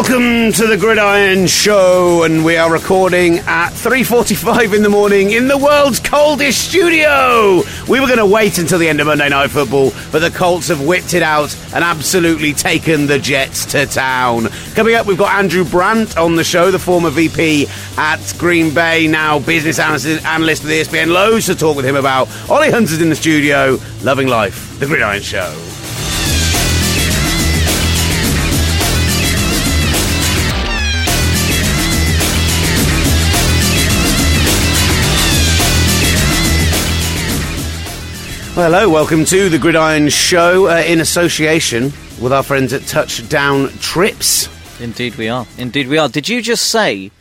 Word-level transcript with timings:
Welcome 0.00 0.52
to 0.52 0.68
the 0.68 0.76
Gridiron 0.76 1.48
Show, 1.48 2.22
and 2.22 2.44
we 2.44 2.56
are 2.56 2.70
recording 2.70 3.40
at 3.40 3.70
3:45 3.70 4.72
in 4.72 4.84
the 4.84 4.88
morning 4.88 5.32
in 5.32 5.48
the 5.48 5.58
world's 5.58 5.98
coldest 5.98 6.68
studio. 6.68 7.64
We 7.88 7.98
were 7.98 8.06
going 8.06 8.20
to 8.20 8.24
wait 8.24 8.58
until 8.58 8.78
the 8.78 8.88
end 8.88 9.00
of 9.00 9.08
Monday 9.08 9.28
Night 9.28 9.50
Football, 9.50 9.92
but 10.12 10.20
the 10.20 10.30
Colts 10.30 10.68
have 10.68 10.82
whipped 10.82 11.14
it 11.14 11.24
out 11.24 11.52
and 11.74 11.82
absolutely 11.82 12.54
taken 12.54 13.08
the 13.08 13.18
Jets 13.18 13.66
to 13.72 13.86
town. 13.86 14.50
Coming 14.76 14.94
up, 14.94 15.06
we've 15.06 15.18
got 15.18 15.34
Andrew 15.34 15.64
Brandt 15.64 16.16
on 16.16 16.36
the 16.36 16.44
show, 16.44 16.70
the 16.70 16.78
former 16.78 17.10
VP 17.10 17.66
at 17.96 18.20
Green 18.38 18.72
Bay, 18.72 19.08
now 19.08 19.40
business 19.40 19.80
analyst, 19.80 20.24
analyst 20.24 20.62
the 20.62 20.80
ESPN. 20.80 21.08
Loads 21.08 21.46
to 21.46 21.56
talk 21.56 21.74
with 21.74 21.84
him 21.84 21.96
about. 21.96 22.28
Olly 22.48 22.70
Hunter's 22.70 23.02
in 23.02 23.08
the 23.08 23.16
studio, 23.16 23.80
loving 24.04 24.28
life. 24.28 24.78
The 24.78 24.86
Gridiron 24.86 25.22
Show. 25.22 25.52
Well, 38.58 38.72
hello, 38.72 38.90
welcome 38.90 39.24
to 39.26 39.48
the 39.48 39.56
Gridiron 39.56 40.08
Show 40.08 40.66
uh, 40.66 40.82
in 40.84 40.98
association 40.98 41.92
with 42.20 42.32
our 42.32 42.42
friends 42.42 42.72
at 42.72 42.82
Touchdown 42.82 43.68
Trips. 43.78 44.48
Indeed, 44.80 45.14
we 45.14 45.28
are. 45.28 45.46
Indeed, 45.58 45.86
we 45.86 45.96
are. 45.96 46.08
Did 46.08 46.28
you 46.28 46.42
just 46.42 46.64
say 46.64 47.12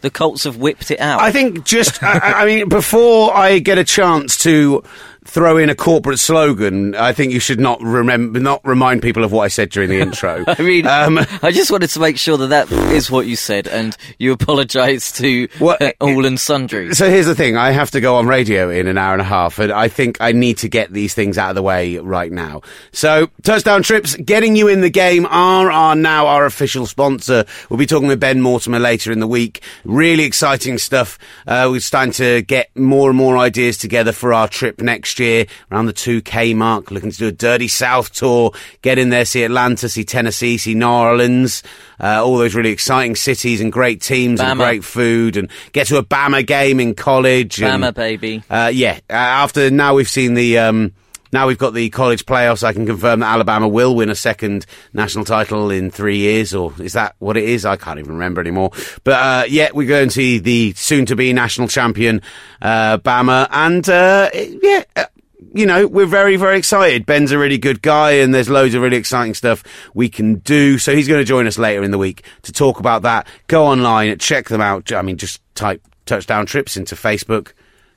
the 0.00 0.10
Colts 0.10 0.42
have 0.42 0.56
whipped 0.56 0.90
it 0.90 0.98
out? 0.98 1.20
I 1.20 1.30
think 1.30 1.64
just, 1.64 2.02
I, 2.02 2.18
I 2.18 2.44
mean, 2.44 2.68
before 2.68 3.32
I 3.32 3.60
get 3.60 3.78
a 3.78 3.84
chance 3.84 4.36
to 4.38 4.82
throw 5.24 5.56
in 5.56 5.70
a 5.70 5.74
corporate 5.74 6.18
slogan, 6.18 6.94
I 6.94 7.12
think 7.12 7.32
you 7.32 7.40
should 7.40 7.60
not 7.60 7.80
remember, 7.82 8.38
not 8.40 8.60
remind 8.64 9.02
people 9.02 9.24
of 9.24 9.32
what 9.32 9.42
I 9.42 9.48
said 9.48 9.70
during 9.70 9.88
the 9.88 10.00
intro. 10.00 10.44
I 10.48 10.62
mean, 10.62 10.86
Um, 10.86 11.18
I 11.42 11.50
just 11.50 11.70
wanted 11.70 11.90
to 11.90 12.00
make 12.00 12.18
sure 12.18 12.36
that 12.36 12.48
that 12.48 12.70
is 12.92 13.10
what 13.10 13.26
you 13.26 13.36
said, 13.36 13.66
and 13.66 13.96
you 14.18 14.32
apologise 14.32 15.12
to 15.12 15.48
uh, 15.60 15.90
all 16.00 16.24
and 16.26 16.38
sundry. 16.38 16.94
So 16.94 17.08
here's 17.08 17.26
the 17.26 17.34
thing: 17.34 17.56
I 17.56 17.70
have 17.70 17.90
to 17.92 18.00
go 18.00 18.16
on 18.16 18.26
radio 18.26 18.68
in 18.70 18.86
an 18.86 18.98
hour 18.98 19.12
and 19.14 19.22
a 19.22 19.24
half, 19.24 19.58
and 19.58 19.72
I 19.72 19.88
think 19.88 20.18
I 20.20 20.32
need 20.32 20.58
to 20.58 20.68
get 20.68 20.92
these 20.92 21.14
things 21.14 21.38
out 21.38 21.50
of 21.50 21.54
the 21.54 21.62
way 21.62 21.98
right 21.98 22.30
now. 22.30 22.60
So, 22.92 23.30
touchdown 23.42 23.82
trips, 23.82 24.14
getting 24.16 24.56
you 24.56 24.68
in 24.68 24.80
the 24.82 24.90
game, 24.90 25.26
are 25.26 25.70
are 25.70 25.96
now 25.96 26.26
our 26.26 26.44
official 26.44 26.86
sponsor. 26.86 27.44
We'll 27.68 27.78
be 27.78 27.86
talking 27.86 28.08
with 28.08 28.20
Ben 28.20 28.40
Mortimer 28.40 28.78
later 28.78 29.10
in 29.10 29.20
the 29.20 29.26
week. 29.26 29.62
Really 29.84 30.24
exciting 30.24 30.78
stuff. 30.78 31.18
Uh, 31.46 31.68
we're 31.70 31.80
starting 31.80 32.12
to 32.14 32.42
get 32.42 32.76
more 32.76 33.08
and 33.10 33.16
more 33.16 33.38
ideas 33.38 33.78
together 33.78 34.12
for 34.12 34.34
our 34.34 34.48
trip 34.48 34.80
next 34.80 35.13
year, 35.18 35.46
around 35.70 35.86
the 35.86 35.92
2K 35.92 36.54
mark. 36.54 36.90
Looking 36.90 37.10
to 37.10 37.16
do 37.18 37.26
a 37.28 37.32
Dirty 37.32 37.68
South 37.68 38.12
tour, 38.12 38.52
get 38.82 38.98
in 38.98 39.10
there, 39.10 39.24
see 39.24 39.42
Atlanta, 39.44 39.88
see 39.88 40.04
Tennessee, 40.04 40.58
see 40.58 40.74
New 40.74 40.86
Orleans, 40.86 41.62
uh, 42.00 42.24
all 42.24 42.38
those 42.38 42.54
really 42.54 42.70
exciting 42.70 43.16
cities 43.16 43.60
and 43.60 43.72
great 43.72 44.00
teams 44.02 44.40
and 44.40 44.58
great 44.58 44.84
food, 44.84 45.36
and 45.36 45.48
get 45.72 45.86
to 45.88 45.96
a 45.98 46.04
Bama 46.04 46.46
game 46.46 46.80
in 46.80 46.94
college. 46.94 47.62
and- 47.62 47.82
Bama, 47.82 47.94
baby. 47.94 48.42
uh, 48.50 48.70
yeah. 48.72 48.98
After 49.10 49.70
now 49.70 49.94
we've 49.94 50.08
seen 50.08 50.34
the. 50.34 50.58
Um, 50.58 50.92
now 51.34 51.48
we've 51.48 51.58
got 51.58 51.74
the 51.74 51.90
college 51.90 52.24
playoffs. 52.24 52.62
I 52.62 52.72
can 52.72 52.86
confirm 52.86 53.20
that 53.20 53.26
Alabama 53.26 53.68
will 53.68 53.94
win 53.94 54.08
a 54.08 54.14
second 54.14 54.64
national 54.92 55.24
title 55.24 55.70
in 55.70 55.90
three 55.90 56.18
years, 56.18 56.54
or 56.54 56.72
is 56.80 56.94
that 56.94 57.16
what 57.18 57.36
it 57.36 57.44
is? 57.44 57.66
I 57.66 57.76
can't 57.76 57.98
even 57.98 58.12
remember 58.12 58.40
anymore. 58.40 58.70
But 59.02 59.12
uh, 59.12 59.44
yeah, 59.48 59.70
we're 59.74 59.88
going 59.88 60.08
to 60.08 60.14
see 60.14 60.38
the 60.38 60.72
soon-to-be 60.74 61.32
national 61.32 61.68
champion 61.68 62.22
uh, 62.62 62.98
Bama, 62.98 63.48
and 63.50 63.86
uh, 63.88 64.30
yeah. 64.32 64.84
Uh, 64.96 65.04
you 65.52 65.66
know, 65.66 65.86
we're 65.86 66.06
very, 66.06 66.34
very 66.34 66.58
excited. 66.58 67.06
Ben's 67.06 67.30
a 67.30 67.38
really 67.38 67.58
good 67.58 67.80
guy 67.80 68.12
and 68.12 68.34
there's 68.34 68.48
loads 68.48 68.74
of 68.74 68.82
really 68.82 68.96
exciting 68.96 69.34
stuff 69.34 69.62
we 69.94 70.08
can 70.08 70.36
do. 70.36 70.78
So 70.78 70.96
he's 70.96 71.06
going 71.06 71.20
to 71.20 71.24
join 71.24 71.46
us 71.46 71.58
later 71.58 71.84
in 71.84 71.92
the 71.92 71.98
week 71.98 72.24
to 72.42 72.52
talk 72.52 72.80
about 72.80 73.02
that. 73.02 73.28
Go 73.46 73.64
online, 73.64 74.18
check 74.18 74.48
them 74.48 74.60
out. 74.60 74.90
I 74.90 75.02
mean, 75.02 75.16
just 75.16 75.40
type 75.54 75.80
touchdown 76.06 76.46
trips 76.46 76.76
into 76.76 76.96
Facebook, 76.96 77.52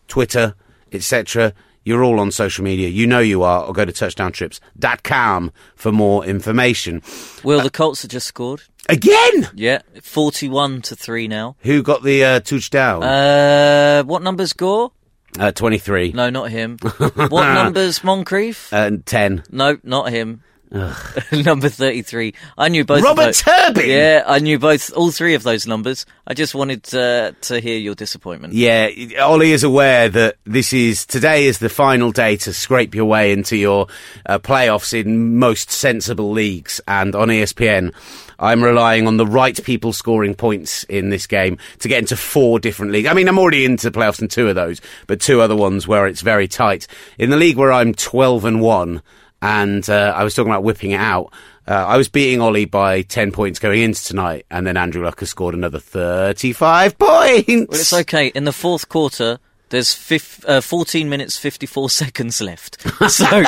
Twitter, 0.07 0.53
etc. 0.91 1.53
You're 1.87 2.03
all 2.03 2.19
on 2.19 2.31
social 2.31 2.65
media. 2.65 2.89
You 2.89 3.07
know 3.07 3.19
you 3.19 3.43
are, 3.43 3.63
or 3.63 3.71
go 3.71 3.85
to 3.85 3.93
touchdowntrips.com 3.93 5.53
for 5.77 5.91
more 5.93 6.25
information. 6.25 7.01
Will 7.45 7.61
the 7.61 7.69
Colts 7.69 8.01
have 8.01 8.11
just 8.11 8.27
scored? 8.27 8.61
Again! 8.89 9.47
Yeah, 9.55 9.83
forty-one 10.03 10.81
to 10.81 10.97
three 10.97 11.29
now. 11.29 11.55
Who 11.61 11.81
got 11.81 12.03
the 12.03 12.25
uh, 12.25 12.39
touchdown? 12.41 13.03
Uh, 13.03 14.03
what 14.03 14.21
numbers 14.21 14.51
Gore? 14.51 14.91
Uh, 15.39 15.51
23. 15.51 16.11
No, 16.11 16.29
not 16.29 16.51
him. 16.51 16.77
what 16.79 17.53
numbers 17.53 18.03
Moncrief? 18.03 18.73
Uh, 18.73 18.91
10. 19.05 19.43
No, 19.51 19.77
not 19.83 20.09
him. 20.09 20.43
Number 21.31 21.69
thirty-three. 21.69 22.33
I 22.57 22.67
knew 22.69 22.83
both. 22.83 23.01
Robert 23.01 23.25
those- 23.25 23.41
Turbin! 23.41 23.89
Yeah, 23.89 24.23
I 24.27 24.39
knew 24.39 24.59
both, 24.59 24.91
all 24.93 25.11
three 25.11 25.33
of 25.33 25.43
those 25.43 25.65
numbers. 25.65 26.05
I 26.25 26.33
just 26.33 26.53
wanted 26.53 26.93
uh, 26.93 27.31
to 27.41 27.59
hear 27.61 27.77
your 27.77 27.95
disappointment. 27.95 28.53
Yeah, 28.53 28.89
Olly 29.21 29.53
is 29.53 29.63
aware 29.63 30.09
that 30.09 30.35
this 30.45 30.73
is 30.73 31.05
today 31.05 31.45
is 31.45 31.59
the 31.59 31.69
final 31.69 32.11
day 32.11 32.35
to 32.37 32.51
scrape 32.51 32.93
your 32.95 33.05
way 33.05 33.31
into 33.31 33.55
your 33.55 33.87
uh, 34.25 34.39
playoffs 34.39 34.93
in 34.93 35.37
most 35.37 35.71
sensible 35.71 36.31
leagues, 36.31 36.81
and 36.87 37.15
on 37.15 37.29
ESPN. 37.29 37.93
I'm 38.39 38.63
relying 38.63 39.07
on 39.07 39.17
the 39.17 39.25
right 39.25 39.59
people 39.63 39.93
scoring 39.93 40.35
points 40.35 40.83
in 40.83 41.09
this 41.09 41.25
game 41.25 41.57
to 41.79 41.87
get 41.87 41.99
into 41.99 42.15
four 42.15 42.59
different 42.59 42.91
leagues. 42.91 43.07
I 43.07 43.13
mean, 43.13 43.27
I'm 43.27 43.39
already 43.39 43.65
into 43.65 43.89
the 43.89 43.99
playoffs 43.99 44.21
in 44.21 44.27
two 44.27 44.47
of 44.47 44.53
those, 44.53 44.79
but 45.07 45.19
two 45.19 45.41
other 45.41 45.55
ones 45.55 45.87
where 45.87 46.05
it's 46.05 46.21
very 46.21 46.47
tight. 46.47 46.85
In 47.17 47.31
the 47.31 47.37
league 47.37 47.57
where 47.57 47.71
I'm 47.71 47.95
12 47.95 48.45
and 48.45 48.61
1, 48.61 49.01
and 49.41 49.87
uh, 49.89 50.13
I 50.15 50.23
was 50.23 50.33
talking 50.33 50.51
about 50.51 50.63
whipping 50.63 50.91
it 50.91 50.99
out, 50.99 51.33
uh, 51.67 51.73
I 51.73 51.97
was 51.97 52.07
beating 52.07 52.41
Olly 52.41 52.65
by 52.65 53.01
10 53.01 53.31
points 53.31 53.59
going 53.59 53.81
into 53.81 54.03
tonight, 54.03 54.45
and 54.49 54.65
then 54.65 54.77
Andrew 54.77 55.03
Luck 55.03 55.19
has 55.19 55.29
scored 55.29 55.53
another 55.53 55.79
35 55.79 56.97
points. 56.99 57.47
Well, 57.47 57.67
it's 57.71 57.93
okay. 57.93 58.27
In 58.27 58.45
the 58.45 58.53
fourth 58.53 58.87
quarter, 58.87 59.39
there's 59.69 59.93
fif- 59.93 60.43
uh, 60.47 60.61
14 60.61 61.09
minutes 61.09 61.37
54 61.37 61.89
seconds 62.01 62.41
left, 62.41 62.81
so 63.09 63.25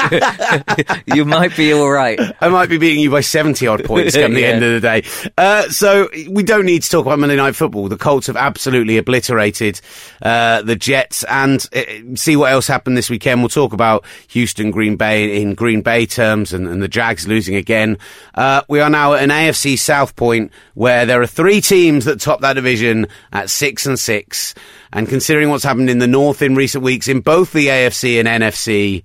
you 1.06 1.26
might 1.26 1.56
be 1.56 1.74
all 1.74 1.90
right. 1.90 2.20
I 2.42 2.50
might 2.50 2.70
be 2.70 2.78
beating 2.78 3.02
you 3.02 3.12
by 3.12 3.22
70 3.22 3.66
odd 3.68 3.84
points 3.86 4.16
come 4.16 4.34
the 4.34 4.42
Yeah. 4.42 4.48
end 4.48 4.64
of 4.64 4.74
the 4.74 4.80
day. 4.82 5.04
Uh, 5.38 5.70
so 5.70 6.10
we 6.30 6.44
don't 6.44 6.66
need 6.66 6.84
to 6.84 6.90
talk 6.90 7.06
about 7.06 7.20
Monday 7.20 7.36
Night 7.36 7.56
Football. 7.56 7.88
The 7.90 7.98
Colts 7.98 8.28
have 8.28 8.38
absolutely 8.38 8.98
obliterated 8.98 9.80
uh, 10.22 10.62
the 10.62 10.76
Jets 10.76 11.24
and 11.26 11.66
uh, 11.76 11.82
see 12.16 12.36
what 12.36 12.52
else 12.52 12.68
happened 12.68 12.98
this 12.98 13.10
weekend. 13.10 13.42
We'll 13.42 13.50
talk 13.50 13.74
about 13.74 14.06
Houston, 14.30 14.72
Green 14.72 14.96
Bay 14.96 15.42
in 15.42 15.56
Green 15.56 15.82
Bay 15.82 16.06
terms 16.06 16.54
and, 16.54 16.68
and 16.68 16.82
the 16.82 16.88
Jags 16.88 17.28
losing 17.28 17.56
again. 17.56 17.98
Uh, 18.36 18.62
we 18.68 18.80
are 18.82 18.90
now 18.90 19.14
at 19.14 19.24
an 19.24 19.30
AFC 19.30 19.78
South 19.80 20.16
point 20.16 20.52
where 20.74 21.06
there 21.06 21.22
are 21.22 21.28
three 21.28 21.62
teams 21.62 22.06
that 22.06 22.20
top 22.20 22.42
that 22.42 22.54
division 22.54 23.08
at 23.32 23.50
six 23.50 23.86
and 23.86 24.00
six. 24.00 24.54
And 24.92 25.08
considering 25.08 25.50
what's 25.50 25.64
happened 25.64 25.90
in 25.90 26.00
the 26.00 26.08
North 26.08 26.42
in 26.42 26.56
recent 26.56 26.84
weeks 26.84 27.08
in 27.08 27.22
both 27.22 27.54
the 27.54 27.68
AFC 27.68 28.20
and 28.20 28.28
NFC, 28.28 29.04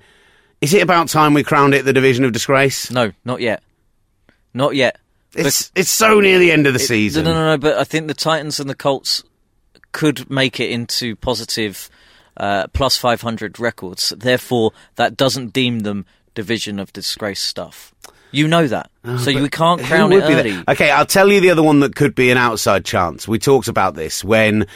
is 0.60 0.72
it 0.72 0.82
about 0.82 1.08
time 1.08 1.34
we 1.34 1.42
crowned 1.44 1.74
it 1.74 1.84
the 1.84 1.92
division 1.92 2.24
of 2.24 2.32
disgrace? 2.32 2.90
No, 2.90 3.12
not 3.24 3.40
yet. 3.40 3.62
Not 4.54 4.74
yet. 4.74 4.98
It's 5.34 5.72
it's 5.74 5.90
so 5.90 6.20
near 6.20 6.38
the 6.38 6.52
end 6.52 6.66
of 6.66 6.72
the 6.74 6.78
No, 6.78 6.84
season. 6.84 7.24
no, 7.24 7.34
no, 7.34 7.44
no. 7.46 7.58
But 7.58 7.76
I 7.76 7.84
think 7.84 8.06
the 8.06 8.14
Titans 8.14 8.60
and 8.60 8.70
the 8.70 8.74
Colts 8.74 9.24
could 9.92 10.30
make 10.30 10.60
it 10.60 10.70
into 10.70 11.16
positive 11.16 11.90
uh, 12.36 12.68
plus 12.68 12.96
500 12.96 13.58
records. 13.58 14.10
Therefore, 14.16 14.72
that 14.94 15.16
doesn't 15.16 15.52
deem 15.52 15.80
them 15.80 16.06
division 16.34 16.78
of 16.78 16.92
disgrace 16.92 17.40
stuff. 17.40 17.92
You 18.30 18.48
know 18.48 18.66
that, 18.66 18.90
so 19.18 19.30
you 19.30 19.48
can't 19.48 19.80
crown 19.80 20.10
it 20.12 20.22
early. 20.22 20.60
Okay, 20.66 20.90
I'll 20.90 21.06
tell 21.06 21.30
you 21.30 21.40
the 21.40 21.50
other 21.50 21.62
one 21.62 21.78
that 21.80 21.94
could 21.94 22.16
be 22.16 22.32
an 22.32 22.36
outside 22.36 22.84
chance. 22.84 23.28
We 23.28 23.38
talked 23.38 23.68
about 23.68 23.94
this 23.94 24.24
when 24.24 24.66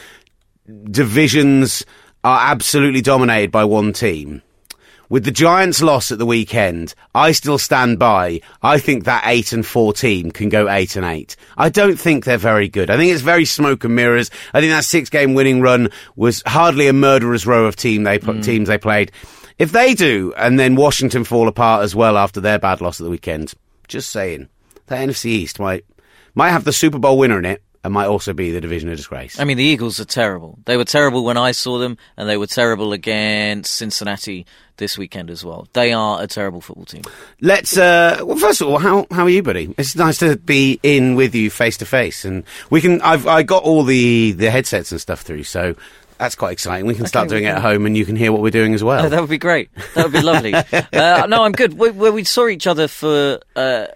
divisions 0.91 1.85
are 2.23 2.51
absolutely 2.51 3.01
dominated 3.01 3.51
by 3.51 3.63
one 3.63 3.93
team. 3.93 4.41
With 5.09 5.25
the 5.25 5.31
Giants' 5.31 5.81
loss 5.81 6.11
at 6.11 6.19
the 6.19 6.25
weekend, 6.25 6.93
I 7.15 7.31
still 7.31 7.57
stand 7.57 7.97
by. 7.97 8.41
I 8.61 8.77
think 8.77 9.05
that 9.05 9.23
eight 9.25 9.53
and 9.53 9.65
four 9.65 9.91
team 9.91 10.29
can 10.29 10.49
go 10.49 10.69
eight 10.69 10.95
and 10.95 11.05
eight. 11.05 11.35
I 11.57 11.69
don't 11.69 11.97
think 11.99 12.25
they're 12.25 12.37
very 12.37 12.69
good. 12.69 12.91
I 12.91 12.97
think 12.97 13.11
it's 13.11 13.23
very 13.23 13.45
smoke 13.45 13.83
and 13.83 13.95
mirrors. 13.95 14.29
I 14.53 14.59
think 14.59 14.71
that 14.71 14.83
six-game 14.83 15.33
winning 15.33 15.61
run 15.61 15.89
was 16.15 16.43
hardly 16.45 16.87
a 16.87 16.93
murderer's 16.93 17.47
row 17.47 17.65
of 17.65 17.75
team 17.75 18.03
they 18.03 18.19
Mm. 18.19 18.43
teams 18.43 18.67
they 18.67 18.77
played. 18.77 19.11
If 19.57 19.71
they 19.71 19.95
do, 19.95 20.31
and 20.37 20.59
then 20.59 20.75
Washington 20.75 21.23
fall 21.23 21.47
apart 21.47 21.83
as 21.83 21.95
well 21.95 22.15
after 22.15 22.39
their 22.39 22.59
bad 22.59 22.79
loss 22.79 23.01
at 23.01 23.03
the 23.05 23.09
weekend, 23.09 23.55
just 23.87 24.11
saying, 24.11 24.47
that 24.85 24.99
NFC 24.99 25.25
East 25.31 25.59
might 25.59 25.85
might 26.35 26.51
have 26.51 26.63
the 26.65 26.71
Super 26.71 26.99
Bowl 26.99 27.17
winner 27.17 27.39
in 27.39 27.45
it, 27.45 27.63
and 27.83 27.93
might 27.93 28.07
also 28.07 28.33
be 28.33 28.51
the 28.51 28.59
division 28.61 28.89
of 28.89 28.97
disgrace. 28.97 29.39
I 29.39 29.45
mean, 29.45 29.57
the 29.57 29.63
Eagles 29.63 29.99
are 29.99 30.05
terrible. 30.05 30.59
They 30.65 30.75
were 30.75 30.85
terrible 30.85 31.23
when 31.23 31.37
I 31.37 31.51
saw 31.51 31.77
them, 31.77 31.97
and 32.17 32.27
they 32.27 32.37
were 32.37 32.47
terrible 32.47 32.91
against 32.93 33.73
Cincinnati 33.73 34.45
this 34.77 34.97
weekend 34.97 35.29
as 35.29 35.45
well. 35.45 35.67
They 35.73 35.93
are 35.93 36.21
a 36.21 36.27
terrible 36.27 36.61
football 36.61 36.85
team. 36.85 37.03
Let's. 37.41 37.77
Uh, 37.77 38.21
well, 38.23 38.37
first 38.37 38.61
of 38.61 38.67
all, 38.67 38.79
how 38.79 39.07
how 39.11 39.23
are 39.23 39.29
you, 39.29 39.43
buddy? 39.43 39.73
It's 39.77 39.95
nice 39.95 40.17
to 40.19 40.37
be 40.37 40.79
in 40.83 41.15
with 41.15 41.35
you 41.35 41.49
face 41.49 41.77
to 41.77 41.85
face, 41.85 42.25
and 42.25 42.43
we 42.69 42.81
can. 42.81 43.01
I've 43.01 43.27
I 43.27 43.43
got 43.43 43.63
all 43.63 43.83
the 43.83 44.31
the 44.33 44.51
headsets 44.51 44.91
and 44.91 44.99
stuff 44.99 45.21
through, 45.21 45.43
so 45.43 45.75
that's 46.17 46.35
quite 46.35 46.51
exciting. 46.51 46.85
We 46.85 46.95
can 46.95 47.05
start 47.05 47.27
Okay, 47.27 47.35
doing 47.35 47.45
it 47.45 47.55
at 47.55 47.61
home, 47.61 47.85
and 47.85 47.95
you 47.95 48.05
can 48.05 48.17
hear 48.17 48.31
what 48.33 48.41
we're 48.41 48.49
doing 48.49 48.73
as 48.73 48.83
well. 48.83 49.05
Oh, 49.05 49.09
that 49.13 49.21
would 49.21 49.29
be 49.29 49.37
great. 49.37 49.69
That 49.95 50.03
would 50.03 50.13
be 50.13 50.21
lovely. 50.21 50.53
uh, 50.93 51.25
no, 51.27 51.43
I'm 51.43 51.53
good. 51.53 51.73
We, 51.73 51.91
we, 51.91 52.09
we 52.09 52.23
saw 52.25 52.47
each 52.47 52.67
other 52.67 52.89
for 52.89 53.39
uh, 53.55 53.87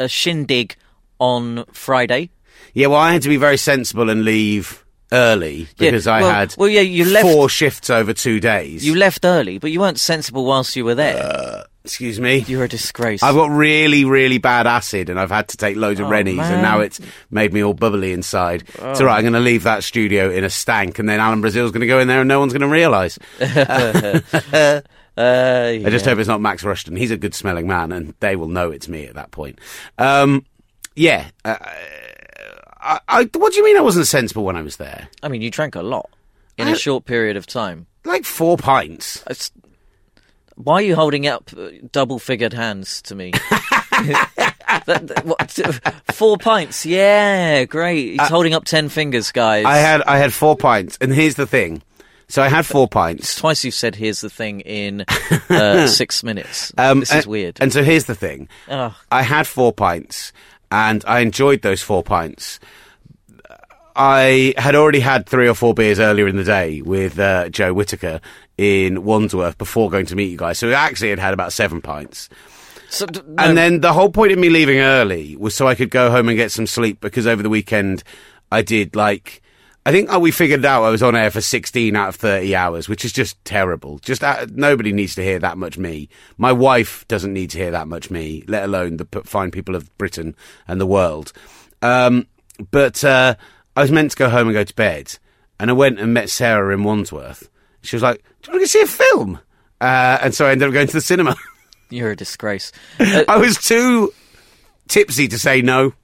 a 0.00 0.08
shindig 0.08 0.74
on 1.20 1.64
Friday. 1.72 2.30
Yeah, 2.74 2.86
well, 2.88 3.00
I 3.00 3.12
had 3.12 3.22
to 3.22 3.28
be 3.28 3.36
very 3.36 3.56
sensible 3.56 4.10
and 4.10 4.24
leave 4.24 4.84
early 5.12 5.66
Yeah, 5.76 5.90
because 5.90 6.06
I 6.06 6.20
well- 6.22 6.30
had 6.30 6.54
well, 6.56 6.68
yeah, 6.68 6.82
you 6.82 7.04
left- 7.04 7.26
four 7.28 7.48
shifts 7.48 7.90
over 7.90 8.12
two 8.12 8.38
days. 8.40 8.86
You 8.86 8.94
left 8.94 9.24
early, 9.24 9.58
but 9.58 9.70
you 9.72 9.80
weren't 9.80 9.98
sensible 10.00 10.44
whilst 10.44 10.76
you 10.76 10.84
were 10.84 10.94
there. 10.94 11.64
Excuse 11.82 12.20
me. 12.20 12.44
You're 12.46 12.64
a 12.64 12.68
disgrace. 12.68 13.22
I've 13.22 13.34
got 13.34 13.50
really, 13.50 14.04
really 14.04 14.36
bad 14.36 14.66
acid, 14.66 15.08
and 15.08 15.18
I've 15.18 15.30
had 15.30 15.48
to 15.48 15.56
take 15.56 15.76
loads 15.76 15.98
of 15.98 16.06
Oh, 16.06 16.10
Rennies, 16.10 16.38
and 16.38 16.60
now 16.60 16.80
it's 16.80 17.00
made 17.30 17.54
me 17.54 17.64
all 17.64 17.72
bubbly 17.72 18.12
inside. 18.12 18.64
It's 18.68 19.00
all 19.00 19.06
right. 19.06 19.16
I'm 19.16 19.22
going 19.22 19.32
to 19.32 19.40
leave 19.40 19.62
that 19.62 19.82
studio 19.82 20.30
in 20.30 20.44
a 20.44 20.50
stank, 20.50 20.98
and 20.98 21.08
then 21.08 21.20
Alan 21.20 21.40
Brazil's 21.40 21.70
going 21.72 21.80
to 21.80 21.86
go 21.86 21.98
in 21.98 22.06
there, 22.06 22.20
and 22.20 22.28
no 22.28 22.38
one's 22.38 22.52
going 22.52 22.60
to 22.60 22.68
realise. 22.68 23.18
uh, 23.40 24.20
I 25.16 25.90
just 25.90 26.04
hope 26.04 26.18
it's 26.18 26.28
not 26.28 26.40
Max 26.42 26.62
Rushton. 26.64 26.96
He's 26.96 27.10
a 27.10 27.16
good 27.16 27.34
smelling 27.34 27.66
man, 27.66 27.92
and 27.92 28.14
they 28.20 28.36
will 28.36 28.48
know 28.48 28.70
it's 28.70 28.86
me 28.88 29.06
at 29.06 29.14
that 29.14 29.30
point. 29.30 29.58
Um, 29.98 30.44
yeah. 30.96 31.30
Uh, 31.46 31.56
I, 32.82 33.00
I, 33.08 33.30
what 33.34 33.52
do 33.52 33.58
you 33.58 33.64
mean 33.64 33.76
I 33.76 33.80
wasn't 33.82 34.06
sensible 34.06 34.44
when 34.44 34.56
I 34.56 34.62
was 34.62 34.76
there? 34.76 35.08
I 35.22 35.28
mean, 35.28 35.42
you 35.42 35.50
drank 35.50 35.74
a 35.74 35.82
lot 35.82 36.08
in 36.56 36.68
I- 36.68 36.72
a 36.72 36.76
short 36.76 37.04
period 37.04 37.36
of 37.36 37.46
time. 37.46 37.86
Like 38.04 38.24
four 38.24 38.56
pints. 38.56 39.22
It's, 39.28 39.50
why 40.56 40.74
are 40.76 40.82
you 40.82 40.94
holding 40.96 41.26
up 41.26 41.50
uh, 41.56 41.68
double-figured 41.92 42.52
hands 42.54 43.02
to 43.02 43.14
me? 43.14 43.32
That- 44.86 45.08
that- 45.08 45.26
what, 45.26 45.50
four 46.14 46.38
pints, 46.38 46.86
yeah, 46.86 47.64
great. 47.64 48.12
He's 48.18 48.28
holding 48.28 48.54
up 48.54 48.64
ten 48.64 48.88
fingers, 48.88 49.30
guys. 49.32 49.64
Uh, 49.64 49.68
I 49.68 49.76
had 49.78 50.02
I 50.02 50.16
had 50.18 50.32
four 50.32 50.56
pints, 50.56 50.96
and 51.00 51.12
here's 51.12 51.34
the 51.34 51.46
thing. 51.46 51.82
So 52.28 52.40
I 52.40 52.48
had 52.48 52.64
four 52.64 52.86
pints. 52.88 53.34
twice. 53.36 53.64
You've 53.64 53.74
said 53.74 53.94
"here's 53.96 54.20
the 54.20 54.30
thing" 54.30 54.60
in 54.60 55.04
uh, 55.50 55.86
six 55.88 56.22
minutes. 56.22 56.72
Um, 56.78 57.00
this 57.00 57.10
is 57.10 57.16
and- 57.16 57.26
weird. 57.26 57.58
And 57.60 57.72
so 57.72 57.82
here's 57.82 58.04
the 58.04 58.14
thing. 58.14 58.48
Ugh. 58.68 58.94
I 59.10 59.22
had 59.22 59.46
four 59.48 59.72
pints, 59.72 60.32
and 60.70 61.04
I 61.06 61.20
enjoyed 61.20 61.62
those 61.62 61.82
four 61.82 62.02
pints. 62.02 62.60
I 63.96 64.54
had 64.56 64.74
already 64.76 65.00
had 65.00 65.28
three 65.28 65.48
or 65.48 65.54
four 65.54 65.74
beers 65.74 65.98
earlier 65.98 66.28
in 66.28 66.36
the 66.36 66.44
day 66.44 66.80
with 66.80 67.18
uh, 67.18 67.48
Joe 67.48 67.74
Whitaker 67.74 68.20
in 68.56 69.04
Wandsworth 69.04 69.58
before 69.58 69.90
going 69.90 70.06
to 70.06 70.16
meet 70.16 70.30
you 70.30 70.36
guys. 70.36 70.58
So 70.58 70.68
I 70.68 70.74
actually, 70.74 71.10
had 71.10 71.18
had 71.18 71.34
about 71.34 71.52
seven 71.52 71.80
pints. 71.82 72.28
So, 72.88 73.06
no, 73.06 73.20
And 73.38 73.56
then 73.56 73.80
the 73.80 73.92
whole 73.92 74.10
point 74.10 74.32
of 74.32 74.38
me 74.38 74.48
leaving 74.48 74.78
early 74.78 75.36
was 75.36 75.54
so 75.54 75.66
I 75.66 75.74
could 75.74 75.90
go 75.90 76.10
home 76.10 76.28
and 76.28 76.36
get 76.36 76.50
some 76.52 76.66
sleep 76.66 77.00
because 77.00 77.26
over 77.26 77.42
the 77.42 77.48
weekend 77.48 78.02
I 78.50 78.62
did 78.62 78.96
like. 78.96 79.42
I 79.86 79.92
think 79.92 80.12
uh, 80.12 80.20
we 80.20 80.30
figured 80.30 80.64
out 80.64 80.84
I 80.84 80.90
was 80.90 81.02
on 81.02 81.16
air 81.16 81.30
for 81.30 81.40
16 81.40 81.96
out 81.96 82.10
of 82.10 82.16
30 82.16 82.54
hours, 82.54 82.88
which 82.88 83.04
is 83.04 83.12
just 83.12 83.42
terrible. 83.44 83.98
Just 84.00 84.22
uh, 84.22 84.46
nobody 84.52 84.92
needs 84.92 85.14
to 85.14 85.22
hear 85.22 85.38
that 85.38 85.56
much 85.56 85.78
me. 85.78 86.08
My 86.36 86.52
wife 86.52 87.08
doesn't 87.08 87.32
need 87.32 87.50
to 87.50 87.58
hear 87.58 87.70
that 87.70 87.88
much 87.88 88.10
me, 88.10 88.44
let 88.46 88.64
alone 88.64 88.98
the 88.98 89.22
fine 89.24 89.50
people 89.50 89.74
of 89.74 89.96
Britain 89.96 90.36
and 90.68 90.80
the 90.80 90.86
world. 90.86 91.32
Um, 91.80 92.26
but 92.70 93.02
uh, 93.04 93.36
I 93.74 93.82
was 93.82 93.90
meant 93.90 94.10
to 94.10 94.16
go 94.16 94.28
home 94.28 94.48
and 94.48 94.54
go 94.54 94.64
to 94.64 94.74
bed, 94.74 95.16
and 95.58 95.70
I 95.70 95.72
went 95.72 95.98
and 95.98 96.12
met 96.12 96.28
Sarah 96.28 96.74
in 96.74 96.84
Wandsworth. 96.84 97.48
She 97.82 97.96
was 97.96 98.02
like, 98.02 98.18
"Do 98.42 98.50
you 98.50 98.52
want 98.52 98.54
to 98.54 98.58
go 98.60 98.66
see 98.66 98.82
a 98.82 98.86
film?" 98.86 99.40
Uh, 99.80 100.18
and 100.20 100.34
so 100.34 100.46
I 100.46 100.50
ended 100.50 100.68
up 100.68 100.74
going 100.74 100.88
to 100.88 100.92
the 100.92 101.00
cinema. 101.00 101.36
you're 101.88 102.10
a 102.10 102.16
disgrace. 102.16 102.70
I 103.00 103.38
was 103.38 103.56
too 103.56 104.12
tipsy 104.88 105.28
to 105.28 105.38
say 105.38 105.62
no. 105.62 105.94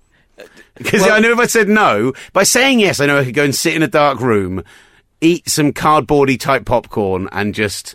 Because 0.78 1.02
Well- 1.02 1.12
I 1.12 1.20
knew 1.20 1.32
if 1.32 1.38
I 1.38 1.46
said 1.46 1.68
no, 1.68 2.12
by 2.32 2.42
saying 2.42 2.80
yes, 2.80 3.00
I 3.00 3.06
know 3.06 3.18
I 3.18 3.24
could 3.24 3.34
go 3.34 3.44
and 3.44 3.54
sit 3.54 3.74
in 3.74 3.82
a 3.82 3.88
dark 3.88 4.20
room, 4.20 4.62
eat 5.20 5.48
some 5.48 5.72
cardboardy 5.72 6.38
type 6.38 6.64
popcorn, 6.64 7.28
and 7.32 7.54
just 7.54 7.94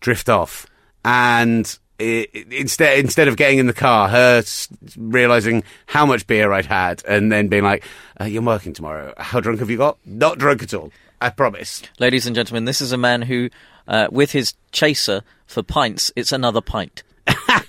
drift 0.00 0.28
off. 0.28 0.66
And 1.04 1.78
i 2.00 2.26
i- 2.34 2.44
instead, 2.50 2.98
instead 2.98 3.28
of 3.28 3.36
getting 3.36 3.58
in 3.58 3.66
the 3.66 3.72
car, 3.74 4.08
her 4.08 4.38
s- 4.38 4.68
realizing 4.96 5.62
how 5.86 6.06
much 6.06 6.26
beer 6.26 6.50
I'd 6.52 6.66
had, 6.66 7.02
and 7.06 7.30
then 7.30 7.48
being 7.48 7.62
like, 7.64 7.84
uh, 8.20 8.24
"You're 8.24 8.42
working 8.42 8.72
tomorrow. 8.72 9.12
How 9.18 9.40
drunk 9.40 9.60
have 9.60 9.70
you 9.70 9.76
got? 9.76 9.98
Not 10.06 10.38
drunk 10.38 10.62
at 10.62 10.72
all. 10.74 10.90
I 11.20 11.28
promise." 11.30 11.82
Ladies 11.98 12.26
and 12.26 12.34
gentlemen, 12.34 12.64
this 12.64 12.80
is 12.80 12.92
a 12.92 12.96
man 12.96 13.22
who, 13.22 13.50
uh, 13.86 14.08
with 14.10 14.32
his 14.32 14.54
chaser 14.72 15.22
for 15.46 15.62
pints, 15.62 16.10
it's 16.16 16.32
another 16.32 16.60
pint. 16.62 17.02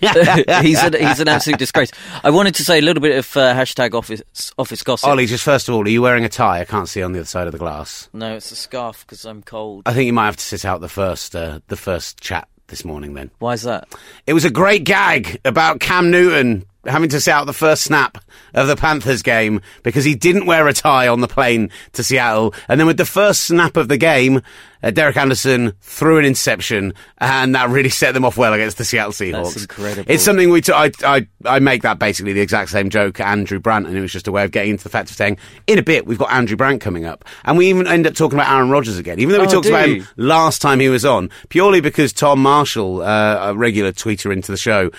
he's, 0.61 0.83
an, 0.83 0.93
he's 0.93 1.19
an 1.19 1.27
absolute 1.27 1.59
disgrace. 1.59 1.91
I 2.23 2.29
wanted 2.29 2.55
to 2.55 2.63
say 2.63 2.79
a 2.79 2.81
little 2.81 3.01
bit 3.01 3.17
of 3.17 3.37
uh, 3.37 3.53
hashtag 3.53 3.93
office 3.93 4.21
office 4.57 4.83
gossip. 4.83 5.09
Olly, 5.09 5.25
just 5.25 5.43
first 5.43 5.69
of 5.69 5.75
all, 5.75 5.85
are 5.85 5.89
you 5.89 6.01
wearing 6.01 6.25
a 6.25 6.29
tie? 6.29 6.61
I 6.61 6.65
can't 6.65 6.87
see 6.89 7.01
on 7.03 7.11
the 7.11 7.19
other 7.19 7.25
side 7.27 7.47
of 7.47 7.51
the 7.51 7.59
glass. 7.59 8.09
No, 8.13 8.35
it's 8.35 8.51
a 8.51 8.55
scarf 8.55 9.05
because 9.05 9.25
I'm 9.25 9.43
cold. 9.43 9.83
I 9.85 9.93
think 9.93 10.07
you 10.07 10.13
might 10.13 10.25
have 10.25 10.37
to 10.37 10.43
sit 10.43 10.65
out 10.65 10.81
the 10.81 10.89
first 10.89 11.35
uh, 11.35 11.59
the 11.67 11.77
first 11.77 12.19
chat 12.19 12.47
this 12.67 12.83
morning. 12.85 13.13
Then 13.13 13.31
Why 13.39 13.53
is 13.53 13.63
that? 13.63 13.87
it 14.25 14.33
was 14.33 14.45
a 14.45 14.49
great 14.51 14.83
gag 14.83 15.39
about 15.45 15.79
Cam 15.79 16.09
Newton 16.11 16.65
having 16.85 17.09
to 17.09 17.21
sit 17.21 17.31
out 17.31 17.45
the 17.45 17.53
first 17.53 17.83
snap 17.83 18.17
of 18.53 18.67
the 18.67 18.75
Panthers 18.75 19.21
game 19.21 19.61
because 19.83 20.03
he 20.03 20.15
didn't 20.15 20.45
wear 20.45 20.67
a 20.67 20.73
tie 20.73 21.07
on 21.07 21.21
the 21.21 21.27
plane 21.27 21.69
to 21.93 22.03
Seattle, 22.03 22.53
and 22.67 22.79
then 22.79 22.87
with 22.87 22.97
the 22.97 23.05
first 23.05 23.41
snap 23.45 23.77
of 23.77 23.87
the 23.87 23.97
game, 23.97 24.41
uh, 24.83 24.89
Derek 24.89 25.15
Anderson 25.15 25.73
threw 25.81 26.17
an 26.17 26.25
inception, 26.25 26.93
and 27.19 27.53
that 27.53 27.69
really 27.69 27.89
set 27.89 28.13
them 28.15 28.25
off 28.25 28.35
well 28.35 28.53
against 28.53 28.77
the 28.79 28.85
Seattle 28.85 29.11
Seahawks. 29.11 29.43
That's 29.53 29.61
incredible. 29.61 30.11
It's 30.11 30.23
something 30.23 30.49
we 30.49 30.61
t- 30.61 30.73
I, 30.73 30.91
I 31.03 31.27
I 31.45 31.59
make 31.59 31.83
that 31.83 31.99
basically 31.99 32.33
the 32.33 32.41
exact 32.41 32.71
same 32.71 32.89
joke 32.89 33.19
Andrew 33.19 33.59
Brandt, 33.59 33.85
and 33.87 33.95
it 33.95 34.01
was 34.01 34.11
just 34.11 34.27
a 34.27 34.31
way 34.31 34.43
of 34.43 34.49
getting 34.51 34.71
into 34.71 34.83
the 34.83 34.89
fact 34.89 35.11
of 35.11 35.15
saying 35.15 35.37
in 35.67 35.77
a 35.77 35.83
bit 35.83 36.07
we've 36.07 36.17
got 36.17 36.31
Andrew 36.31 36.57
Brandt 36.57 36.81
coming 36.81 37.05
up, 37.05 37.23
and 37.45 37.57
we 37.59 37.67
even 37.69 37.85
end 37.87 38.07
up 38.07 38.15
talking 38.15 38.39
about 38.39 38.51
Aaron 38.51 38.71
Rodgers 38.71 38.97
again, 38.97 39.19
even 39.19 39.33
though 39.33 39.41
we 39.41 39.47
Oh, 39.47 39.51
talked 39.51 39.67
about 39.67 39.87
him 39.87 40.07
last 40.17 40.61
time 40.63 40.79
he 40.79 40.89
was 40.89 41.05
on, 41.05 41.29
purely 41.49 41.79
because 41.81 42.11
Tom 42.11 42.41
Marshall, 42.41 43.01
uh, 43.03 43.49
a 43.51 43.55
regular 43.55 43.91
tweeter 43.91 44.33
into 44.33 44.51
the 44.51 44.57
show, 44.57 44.89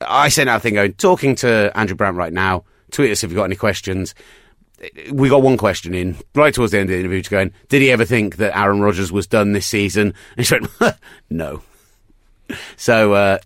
I 0.00 0.28
sent 0.28 0.48
out 0.48 0.56
a 0.56 0.60
thing 0.60 0.74
going, 0.74 0.94
talking 0.94 1.34
to 1.36 1.76
Andrew 1.76 1.96
Brandt 1.96 2.16
right 2.16 2.32
now, 2.32 2.64
tweet 2.90 3.10
us 3.10 3.22
if 3.22 3.30
you've 3.30 3.36
got 3.36 3.44
any 3.44 3.56
questions. 3.56 4.14
We 5.12 5.28
got 5.28 5.42
one 5.42 5.58
question 5.58 5.94
in 5.94 6.16
right 6.34 6.54
towards 6.54 6.72
the 6.72 6.78
end 6.78 6.88
of 6.88 6.94
the 6.94 7.00
interview, 7.00 7.22
going, 7.22 7.52
did 7.68 7.82
he 7.82 7.90
ever 7.90 8.04
think 8.04 8.36
that 8.36 8.56
Aaron 8.56 8.80
Rodgers 8.80 9.12
was 9.12 9.26
done 9.26 9.52
this 9.52 9.66
season? 9.66 10.14
And 10.36 10.46
he 10.46 10.54
went, 10.54 10.96
no. 11.30 11.62
So, 12.76 13.12
uh, 13.12 13.38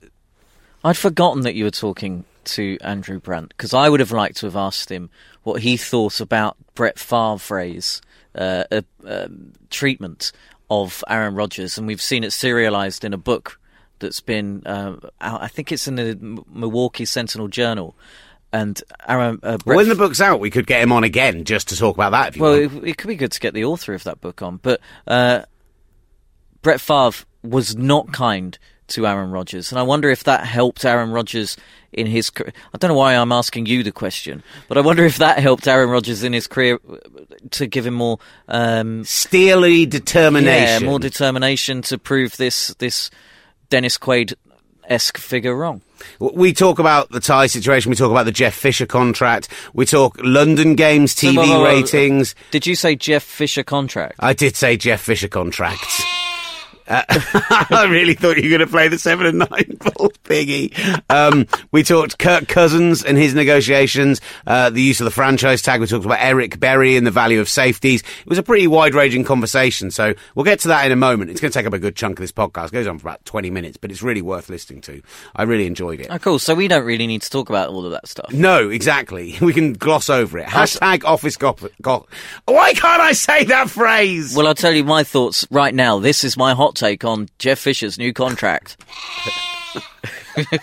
I'd 0.85 0.97
forgotten 0.97 1.43
that 1.43 1.55
you 1.55 1.65
were 1.65 1.71
talking 1.71 2.25
to 2.45 2.79
Andrew 2.83 3.19
Brandt 3.19 3.49
because 3.49 3.75
I 3.75 3.89
would 3.89 4.01
have 4.01 4.13
liked 4.13 4.37
to 4.39 4.47
have 4.47 4.57
asked 4.57 4.91
him 4.91 5.11
what 5.43 5.63
he 5.63 5.77
thought 5.77 6.21
about 6.21 6.57
Brett 6.75 6.99
Favre's 6.99 8.01
uh, 8.35 8.65
uh, 8.71 8.83
um, 9.07 9.53
treatment 9.71 10.33
of 10.71 11.05
Aaron 11.09 11.35
Rodgers, 11.35 11.79
and 11.79 11.87
we've 11.87 12.03
seen 12.03 12.25
it 12.25 12.33
serialized 12.33 13.05
in 13.05 13.13
a 13.13 13.19
book 13.19 13.59
that's 14.05 14.21
been 14.21 14.63
uh, 14.67 14.97
out. 15.21 15.43
I 15.43 15.49
think 15.49 15.73
it's 15.73 15.89
in 15.89 15.97
the 15.97 16.45
Milwaukee 16.53 17.07
Sentinel 17.07 17.49
Journal. 17.49 17.97
And 18.53 18.81
Aaron, 19.09 19.41
uh, 19.43 19.57
Brett 19.57 19.77
when 19.77 19.89
the 19.89 19.97
book's 19.97 20.21
out, 20.21 20.39
we 20.39 20.51
could 20.51 20.69
get 20.69 20.81
him 20.81 20.93
on 20.93 21.03
again 21.03 21.45
just 21.45 21.69
to 21.71 21.77
talk 21.77 21.97
about 21.97 22.13
that 22.13 22.29
if 22.29 22.37
you 22.37 22.43
well, 22.43 22.55
it, 22.55 22.73
it 22.85 22.99
could 22.99 23.09
be 23.09 23.17
good 23.17 23.33
to 23.33 23.41
get 23.41 23.53
the 23.53 23.65
author 23.65 23.95
of 23.95 24.05
that 24.05 24.21
book 24.21 24.43
on, 24.43 24.59
but 24.59 24.81
uh, 25.09 25.43
Brett 26.63 26.81
Favre 26.81 27.25
was 27.43 27.75
not 27.75 28.13
kind 28.13 28.57
to 28.87 29.07
Aaron 29.07 29.31
Rodgers, 29.33 29.73
and 29.73 29.79
I 29.79 29.83
wonder 29.83 30.09
if 30.09 30.23
that 30.25 30.45
helped 30.45 30.85
Aaron 30.85 31.11
Rodgers 31.11 31.57
in 31.93 32.07
his. 32.07 32.31
car- 32.31 32.53
I 32.73 32.79
don't 32.79 32.91
know 32.91 32.97
why 32.97 33.15
I'm 33.15 33.33
asking 33.33 33.67
you 33.67 33.83
the 33.83 33.91
question, 33.91 34.43
but 34.69 34.79
I 34.79 34.83
wonder 34.83 35.05
if 35.05 35.19
that 35.19 35.39
helped 35.39 35.67
Aaron 35.67 35.91
Rodgers 35.91 36.23
in 36.23 36.33
his 36.33 36.47
career 36.47 36.79
to 37.53 37.67
give 37.67 37.87
him 37.87 37.95
more, 37.95 38.19
um, 38.47 39.05
Steely 39.05 39.81
yeah, 39.81 39.87
determination. 39.87 40.87
more 40.87 40.99
determination 40.99 41.83
to 41.83 41.99
prove 41.99 42.37
this 42.37 42.75
this 42.75 43.11
Dennis 43.75 43.99
Quaid 43.99 44.35
esque 44.89 45.19
figure 45.19 45.57
wrong. 45.57 45.81
We 46.21 46.53
talk 46.53 46.79
about 46.79 47.11
the 47.11 47.19
tie 47.19 47.49
situation. 47.49 47.91
We 47.91 47.97
talk 47.97 48.13
about 48.13 48.23
the 48.23 48.31
Jeff 48.31 48.55
Fisher 48.55 48.87
contract. 48.87 49.49
We 49.73 49.85
talk 49.85 50.17
London 50.23 50.77
games 50.77 51.13
TV 51.13 51.39
whoa, 51.39 51.43
whoa, 51.45 51.59
whoa. 51.59 51.65
ratings. 51.65 52.37
Did 52.53 52.69
you 52.69 52.77
say 52.77 52.95
Jeff 52.95 53.25
Fisher 53.25 53.65
contract? 53.65 54.15
I 54.21 54.33
did 54.33 54.55
say 54.55 54.77
Jeff 54.77 55.01
Fisher 55.01 55.27
contracts. 55.27 56.05
Uh, 56.87 57.03
I 57.09 57.87
really 57.91 58.15
thought 58.15 58.37
you 58.37 58.45
were 58.45 58.59
going 58.59 58.61
to 58.61 58.67
play 58.67 58.89
the 58.89 58.99
seven 58.99 59.27
and 59.27 59.39
nine 59.39 59.79
ball 59.97 60.11
piggy. 60.25 60.73
Um, 61.09 61.47
we 61.73 61.83
talked 61.83 62.19
Kirk 62.19 62.49
Cousins 62.49 63.03
and 63.05 63.17
his 63.17 63.35
negotiations, 63.35 64.21
uh, 64.47 64.71
the 64.71 64.83
use 64.83 65.01
of 65.01 65.05
the 65.07 65.11
franchise 65.11 65.63
tag. 65.63 65.81
We 65.81 65.87
talked 65.87 66.05
about 66.05 66.21
Eric 66.21 66.61
Berry 66.61 66.97
and 66.97 67.07
the 67.07 67.11
value 67.11 67.41
of 67.41 67.49
safeties. 67.49 68.03
It 68.03 68.27
was 68.27 68.39
a 68.39 68.43
pretty 68.43 68.67
wide 68.67 68.95
ranging 68.95 69.25
conversation. 69.25 69.91
So 69.91 70.15
we'll 70.35 70.45
get 70.45 70.61
to 70.61 70.69
that 70.69 70.85
in 70.87 70.93
a 70.93 70.97
moment. 70.97 71.31
It's 71.31 71.41
going 71.41 71.53
to 71.53 71.59
take 71.59 71.67
up 71.67 71.73
a 71.73 71.79
good 71.79 71.97
chunk 71.97 72.19
of 72.19 72.23
this 72.23 72.33
podcast. 72.33 72.67
It 72.69 72.73
goes 72.73 72.87
on 72.87 72.99
for 72.99 73.09
about 73.09 73.25
20 73.25 73.51
minutes, 73.51 73.77
but 73.77 73.91
it's 73.91 74.03
really 74.03 74.23
worth 74.23 74.49
listening 74.49 74.81
to. 74.83 75.01
I 75.35 75.45
really 75.45 75.67
enjoyed 75.67 76.01
it. 76.01 76.09
Oh, 76.11 76.19
cool. 76.19 76.39
So 76.39 76.55
we 76.55 76.69
don't 76.69 76.85
really 76.85 77.07
need 77.07 77.23
to 77.23 77.31
talk 77.31 77.49
about 77.49 77.71
all 77.71 77.85
of 77.87 77.93
that 77.93 78.07
stuff. 78.09 78.33
No, 78.33 78.69
exactly. 78.71 79.37
We 79.45 79.53
can 79.53 79.75
gloss 79.75 80.09
over 80.09 80.39
it. 80.39 80.47
Hashtag 80.47 81.05
office 81.05 81.37
gossip. 81.37 81.73
Go- 81.83 82.07
Why 82.47 82.73
can't 82.73 83.01
I 83.03 83.13
say 83.13 83.45
that 83.45 83.69
phrase? 83.69 84.35
Well, 84.35 84.47
I'll 84.47 84.55
tell 84.55 84.73
you 84.73 84.85
my 84.85 85.05
thoughts 85.05 85.47
right 85.51 85.75
now. 85.75 85.99
This 85.99 86.25
is 86.25 86.37
my 86.39 86.55
hot 86.55 86.74
take 86.75 87.05
on 87.05 87.29
Jeff 87.39 87.59
Fisher's 87.59 87.99
new 87.99 88.13
contract. 88.13 88.77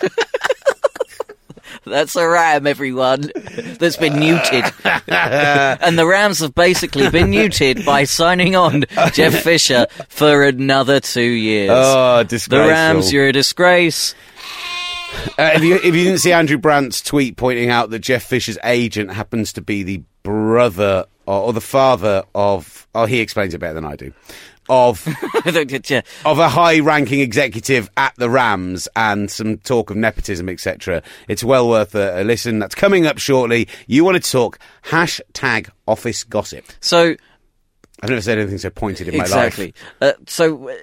That's 1.84 2.14
a 2.14 2.28
ram, 2.28 2.66
everyone, 2.66 3.32
that's 3.78 3.96
been 3.96 4.12
neutered. 4.12 4.72
and 5.82 5.98
the 5.98 6.06
Rams 6.06 6.38
have 6.38 6.54
basically 6.54 7.10
been 7.10 7.32
neutered 7.32 7.84
by 7.84 8.04
signing 8.04 8.54
on 8.54 8.84
Jeff 9.12 9.42
Fisher 9.42 9.88
for 10.08 10.44
another 10.44 11.00
two 11.00 11.22
years. 11.22 11.70
oh, 11.72 12.22
the. 12.22 12.68
Rams, 12.68 13.12
you're 13.12 13.28
a 13.28 13.32
disgrace. 13.32 14.14
Uh, 15.38 15.52
if, 15.54 15.64
you, 15.64 15.74
if 15.76 15.84
you 15.84 16.04
didn't 16.04 16.18
see 16.18 16.32
Andrew 16.32 16.56
Brandt's 16.56 17.02
tweet 17.02 17.36
pointing 17.36 17.68
out 17.68 17.90
that 17.90 17.98
Jeff 17.98 18.22
Fisher's 18.22 18.58
agent 18.64 19.10
happens 19.12 19.52
to 19.54 19.60
be 19.60 19.82
the 19.82 20.02
brother 20.22 21.06
or, 21.26 21.42
or 21.42 21.52
the 21.52 21.60
father 21.60 22.22
of, 22.34 22.86
oh, 22.94 23.06
he 23.06 23.20
explains 23.20 23.54
it 23.54 23.58
better 23.58 23.74
than 23.74 23.84
I 23.84 23.96
do, 23.96 24.12
of 24.68 25.06
of 26.24 26.38
a 26.38 26.48
high-ranking 26.48 27.20
executive 27.20 27.90
at 27.96 28.14
the 28.16 28.30
Rams 28.30 28.88
and 28.96 29.30
some 29.30 29.58
talk 29.58 29.90
of 29.90 29.96
nepotism, 29.96 30.48
etc. 30.48 31.02
It's 31.28 31.42
well 31.42 31.68
worth 31.68 31.94
a, 31.94 32.22
a 32.22 32.24
listen. 32.24 32.58
That's 32.58 32.74
coming 32.74 33.06
up 33.06 33.18
shortly. 33.18 33.68
You 33.86 34.04
wanted 34.04 34.24
to 34.24 34.30
talk 34.30 34.58
hashtag 34.84 35.70
office 35.86 36.24
gossip. 36.24 36.64
So 36.80 37.16
I've 38.02 38.08
never 38.08 38.22
said 38.22 38.38
anything 38.38 38.58
so 38.58 38.70
pointed 38.70 39.08
in 39.08 39.16
my 39.16 39.24
exactly. 39.24 39.74
life. 40.00 40.16
Uh, 40.16 40.22
so 40.26 40.70
uh, 40.70 40.76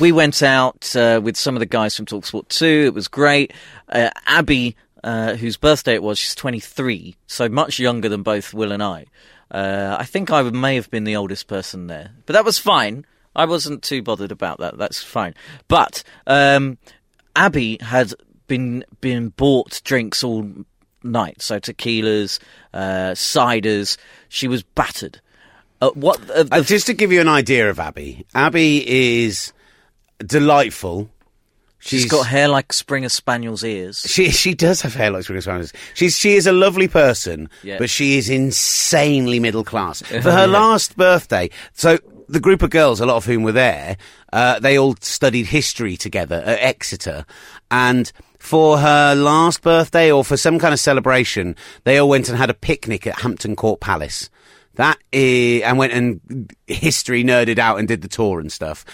we 0.00 0.12
went 0.12 0.42
out 0.42 0.94
uh, 0.96 1.20
with 1.22 1.36
some 1.36 1.54
of 1.54 1.60
the 1.60 1.66
guys 1.66 1.96
from 1.96 2.06
Talksport 2.06 2.48
2. 2.48 2.84
It 2.86 2.94
was 2.94 3.08
great. 3.08 3.52
Uh, 3.88 4.10
Abby, 4.26 4.76
uh, 5.02 5.34
whose 5.34 5.56
birthday 5.56 5.94
it 5.94 6.02
was, 6.02 6.18
she's 6.18 6.34
23, 6.34 7.16
so 7.26 7.48
much 7.48 7.78
younger 7.78 8.08
than 8.08 8.22
both 8.22 8.54
Will 8.54 8.72
and 8.72 8.82
I. 8.82 9.06
Uh, 9.50 9.96
I 9.98 10.04
think 10.04 10.30
I 10.30 10.42
may 10.42 10.74
have 10.76 10.90
been 10.90 11.04
the 11.04 11.16
oldest 11.16 11.46
person 11.46 11.86
there, 11.86 12.12
but 12.26 12.32
that 12.32 12.44
was 12.44 12.58
fine. 12.58 13.04
I 13.36 13.44
wasn't 13.46 13.82
too 13.82 14.02
bothered 14.02 14.32
about 14.32 14.58
that. 14.58 14.78
That's 14.78 15.02
fine. 15.02 15.34
But 15.68 16.02
um, 16.26 16.78
Abby 17.36 17.78
had 17.80 18.12
been 18.46 18.84
been 19.00 19.30
bought 19.30 19.80
drinks 19.84 20.22
all 20.22 20.48
night, 21.02 21.42
so 21.42 21.58
tequilas, 21.60 22.38
uh, 22.72 23.12
ciders. 23.12 23.96
She 24.28 24.48
was 24.48 24.62
battered. 24.62 25.20
Uh, 25.80 25.90
what? 25.90 26.20
Uh, 26.30 26.44
Uh, 26.50 26.60
just 26.62 26.86
to 26.86 26.94
give 26.94 27.10
you 27.12 27.20
an 27.20 27.28
idea 27.28 27.68
of 27.68 27.78
Abby, 27.80 28.24
Abby 28.34 29.22
is 29.24 29.52
delightful. 30.18 31.10
she's 31.80 32.06
got 32.06 32.26
hair 32.26 32.48
like 32.48 32.72
Springer 32.72 33.08
Spaniel's 33.10 33.62
ears. 33.64 34.00
She 34.08 34.30
she 34.30 34.54
does 34.54 34.80
have 34.82 34.94
hair 34.94 35.10
like 35.10 35.24
Springer 35.24 35.42
Spaniels. 35.42 35.72
She's 35.94 36.16
she 36.16 36.34
is 36.36 36.46
a 36.46 36.52
lovely 36.52 36.88
person, 36.88 37.50
Yeah. 37.62 37.78
but 37.78 37.90
she 37.90 38.16
is 38.18 38.30
insanely 38.30 39.40
middle 39.40 39.64
class. 39.64 40.00
For 40.22 40.30
her 40.32 40.46
last 40.46 40.96
birthday, 40.96 41.50
so 41.74 41.98
the 42.28 42.40
group 42.40 42.62
of 42.62 42.70
girls, 42.70 43.00
a 43.00 43.06
lot 43.06 43.16
of 43.16 43.24
whom 43.24 43.42
were 43.42 43.52
there, 43.52 43.96
uh, 44.32 44.58
they 44.58 44.78
all 44.78 44.96
studied 45.00 45.46
history 45.46 45.96
together 45.96 46.42
at 46.44 46.58
Exeter, 46.60 47.24
and 47.70 48.12
for 48.38 48.78
her 48.78 49.14
last 49.14 49.62
birthday 49.62 50.12
or 50.12 50.24
for 50.24 50.36
some 50.36 50.58
kind 50.58 50.74
of 50.74 50.80
celebration, 50.80 51.56
they 51.84 51.98
all 51.98 52.08
went 52.08 52.28
and 52.28 52.36
had 52.36 52.50
a 52.50 52.54
picnic 52.54 53.06
at 53.06 53.20
Hampton 53.20 53.56
Court 53.56 53.80
Palace. 53.80 54.28
That 54.76 54.98
is, 55.12 55.62
and 55.62 55.78
went 55.78 55.92
and 55.92 56.52
history 56.66 57.22
nerded 57.22 57.58
out 57.58 57.78
and 57.78 57.86
did 57.86 58.02
the 58.02 58.08
tour 58.08 58.40
and 58.40 58.50
stuff. 58.50 58.84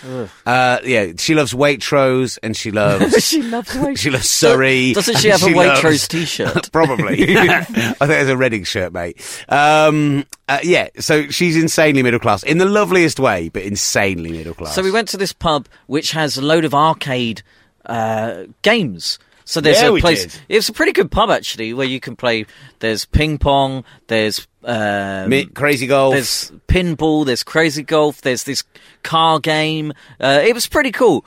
Uh, 0.47 0.79
yeah, 0.85 1.13
she 1.17 1.35
loves 1.35 1.53
Waitrose 1.55 2.39
and 2.43 2.55
she 2.57 2.71
loves 2.71 3.25
she 3.27 3.43
loves 3.43 3.71
Waitrose. 3.75 3.99
she 3.99 4.11
loves 4.11 4.29
Surrey. 4.29 4.93
Doesn't 4.93 5.19
she 5.19 5.31
and 5.31 5.41
have 5.41 5.51
a 5.51 5.57
loves- 5.57 5.81
Waitrose 5.83 6.09
t-shirt? 6.11 6.71
Probably. 6.73 7.37
I 7.39 7.65
think 7.65 7.97
it's 8.01 8.31
a 8.31 8.37
Reading 8.37 8.65
shirt, 8.65 8.93
mate. 8.93 9.45
Um, 9.49 10.27
uh, 10.49 10.59
yeah, 10.63 10.89
so 10.99 11.29
she's 11.29 11.57
insanely 11.57 12.03
middle 12.03 12.21
class 12.21 12.43
in 12.43 12.59
the 12.59 12.67
loveliest 12.67 13.19
way, 13.21 13.49
but 13.49 13.63
insanely 13.63 14.33
middle 14.33 14.55
class. 14.55 14.75
So 14.75 14.83
we 14.83 14.91
went 14.91 15.09
to 15.09 15.17
this 15.17 15.33
pub 15.33 15.67
which 15.87 16.11
has 16.13 16.37
a 16.37 16.43
load 16.43 16.65
of 16.65 16.75
arcade 16.75 17.43
uh, 17.87 18.45
games. 18.63 19.19
So 19.51 19.61
there's 19.61 19.83
Yeah, 19.83 19.89
a 19.97 19.99
place. 19.99 20.23
did. 20.27 20.41
It's 20.49 20.69
a 20.69 20.73
pretty 20.73 20.93
good 20.93 21.11
pub 21.11 21.29
actually, 21.29 21.75
where 21.75 21.85
you 21.87 21.99
can 21.99 22.15
play. 22.15 22.47
There's 22.79 23.05
ping 23.05 23.37
pong. 23.37 23.83
There's 24.07 24.47
um, 24.63 25.29
crazy 25.55 25.89
golf. 25.89 26.15
There's 26.15 26.53
pinball. 26.69 27.27
There's 27.27 27.43
crazy 27.43 27.83
golf. 27.83 28.21
There's 28.21 28.45
this 28.45 28.63
car 29.03 29.41
game. 29.41 29.93
Uh, 30.21 30.41
it 30.45 30.55
was 30.55 30.69
pretty 30.69 30.93
cool. 30.93 31.25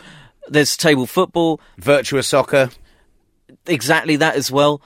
There's 0.48 0.77
table 0.77 1.06
football. 1.06 1.60
virtuous 1.77 2.27
soccer. 2.27 2.70
Exactly 3.65 4.15
that 4.15 4.36
as 4.36 4.50
well. 4.50 4.82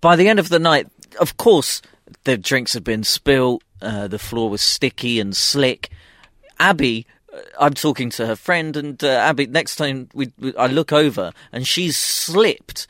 By 0.00 0.16
the 0.16 0.26
end 0.26 0.40
of 0.40 0.48
the 0.48 0.58
night, 0.58 0.88
of 1.20 1.36
course, 1.36 1.80
the 2.24 2.36
drinks 2.36 2.72
had 2.74 2.82
been 2.82 3.04
spilled. 3.04 3.62
Uh, 3.80 4.08
the 4.08 4.18
floor 4.18 4.50
was 4.50 4.62
sticky 4.62 5.20
and 5.20 5.36
slick. 5.36 5.90
Abby, 6.58 7.06
I'm 7.58 7.74
talking 7.74 8.10
to 8.10 8.26
her 8.26 8.36
friend, 8.36 8.76
and 8.76 9.02
uh, 9.02 9.08
Abby. 9.08 9.46
Next 9.46 9.76
time 9.76 10.08
we, 10.14 10.32
we, 10.38 10.54
I 10.56 10.66
look 10.66 10.92
over, 10.92 11.32
and 11.52 11.66
she's 11.66 11.98
slipped 11.98 12.86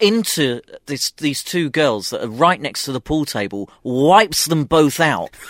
into 0.00 0.60
this, 0.86 1.10
these 1.12 1.44
two 1.44 1.70
girls 1.70 2.10
that 2.10 2.24
are 2.24 2.28
right 2.28 2.60
next 2.60 2.84
to 2.84 2.92
the 2.92 3.00
pool 3.00 3.24
table, 3.24 3.70
wipes 3.82 4.46
them 4.46 4.64
both 4.64 4.98
out. 4.98 5.30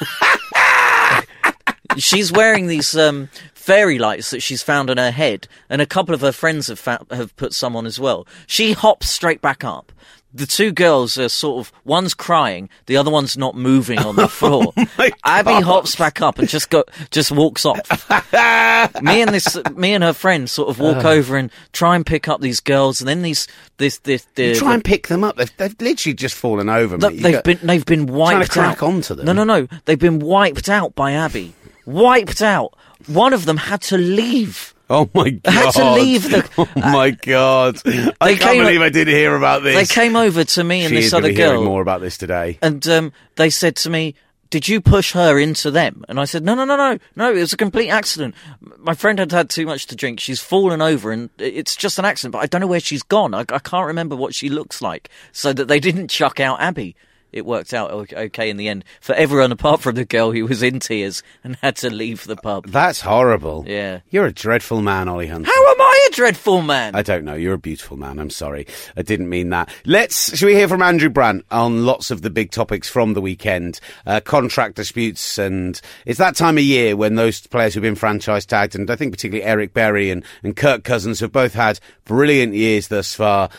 she's 1.97 2.33
wearing 2.33 2.67
these 2.67 2.97
um, 2.97 3.29
fairy 3.55 3.99
lights 3.99 4.31
that 4.31 4.41
she's 4.41 4.63
found 4.63 4.91
on 4.91 4.97
her 4.97 5.11
head, 5.11 5.47
and 5.69 5.81
a 5.81 5.87
couple 5.87 6.15
of 6.15 6.21
her 6.21 6.33
friends 6.33 6.67
have 6.67 6.79
fa- 6.79 7.07
have 7.11 7.35
put 7.37 7.55
some 7.55 7.77
on 7.77 7.87
as 7.87 8.01
well. 8.01 8.27
She 8.47 8.73
hops 8.73 9.09
straight 9.09 9.41
back 9.41 9.65
up. 9.65 9.93
The 10.33 10.47
two 10.47 10.71
girls 10.71 11.19
are 11.19 11.29
sort 11.29 11.59
of 11.67 11.73
one's 11.85 12.15
crying, 12.15 12.69
the 12.87 12.97
other 12.97 13.11
one's 13.11 13.37
not 13.37 13.57
moving 13.57 13.99
on 13.99 14.15
the 14.17 14.23
oh 14.27 14.29
floor. 14.29 14.73
my 14.97 15.11
Abby 15.25 15.51
God. 15.51 15.63
hops 15.65 15.97
back 15.97 16.23
up 16.23 16.39
and 16.39 16.49
just 16.49 16.71
go 16.71 16.85
just 17.11 17.33
walks 17.33 17.67
off. 17.67 17.79
me 19.03 19.23
and 19.23 19.35
this 19.35 19.59
me 19.75 19.93
and 19.93 20.05
her 20.05 20.13
friend 20.13 20.49
sort 20.49 20.69
of 20.69 20.79
walk 20.79 21.05
uh. 21.05 21.11
over 21.11 21.37
and 21.37 21.51
try 21.73 21.97
and 21.97 22.07
pick 22.07 22.29
up 22.29 22.41
these 22.41 22.61
girls, 22.61 23.01
and 23.01 23.09
then 23.09 23.23
these 23.23 23.49
this 23.79 23.99
this 23.99 24.27
the, 24.37 24.55
Try 24.55 24.75
and 24.75 24.85
pick 24.85 25.09
them 25.09 25.25
up. 25.25 25.37
They've, 25.37 25.57
they've 25.57 25.77
literally 25.81 26.15
just 26.15 26.35
fallen 26.37 26.69
over. 26.69 26.97
Look. 26.97 27.15
They've 27.15 27.35
got- 27.35 27.45
been 27.45 27.59
they've 27.63 27.85
been 27.85 28.07
wiped 28.07 28.53
to 28.53 28.59
crack 28.61 28.83
out. 28.83 28.89
onto 28.89 29.15
them. 29.15 29.27
No, 29.27 29.33
no, 29.33 29.45
no. 29.45 29.67
They've 29.85 29.99
been 29.99 30.21
wiped 30.21 30.69
out 30.69 30.95
by 30.95 31.13
Abby. 31.13 31.55
Wiped 31.87 32.41
out. 32.43 32.75
One 33.07 33.33
of 33.33 33.47
them 33.47 33.57
had 33.57 33.81
to 33.83 33.99
leave. 33.99 34.75
Oh 34.91 35.09
my 35.15 35.31
god! 35.31 35.41
I 35.47 35.51
had 35.53 35.71
to 35.75 35.93
leave 35.93 36.23
the- 36.31 36.51
Oh 36.59 36.69
my 36.77 37.11
god! 37.13 37.81
I 38.21 38.35
can't 38.35 38.41
came- 38.41 38.65
believe 38.65 38.81
I 38.83 38.89
didn't 38.91 39.15
hear 39.15 39.35
about 39.37 39.63
this. 39.63 39.89
They 39.89 39.95
came 39.95 40.17
over 40.17 40.43
to 40.45 40.65
me 40.65 40.81
and 40.83 40.91
she 40.91 40.97
this 40.97 41.13
other 41.13 41.33
girl, 41.33 41.65
more 41.65 41.81
about 41.81 42.01
this 42.01 42.19
today. 42.19 42.59
and 42.61 42.87
um, 42.89 43.13
they 43.37 43.51
said 43.51 43.77
to 43.77 43.91
me, 43.91 44.15
"Did 44.51 44.67
you 44.69 44.81
push 44.81 45.13
her 45.13 45.39
into 45.39 45.71
them?" 45.71 46.05
And 46.09 46.19
I 46.19 46.25
said, 46.25 46.43
"No, 46.45 46.55
no, 46.57 46.65
no, 46.65 46.77
no, 46.77 46.99
no. 47.15 47.31
It 47.31 47.37
was 47.39 47.53
a 47.53 47.57
complete 47.57 47.89
accident. 47.89 48.35
My 48.79 48.95
friend 48.95 49.21
had 49.21 49.31
had 49.31 49.49
too 49.49 49.65
much 49.65 49.87
to 49.87 49.95
drink. 49.97 50.19
She's 50.19 50.41
fallen 50.41 50.83
over, 50.83 51.13
and 51.13 51.31
it's 51.39 51.77
just 51.77 51.99
an 52.01 52.05
accident. 52.05 52.33
But 52.33 52.41
I 52.43 52.47
don't 52.47 52.61
know 52.61 52.67
where 52.67 52.81
she's 52.81 53.05
gone. 53.05 53.33
I, 53.33 53.43
I 53.49 53.61
can't 53.61 53.87
remember 53.87 54.17
what 54.17 54.35
she 54.35 54.49
looks 54.49 54.83
like, 54.83 55.09
so 55.31 55.53
that 55.53 55.69
they 55.69 55.79
didn't 55.79 56.09
chuck 56.09 56.41
out 56.41 56.61
Abby." 56.61 56.97
It 57.33 57.47
worked 57.47 57.73
out 57.73 57.91
okay 57.91 58.51
in 58.51 58.57
the 58.57 58.69
end 58.69 58.85
for 59.01 59.15
everyone 59.15 59.53
apart 59.53 59.81
from 59.81 59.95
the 59.95 60.05
girl 60.05 60.33
who 60.33 60.47
was 60.47 60.63
in 60.63 60.81
tears 60.81 61.23
and 61.45 61.57
had 61.57 61.77
to 61.77 61.91
leave 61.91 62.25
the 62.25 62.37
pub. 62.37 62.67
That's 62.67 63.01
horrible. 63.01 63.65
Yeah. 63.67 64.01
You're 64.11 64.27
a 64.27 64.33
dreadful 64.33 64.83
man, 64.83 65.09
Olly 65.09 65.27
Hunter. 65.27 65.51
How 65.51 65.71
am 65.71 65.81
I 65.81 66.09
a 66.11 66.15
dreadful 66.15 66.63
man? 66.63 66.95
I 66.95 67.03
don't 67.03 67.25
know. 67.25 67.35
You're 67.35 67.55
a 67.55 67.59
beautiful 67.59 67.97
man. 67.97 68.19
I'm 68.19 68.31
sorry. 68.31 68.67
I 68.97 69.03
didn't 69.03 69.29
mean 69.29 69.51
that. 69.51 69.73
Let's, 69.85 70.37
shall 70.37 70.49
we 70.49 70.55
hear 70.55 70.69
from 70.69 70.83
Andrew 70.83 71.09
Brandt 71.09 71.45
on 71.51 71.87
lots 71.87 72.11
of 72.11 72.23
the 72.23 72.31
big 72.31 72.51
topics 72.51 72.89
from 72.89 73.15
the 73.15 73.21
weekend? 73.21 73.81
Uh, 74.07 74.21
contract 74.21 74.77
disputes 74.77 75.39
and 75.39 75.81
it's 76.07 76.19
that 76.19 76.37
time 76.37 76.59
of 76.59 76.65
year 76.65 76.97
when 76.97 77.15
those 77.15 77.47
players 77.47 77.75
who've 77.75 77.83
been 77.83 77.95
franchise 77.95 78.47
tagged 78.47 78.75
and 78.75 78.91
I 78.91 78.97
think 78.97 79.13
particularly 79.13 79.45
Eric 79.45 79.73
Berry 79.73 80.11
and, 80.11 80.25
and 80.43 80.57
Kirk 80.57 80.85
Cousins 80.85 81.21
have 81.21 81.33
both 81.33 81.55
had 81.55 81.81
brilliant 82.05 82.55
years 82.55 82.89
thus 82.89 83.15
far. 83.15 83.51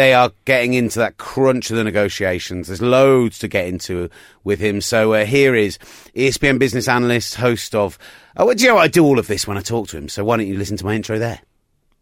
They 0.00 0.14
are 0.14 0.32
getting 0.46 0.72
into 0.72 0.98
that 1.00 1.18
crunch 1.18 1.70
of 1.70 1.76
the 1.76 1.84
negotiations. 1.84 2.68
There's 2.68 2.80
loads 2.80 3.38
to 3.40 3.48
get 3.48 3.66
into 3.66 4.08
with 4.44 4.58
him. 4.58 4.80
So 4.80 5.12
uh, 5.12 5.26
here 5.26 5.54
is 5.54 5.76
ESPN 6.16 6.58
business 6.58 6.88
analyst, 6.88 7.34
host 7.34 7.74
of. 7.74 7.98
Oh, 8.34 8.54
do 8.54 8.62
you 8.62 8.70
know 8.70 8.76
what? 8.76 8.84
I 8.84 8.88
do 8.88 9.04
all 9.04 9.18
of 9.18 9.26
this 9.26 9.46
when 9.46 9.58
I 9.58 9.60
talk 9.60 9.88
to 9.88 9.98
him. 9.98 10.08
So 10.08 10.24
why 10.24 10.38
don't 10.38 10.46
you 10.46 10.56
listen 10.56 10.78
to 10.78 10.86
my 10.86 10.94
intro 10.94 11.18
there? 11.18 11.40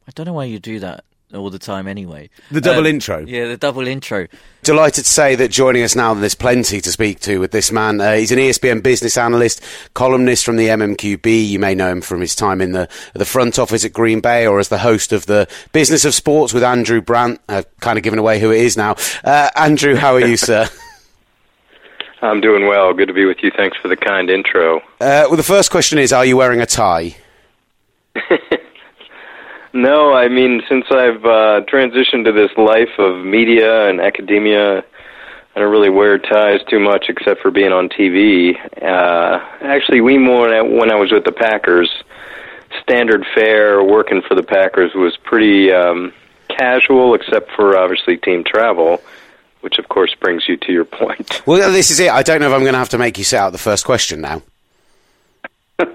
I 0.07 0.13
don't 0.15 0.27
know 0.27 0.33
why 0.33 0.45
you 0.45 0.61
do 0.61 0.79
that 0.79 1.05
all 1.35 1.51
the 1.51 1.59
time 1.59 1.87
anyway. 1.87 2.31
The 2.51 2.61
double 2.61 2.85
Uh, 2.87 2.91
intro. 2.91 3.19
Yeah, 3.27 3.47
the 3.49 3.57
double 3.57 3.87
intro. 3.87 4.27
Delighted 4.63 5.05
to 5.05 5.11
say 5.11 5.35
that 5.35 5.51
joining 5.51 5.83
us 5.83 5.95
now, 5.95 6.15
there's 6.15 6.35
plenty 6.35 6.81
to 6.81 6.91
speak 6.91 7.21
to 7.21 7.39
with 7.39 7.51
this 7.53 7.71
man. 7.71 8.01
Uh, 8.01 8.15
he's 8.15 8.33
an 8.33 8.39
ESPN 8.39 8.83
business 8.83 9.17
analyst, 9.17 9.63
columnist 9.95 10.45
from 10.45 10.57
the 10.57 10.69
MMQB. 10.69 11.49
You 11.49 11.59
may 11.59 11.75
know 11.75 11.91
him 11.91 12.01
from 12.01 12.21
his 12.21 12.35
time 12.35 12.61
in 12.61 12.73
the 12.73 12.89
the 13.15 13.25
front 13.25 13.59
office 13.59 13.85
at 13.85 13.93
Green 13.93 14.21
Bay 14.21 14.47
or 14.47 14.59
as 14.59 14.69
the 14.69 14.79
host 14.79 15.13
of 15.13 15.27
the 15.27 15.47
Business 15.73 16.05
of 16.05 16.15
Sports 16.15 16.53
with 16.55 16.63
Andrew 16.63 17.01
Brandt. 17.01 17.41
I've 17.49 17.67
kind 17.81 17.99
of 17.99 18.05
given 18.05 18.19
away 18.19 18.41
who 18.41 18.51
it 18.51 18.61
is 18.61 18.77
now. 18.77 18.97
Uh, 19.25 19.51
Andrew, 19.57 19.95
how 19.97 20.15
are 20.15 20.21
you, 20.27 20.37
sir? 20.49 20.69
I'm 22.21 22.41
doing 22.41 22.67
well. 22.67 22.93
Good 22.95 23.07
to 23.09 23.15
be 23.15 23.25
with 23.27 23.39
you. 23.43 23.53
Thanks 23.57 23.77
for 23.77 23.87
the 23.89 23.97
kind 23.97 24.29
intro. 24.29 24.79
Uh, 25.01 25.29
well, 25.29 25.37
the 25.37 25.43
first 25.45 25.71
question 25.71 25.99
is, 25.99 26.13
are 26.13 26.25
you 26.25 26.37
wearing 26.37 26.61
a 26.61 26.67
tie? 26.67 27.17
No, 29.73 30.15
I 30.15 30.29
mean, 30.29 30.63
since 30.69 30.87
I've 30.91 31.25
uh, 31.25 31.61
transitioned 31.71 32.25
to 32.25 32.33
this 32.33 32.51
life 32.57 32.99
of 32.99 33.25
media 33.25 33.89
and 33.89 34.01
academia, 34.01 34.79
I 35.55 35.61
don't 35.61 35.71
really 35.71 35.91
wear 35.91 36.19
ties 36.19 36.61
too 36.69 36.79
much 36.79 37.07
except 37.09 37.41
for 37.43 37.51
being 37.51 37.73
on 37.73 37.89
TV. 37.89 38.55
Uh, 38.83 39.45
actually, 39.61 40.01
we 40.01 40.17
more 40.17 40.49
when 40.65 40.91
I 40.91 40.95
was 40.95 41.13
with 41.13 41.25
the 41.25 41.33
Packers, 41.33 41.91
standard 42.83 43.27
fare 43.35 43.83
working 43.83 44.23
for 44.23 44.35
the 44.35 44.43
Packers 44.43 44.95
was 44.95 45.17
pretty 45.17 45.73
um, 45.73 46.13
casual, 46.49 47.15
except 47.15 47.51
for 47.53 47.77
obviously 47.77 48.17
team 48.17 48.45
travel, 48.45 49.03
which 49.61 49.79
of 49.79 49.89
course 49.89 50.15
brings 50.15 50.49
you 50.49 50.57
to 50.59 50.73
your 50.73 50.85
point. 50.85 51.43
Well, 51.47 51.73
this 51.73 51.91
is 51.91 52.01
it. 52.01 52.11
I 52.11 52.23
don't 52.23 52.41
know 52.41 52.49
if 52.49 52.53
I'm 52.53 52.61
going 52.61 52.75
to 52.75 52.79
have 52.79 52.91
to 52.91 52.99
make 52.99 53.19
you 53.19 53.25
set 53.25 53.41
out 53.41 53.53
the 53.53 53.59
first 53.59 53.85
question 53.85 54.21
now. 54.21 54.43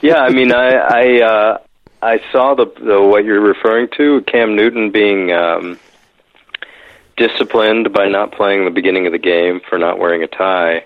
yeah, 0.00 0.20
I 0.20 0.30
mean, 0.30 0.52
I 0.52 0.70
I, 0.70 1.22
uh, 1.22 1.58
I 2.00 2.20
saw 2.30 2.54
the, 2.54 2.66
the 2.66 3.02
what 3.02 3.24
you're 3.24 3.40
referring 3.40 3.88
to, 3.96 4.22
Cam 4.22 4.54
Newton 4.54 4.90
being 4.90 5.32
um, 5.32 5.78
disciplined 7.16 7.92
by 7.92 8.08
not 8.08 8.32
playing 8.32 8.64
the 8.64 8.70
beginning 8.70 9.06
of 9.06 9.12
the 9.12 9.18
game 9.18 9.60
for 9.68 9.78
not 9.78 9.98
wearing 9.98 10.22
a 10.22 10.28
tie. 10.28 10.84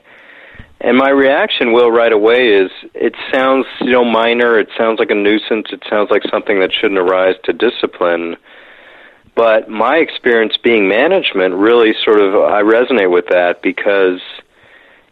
And 0.80 0.96
my 0.96 1.10
reaction, 1.10 1.72
Will, 1.72 1.92
right 1.92 2.12
away 2.12 2.48
is 2.48 2.70
it 2.94 3.14
sounds, 3.32 3.66
you 3.80 3.92
know, 3.92 4.04
minor. 4.04 4.58
It 4.58 4.68
sounds 4.76 4.98
like 4.98 5.10
a 5.10 5.14
nuisance. 5.14 5.68
It 5.70 5.84
sounds 5.88 6.10
like 6.10 6.22
something 6.28 6.58
that 6.60 6.72
shouldn't 6.72 6.98
arise 6.98 7.36
to 7.44 7.52
discipline. 7.52 8.36
But 9.36 9.68
my 9.68 9.96
experience 9.96 10.56
being 10.56 10.88
management 10.88 11.54
really 11.54 11.94
sort 12.04 12.20
of, 12.20 12.34
I 12.34 12.62
resonate 12.62 13.12
with 13.12 13.26
that 13.28 13.62
because 13.62 14.20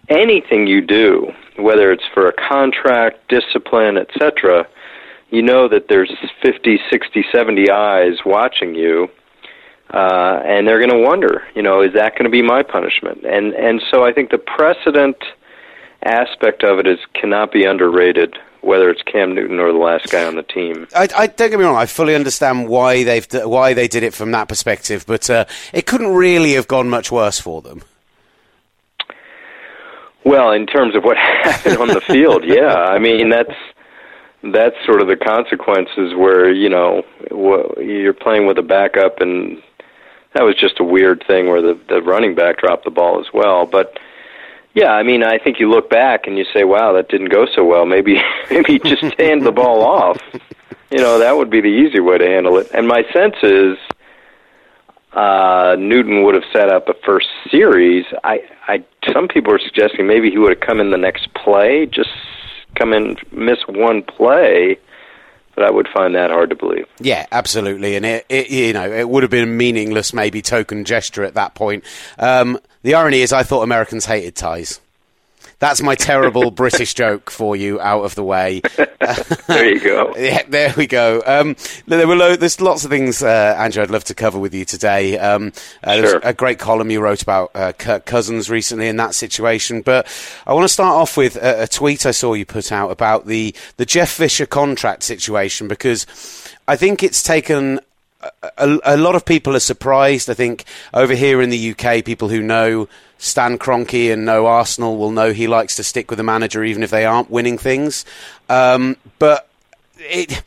anything 0.09 0.67
you 0.67 0.81
do, 0.81 1.33
whether 1.57 1.93
it's 1.93 2.05
for 2.13 2.27
a 2.27 2.33
contract, 2.33 3.29
discipline, 3.29 3.97
etc., 3.97 4.67
you 5.31 5.43
know 5.43 5.69
that 5.69 5.89
there's 5.89 6.13
50, 6.43 6.81
60, 6.91 7.25
70 7.33 7.71
eyes 7.71 8.19
watching 8.25 8.75
you 8.75 9.09
uh, 9.93 10.41
and 10.45 10.69
they're 10.69 10.79
going 10.79 10.91
to 10.91 11.05
wonder, 11.05 11.43
you 11.55 11.63
know, 11.63 11.83
is 11.83 11.93
that 11.95 12.13
going 12.13 12.25
to 12.25 12.31
be 12.31 12.43
my 12.43 12.63
punishment? 12.63 13.25
And 13.25 13.55
and 13.55 13.83
so 13.91 14.05
I 14.05 14.13
think 14.13 14.31
the 14.31 14.39
precedent 14.39 15.17
aspect 16.05 16.63
of 16.63 16.79
it 16.79 16.87
is 16.87 16.99
cannot 17.15 17.53
be 17.53 17.65
underrated. 17.65 18.37
Whether 18.63 18.91
it's 18.91 19.01
Cam 19.03 19.35
Newton 19.35 19.59
or 19.59 19.73
the 19.73 19.79
last 19.79 20.11
guy 20.11 20.27
on 20.27 20.37
the 20.37 20.43
team, 20.43 20.87
I, 20.95 21.09
I 21.17 21.27
don't 21.29 21.51
get 21.51 21.59
me 21.59 21.65
wrong. 21.65 21.77
I 21.77 21.87
fully 21.87 22.15
understand 22.15 22.69
why 22.69 23.05
they've 23.05 23.27
why 23.33 23.73
they 23.73 23.89
did 23.89 24.03
it 24.03 24.13
from 24.13 24.33
that 24.33 24.49
perspective, 24.49 25.07
but 25.07 25.31
uh, 25.31 25.47
it 25.73 25.87
couldn't 25.87 26.15
really 26.15 26.53
have 26.53 26.69
gone 26.69 26.89
much 26.89 27.11
worse 27.11 27.41
for 27.41 27.63
them. 27.63 27.83
Well, 30.25 30.53
in 30.53 30.67
terms 30.67 30.95
of 30.95 31.05
what 31.05 31.17
happened 31.43 31.79
on 31.79 31.89
the 31.89 32.03
field, 32.03 32.45
yeah, 32.45 32.75
I 32.75 32.99
mean 32.99 33.31
that's 33.31 33.55
that's 34.43 34.77
sort 34.87 35.03
of 35.03 35.09
the 35.09 35.17
consequences 35.17 36.15
where 36.15 36.51
you 36.51 36.69
know 36.69 37.03
you're 37.79 38.15
playing 38.15 38.47
with 38.47 38.59
a 38.59 38.63
backup 38.63 39.21
and 39.21 39.63
that 40.35 40.43
was 40.43 40.55
just 40.55 40.81
a 40.81 40.85
weird 40.85 41.25
thing 41.27 41.49
where 41.49 41.63
the 41.63 41.79
the 41.89 42.03
running 42.03 42.35
back 42.35 42.59
dropped 42.59 42.85
the 42.85 42.91
ball 42.91 43.21
as 43.21 43.27
well. 43.35 43.67
But 43.67 43.99
yeah, 44.75 44.93
I 44.93 45.03
mean, 45.03 45.25
I 45.25 45.39
think 45.39 45.59
you 45.59 45.69
look 45.69 45.91
back 45.91 46.27
and 46.27 46.39
you 46.39 46.45
say, 46.53 46.65
"Wow, 46.65 46.93
that 46.93 47.09
didn't 47.09 47.31
go 47.31 47.47
so 47.55 47.65
well." 47.65 47.85
Maybe 47.87 48.21
maybe 48.51 48.79
just 48.79 49.03
hand 49.19 49.45
the 49.45 49.53
ball 49.53 49.83
off. 49.83 50.21
You 50.91 50.99
know, 50.99 51.19
that 51.19 51.37
would 51.37 51.51
be 51.51 51.61
the 51.61 51.69
easy 51.69 52.01
way 52.01 52.19
to 52.19 52.27
handle 52.27 52.59
it. 52.59 52.71
And 52.73 52.87
my 52.87 53.05
sense 53.13 53.37
is 53.43 53.79
uh, 55.13 55.77
Newton 55.79 56.25
would 56.25 56.35
have 56.35 56.45
set 56.53 56.69
up 56.69 56.89
a 56.89 56.95
first 57.05 57.29
series. 57.51 58.05
I, 58.25 58.41
I, 58.67 58.85
some 59.13 59.29
people 59.29 59.53
are 59.53 59.59
suggesting 59.59 60.07
maybe 60.07 60.31
he 60.31 60.39
would 60.39 60.51
have 60.51 60.61
come 60.61 60.81
in 60.81 60.91
the 60.91 60.99
next 60.99 61.33
play, 61.35 61.87
just 61.87 62.11
come 62.77 62.93
in, 62.93 63.17
miss 63.33 63.59
one 63.69 64.03
play 64.03 64.79
but 65.61 65.65
I 65.65 65.71
would 65.71 65.89
find 65.89 66.15
that 66.15 66.31
hard 66.31 66.49
to 66.51 66.57
believe. 66.57 66.87
Yeah, 67.01 67.27
absolutely, 67.31 67.95
and 67.95 68.07
it, 68.07 68.25
it 68.31 68.51
you 68.51 68.73
know 68.73 68.91
it 68.91 69.09
would 69.09 69.23
have 69.23 69.31
been 69.31 69.45
a 69.45 69.53
meaningless, 69.53 70.15
maybe 70.15 70.41
token 70.41 70.87
gesture 70.87 71.23
at 71.23 71.35
that 71.35 71.55
point. 71.55 71.85
Um, 72.19 72.59
the 72.83 72.95
irony 72.95 73.21
is, 73.21 73.31
I 73.33 73.43
thought 73.43 73.63
Americans 73.63 74.07
hated 74.07 74.37
ties. 74.37 74.81
That's 75.61 75.83
my 75.83 75.95
terrible 75.95 76.51
British 76.63 76.95
joke 76.95 77.31
for 77.31 77.55
you 77.55 77.81
out 77.81 78.03
of 78.05 78.15
the 78.15 78.25
way. 78.25 78.61
there 79.47 79.69
you 79.69 79.81
go. 79.81 80.15
yeah, 80.19 80.43
there 80.49 80.75
we 80.77 80.87
go. 80.87 81.23
Um, 81.25 81.55
there 81.87 82.09
were 82.09 82.17
lo- 82.17 82.37
there's 82.37 82.61
lots 82.61 82.85
of 82.85 82.91
things, 82.91 83.23
uh, 83.23 83.55
Andrew, 83.59 83.83
I'd 83.83 83.91
love 83.91 84.05
to 84.05 84.15
cover 84.15 84.39
with 84.39 84.55
you 84.55 84.65
today. 84.65 85.19
Um, 85.19 85.53
uh, 85.85 85.97
sure. 85.97 86.21
a 86.25 86.33
great 86.33 86.59
column 86.59 86.91
you 86.91 87.01
wrote 87.01 87.23
about 87.23 87.51
uh, 87.55 87.73
Kirk 87.73 88.07
Cousins 88.07 88.51
recently 88.51 88.89
in 88.89 88.97
that 88.97 89.15
situation, 89.15 89.83
but 89.83 90.07
I 90.47 90.55
want 90.55 90.65
to 90.65 90.73
start 90.73 90.97
off 90.97 91.17
with 91.17 91.37
a, 91.37 91.65
a 91.65 91.67
tweet 91.69 92.07
I 92.07 92.11
saw 92.11 92.33
you 92.33 92.47
put 92.47 92.73
out 92.73 92.91
about 92.91 93.27
the 93.27 93.55
the 93.77 93.87
Jeff 93.87 94.11
Fisher 94.11 94.47
contract 94.47 95.03
situation 95.03 95.69
because 95.69 96.07
I 96.67 96.77
think 96.77 97.03
it's 97.03 97.23
taken 97.23 97.81
a, 98.57 98.79
a, 98.85 98.97
lot 98.97 99.15
of 99.15 99.25
people 99.25 99.57
are 99.57 99.61
surprised. 99.61 100.29
I 100.29 100.35
think 100.35 100.65
over 100.93 101.15
here 101.15 101.41
in 101.41 101.51
the 101.51 101.71
UK, 101.73 102.05
people 102.05 102.29
who 102.29 102.43
know 102.43 102.89
Stan 103.21 103.59
Kroenke 103.59 104.13
and 104.13 104.25
know 104.25 104.47
Arsenal 104.47 104.97
will 104.97 105.11
know 105.11 105.33
he 105.33 105.47
likes 105.47 105.77
to 105.77 105.85
stick 105.85 106.11
with 106.11 106.19
a 106.19 106.25
manager 106.25 106.65
even 106.65 106.83
if 106.83 106.91
they 106.91 107.05
aren't 107.05 107.31
winning 107.31 107.59
things. 107.59 108.05
Um, 108.49 108.97
but 109.19 109.49
it 109.99 110.43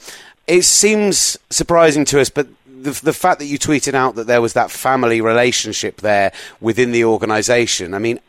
it 0.47 0.63
seems 0.63 1.37
surprising 1.49 2.05
to 2.05 2.19
us, 2.19 2.29
but. 2.29 2.47
The, 2.83 2.99
the 3.01 3.13
fact 3.13 3.39
that 3.39 3.45
you 3.45 3.57
tweeted 3.57 3.93
out 3.93 4.15
that 4.15 4.27
there 4.27 4.41
was 4.41 4.51
that 4.53 4.69
family 4.69 5.21
relationship 5.21 6.01
there 6.01 6.33
within 6.59 6.91
the 6.91 7.05
organisation, 7.05 7.93
I 7.93 7.99
mean, 7.99 8.19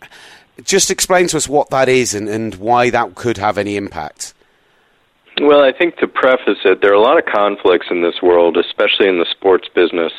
just 0.62 0.92
explain 0.92 1.26
to 1.28 1.36
us 1.36 1.48
what 1.48 1.70
that 1.70 1.88
is 1.88 2.14
and, 2.14 2.28
and 2.28 2.54
why 2.54 2.90
that 2.90 3.16
could 3.16 3.38
have 3.38 3.58
any 3.58 3.76
impact. 3.76 4.32
Well, 5.40 5.64
I 5.64 5.72
think 5.72 5.96
to 5.96 6.06
preface 6.06 6.58
it, 6.64 6.80
there 6.80 6.92
are 6.92 6.94
a 6.94 7.00
lot 7.00 7.18
of 7.18 7.24
conflicts 7.24 7.88
in 7.90 8.02
this 8.02 8.22
world, 8.22 8.56
especially 8.56 9.08
in 9.08 9.18
the 9.18 9.26
sports 9.28 9.68
business. 9.74 10.12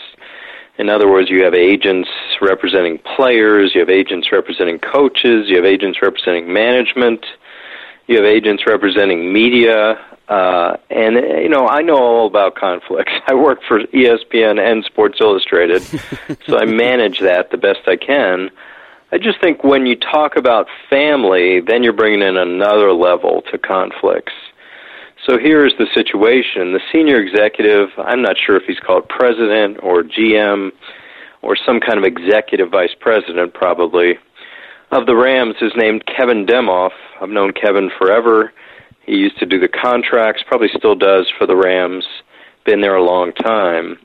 In 0.78 0.90
other 0.90 1.10
words, 1.10 1.30
you 1.30 1.44
have 1.44 1.54
agents 1.54 2.10
representing 2.42 3.00
players, 3.16 3.74
you 3.74 3.80
have 3.80 3.90
agents 3.90 4.32
representing 4.32 4.80
coaches, 4.80 5.48
you 5.48 5.56
have 5.56 5.66
agents 5.66 6.00
representing 6.02 6.52
management, 6.52 7.26
you 8.08 8.18
have 8.18 8.26
agents 8.26 8.64
representing 8.68 9.32
media, 9.32 9.98
uh, 10.28 10.76
and 10.90 11.16
you 11.16 11.50
know 11.50 11.68
I 11.68 11.82
know 11.82 11.98
all 11.98 12.28
about 12.28 12.56
conflicts. 12.56 13.14
I 13.28 13.36
work 13.36 13.60
for 13.68 13.80
ESPN 13.80 14.60
and 14.60 14.84
Sports 14.84 15.20
Illustrated, 15.22 15.82
so 16.46 16.58
I 16.58 16.66
manage 16.66 17.20
that 17.20 17.52
the 17.52 17.58
best 17.58 17.88
I 17.88 17.96
can. 17.96 18.50
I 19.12 19.18
just 19.18 19.40
think 19.40 19.64
when 19.64 19.86
you 19.86 19.96
talk 19.96 20.36
about 20.36 20.68
family, 20.90 21.62
then 21.62 21.84
you're 21.84 21.94
bringing 21.94 22.22
in 22.22 22.36
another 22.36 22.92
level 22.92 23.44
to 23.52 23.58
conflicts. 23.58 24.34
So 25.26 25.40
here 25.40 25.66
is 25.66 25.74
the 25.80 25.88
situation. 25.92 26.74
The 26.74 26.82
senior 26.92 27.20
executive, 27.20 27.90
I'm 27.98 28.22
not 28.22 28.36
sure 28.38 28.58
if 28.58 28.64
he's 28.68 28.80
called 28.80 29.10
president 29.10 29.78
or 29.82 30.04
GM 30.04 30.72
or 31.42 31.56
some 31.56 31.80
kind 31.80 31.98
of 31.98 32.04
executive 32.04 32.70
vice 32.70 32.94
president, 33.00 33.56
probably, 33.56 34.20
of 34.92 35.08
the 35.08 35.16
Rams 35.16 35.56
is 35.62 35.72
named 35.76 36.06
Kevin 36.06 36.46
Demoff. 36.46 36.92
I've 37.20 37.30
known 37.30 37.54
Kevin 37.54 37.90
forever. 37.98 38.54
He 39.06 39.14
used 39.14 39.40
to 39.40 39.48
do 39.48 39.60
the 39.60 39.68
contracts, 39.68 40.44
probably 40.48 40.70
still 40.76 40.96
does 40.96 41.32
for 41.38 41.48
the 41.48 41.56
Rams, 41.56 42.06
been 42.64 42.82
there 42.82 42.96
a 42.96 43.04
long 43.04 43.32
time. 43.34 43.98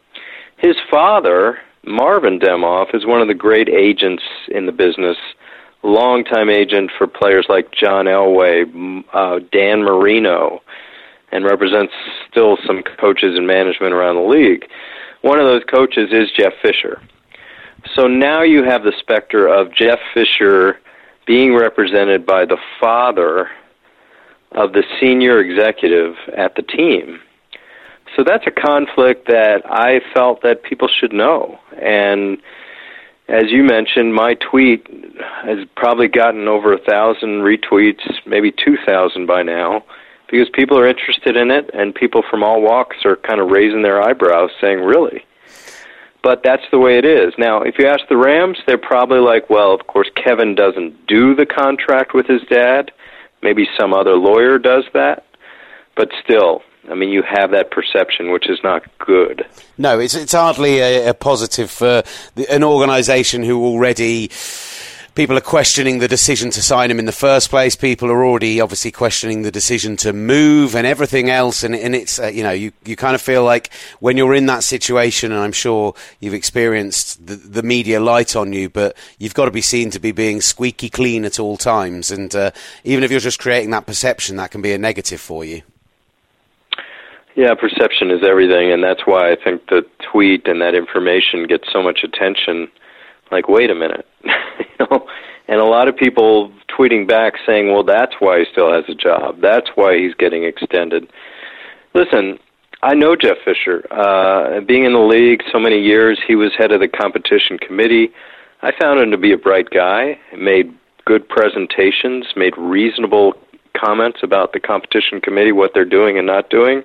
His 0.56 0.76
father, 0.90 1.58
Marvin 1.84 2.38
Demoff, 2.38 2.94
is 2.94 3.04
one 3.04 3.20
of 3.20 3.28
the 3.28 3.34
great 3.34 3.68
agents 3.68 4.22
in 4.48 4.64
the 4.64 4.72
business, 4.72 5.16
longtime 5.82 6.48
agent 6.48 6.90
for 6.96 7.06
players 7.06 7.46
like 7.48 7.72
John 7.72 8.06
Elway, 8.06 9.04
uh, 9.12 9.40
Dan 9.52 9.82
Marino, 9.82 10.60
and 11.32 11.44
represents 11.44 11.92
still 12.30 12.58
some 12.66 12.82
coaches 12.98 13.36
and 13.36 13.46
management 13.46 13.92
around 13.92 14.16
the 14.16 14.22
league. 14.22 14.66
One 15.22 15.38
of 15.38 15.46
those 15.46 15.64
coaches 15.64 16.10
is 16.12 16.30
Jeff 16.36 16.52
Fisher. 16.62 17.00
So 17.94 18.06
now 18.06 18.42
you 18.42 18.62
have 18.64 18.82
the 18.82 18.92
specter 18.98 19.46
of 19.46 19.74
Jeff 19.74 19.98
Fisher 20.12 20.78
being 21.26 21.54
represented 21.54 22.26
by 22.26 22.44
the 22.44 22.58
father 22.80 23.48
of 24.52 24.72
the 24.72 24.82
senior 25.00 25.40
executive 25.40 26.16
at 26.36 26.56
the 26.56 26.62
team. 26.62 27.20
So 28.16 28.24
that's 28.24 28.46
a 28.46 28.50
conflict 28.50 29.28
that 29.28 29.62
I 29.64 30.00
felt 30.12 30.42
that 30.42 30.64
people 30.64 30.88
should 30.88 31.12
know. 31.12 31.58
And 31.80 32.38
as 33.28 33.44
you 33.50 33.62
mentioned, 33.62 34.12
my 34.12 34.34
tweet 34.34 34.88
has 35.44 35.58
probably 35.76 36.08
gotten 36.08 36.48
over 36.48 36.72
a 36.72 36.78
thousand 36.78 37.42
retweets, 37.42 38.02
maybe 38.26 38.50
two 38.50 38.76
thousand 38.84 39.26
by 39.26 39.44
now 39.44 39.84
because 40.30 40.48
people 40.50 40.78
are 40.78 40.86
interested 40.86 41.36
in 41.36 41.50
it 41.50 41.70
and 41.74 41.94
people 41.94 42.22
from 42.28 42.42
all 42.42 42.62
walks 42.62 42.98
are 43.04 43.16
kind 43.16 43.40
of 43.40 43.50
raising 43.50 43.82
their 43.82 44.02
eyebrows 44.02 44.50
saying, 44.60 44.80
really? 44.80 45.24
But 46.22 46.42
that's 46.42 46.62
the 46.70 46.78
way 46.78 46.98
it 46.98 47.04
is. 47.04 47.32
Now, 47.38 47.62
if 47.62 47.78
you 47.78 47.86
ask 47.86 48.02
the 48.08 48.16
Rams, 48.16 48.58
they're 48.66 48.78
probably 48.78 49.20
like, 49.20 49.48
well, 49.48 49.72
of 49.72 49.86
course, 49.86 50.10
Kevin 50.14 50.54
doesn't 50.54 51.06
do 51.06 51.34
the 51.34 51.46
contract 51.46 52.14
with 52.14 52.26
his 52.26 52.42
dad. 52.42 52.92
Maybe 53.42 53.66
some 53.78 53.94
other 53.94 54.16
lawyer 54.16 54.58
does 54.58 54.84
that. 54.92 55.24
But 55.96 56.10
still, 56.22 56.62
I 56.90 56.94
mean, 56.94 57.08
you 57.08 57.22
have 57.22 57.50
that 57.52 57.70
perception, 57.70 58.32
which 58.32 58.48
is 58.48 58.58
not 58.62 58.82
good. 58.98 59.46
No, 59.78 59.98
it's 59.98 60.14
it's 60.14 60.32
hardly 60.32 60.78
a, 60.78 61.10
a 61.10 61.14
positive 61.14 61.70
for 61.70 62.02
the, 62.34 62.50
an 62.50 62.64
organisation 62.64 63.42
who 63.42 63.64
already 63.64 64.30
people 65.14 65.36
are 65.36 65.42
questioning 65.42 65.98
the 65.98 66.08
decision 66.08 66.50
to 66.50 66.62
sign 66.62 66.90
him 66.90 66.98
in 66.98 67.04
the 67.04 67.12
first 67.12 67.50
place. 67.50 67.74
People 67.74 68.10
are 68.10 68.24
already 68.24 68.60
obviously 68.60 68.90
questioning 68.90 69.42
the 69.42 69.50
decision 69.50 69.96
to 69.98 70.12
move 70.12 70.74
and 70.74 70.86
everything 70.86 71.30
else. 71.30 71.62
And, 71.62 71.74
and 71.74 71.94
it's, 71.94 72.18
uh, 72.18 72.26
you 72.26 72.42
know, 72.42 72.52
you, 72.52 72.72
you 72.84 72.96
kind 72.96 73.14
of 73.14 73.20
feel 73.20 73.44
like 73.44 73.72
when 73.98 74.16
you're 74.16 74.34
in 74.34 74.46
that 74.46 74.64
situation, 74.64 75.32
and 75.32 75.40
I'm 75.40 75.52
sure 75.52 75.94
you've 76.20 76.34
experienced 76.34 77.26
the, 77.26 77.36
the 77.36 77.62
media 77.62 78.00
light 78.00 78.36
on 78.36 78.52
you, 78.52 78.68
but 78.68 78.96
you've 79.18 79.34
got 79.34 79.46
to 79.46 79.50
be 79.50 79.60
seen 79.60 79.90
to 79.90 79.98
be 79.98 80.12
being 80.12 80.40
squeaky 80.40 80.88
clean 80.88 81.24
at 81.24 81.40
all 81.40 81.56
times. 81.56 82.10
And 82.10 82.34
uh, 82.34 82.50
even 82.84 83.04
if 83.04 83.10
you're 83.10 83.20
just 83.20 83.40
creating 83.40 83.70
that 83.70 83.86
perception, 83.86 84.36
that 84.36 84.50
can 84.50 84.62
be 84.62 84.72
a 84.72 84.78
negative 84.78 85.20
for 85.20 85.44
you. 85.44 85.62
Yeah, 87.36 87.54
perception 87.54 88.10
is 88.10 88.22
everything, 88.24 88.72
and 88.72 88.82
that's 88.82 89.06
why 89.06 89.30
I 89.30 89.36
think 89.36 89.68
the 89.68 89.86
tweet 90.12 90.48
and 90.48 90.60
that 90.60 90.74
information 90.74 91.46
gets 91.46 91.72
so 91.72 91.82
much 91.82 92.00
attention 92.02 92.68
like, 93.30 93.48
wait 93.48 93.70
a 93.70 93.74
minute, 93.74 94.06
you 94.24 94.30
know, 94.78 95.06
and 95.48 95.60
a 95.60 95.64
lot 95.64 95.88
of 95.88 95.96
people 95.96 96.52
tweeting 96.68 97.06
back 97.06 97.34
saying, 97.46 97.72
well, 97.72 97.82
that's 97.82 98.14
why 98.20 98.38
he 98.38 98.44
still 98.50 98.72
has 98.72 98.84
a 98.88 98.94
job. 98.94 99.40
That's 99.40 99.68
why 99.74 99.98
he's 99.98 100.14
getting 100.14 100.44
extended. 100.44 101.10
Listen, 101.94 102.38
I 102.82 102.94
know 102.94 103.16
Jeff 103.16 103.36
Fisher. 103.44 103.84
Uh, 103.90 104.60
being 104.60 104.84
in 104.84 104.92
the 104.92 105.00
league 105.00 105.42
so 105.52 105.58
many 105.58 105.80
years, 105.80 106.20
he 106.26 106.34
was 106.34 106.52
head 106.56 106.72
of 106.72 106.80
the 106.80 106.88
competition 106.88 107.58
committee. 107.58 108.10
I 108.62 108.72
found 108.80 109.00
him 109.00 109.10
to 109.10 109.18
be 109.18 109.32
a 109.32 109.38
bright 109.38 109.70
guy. 109.70 110.18
Made 110.36 110.72
good 111.04 111.28
presentations. 111.28 112.26
Made 112.36 112.54
reasonable 112.56 113.34
comments 113.76 114.20
about 114.22 114.52
the 114.52 114.60
competition 114.60 115.20
committee, 115.20 115.52
what 115.52 115.72
they're 115.74 115.84
doing 115.84 116.16
and 116.16 116.26
not 116.26 116.48
doing. 116.48 116.82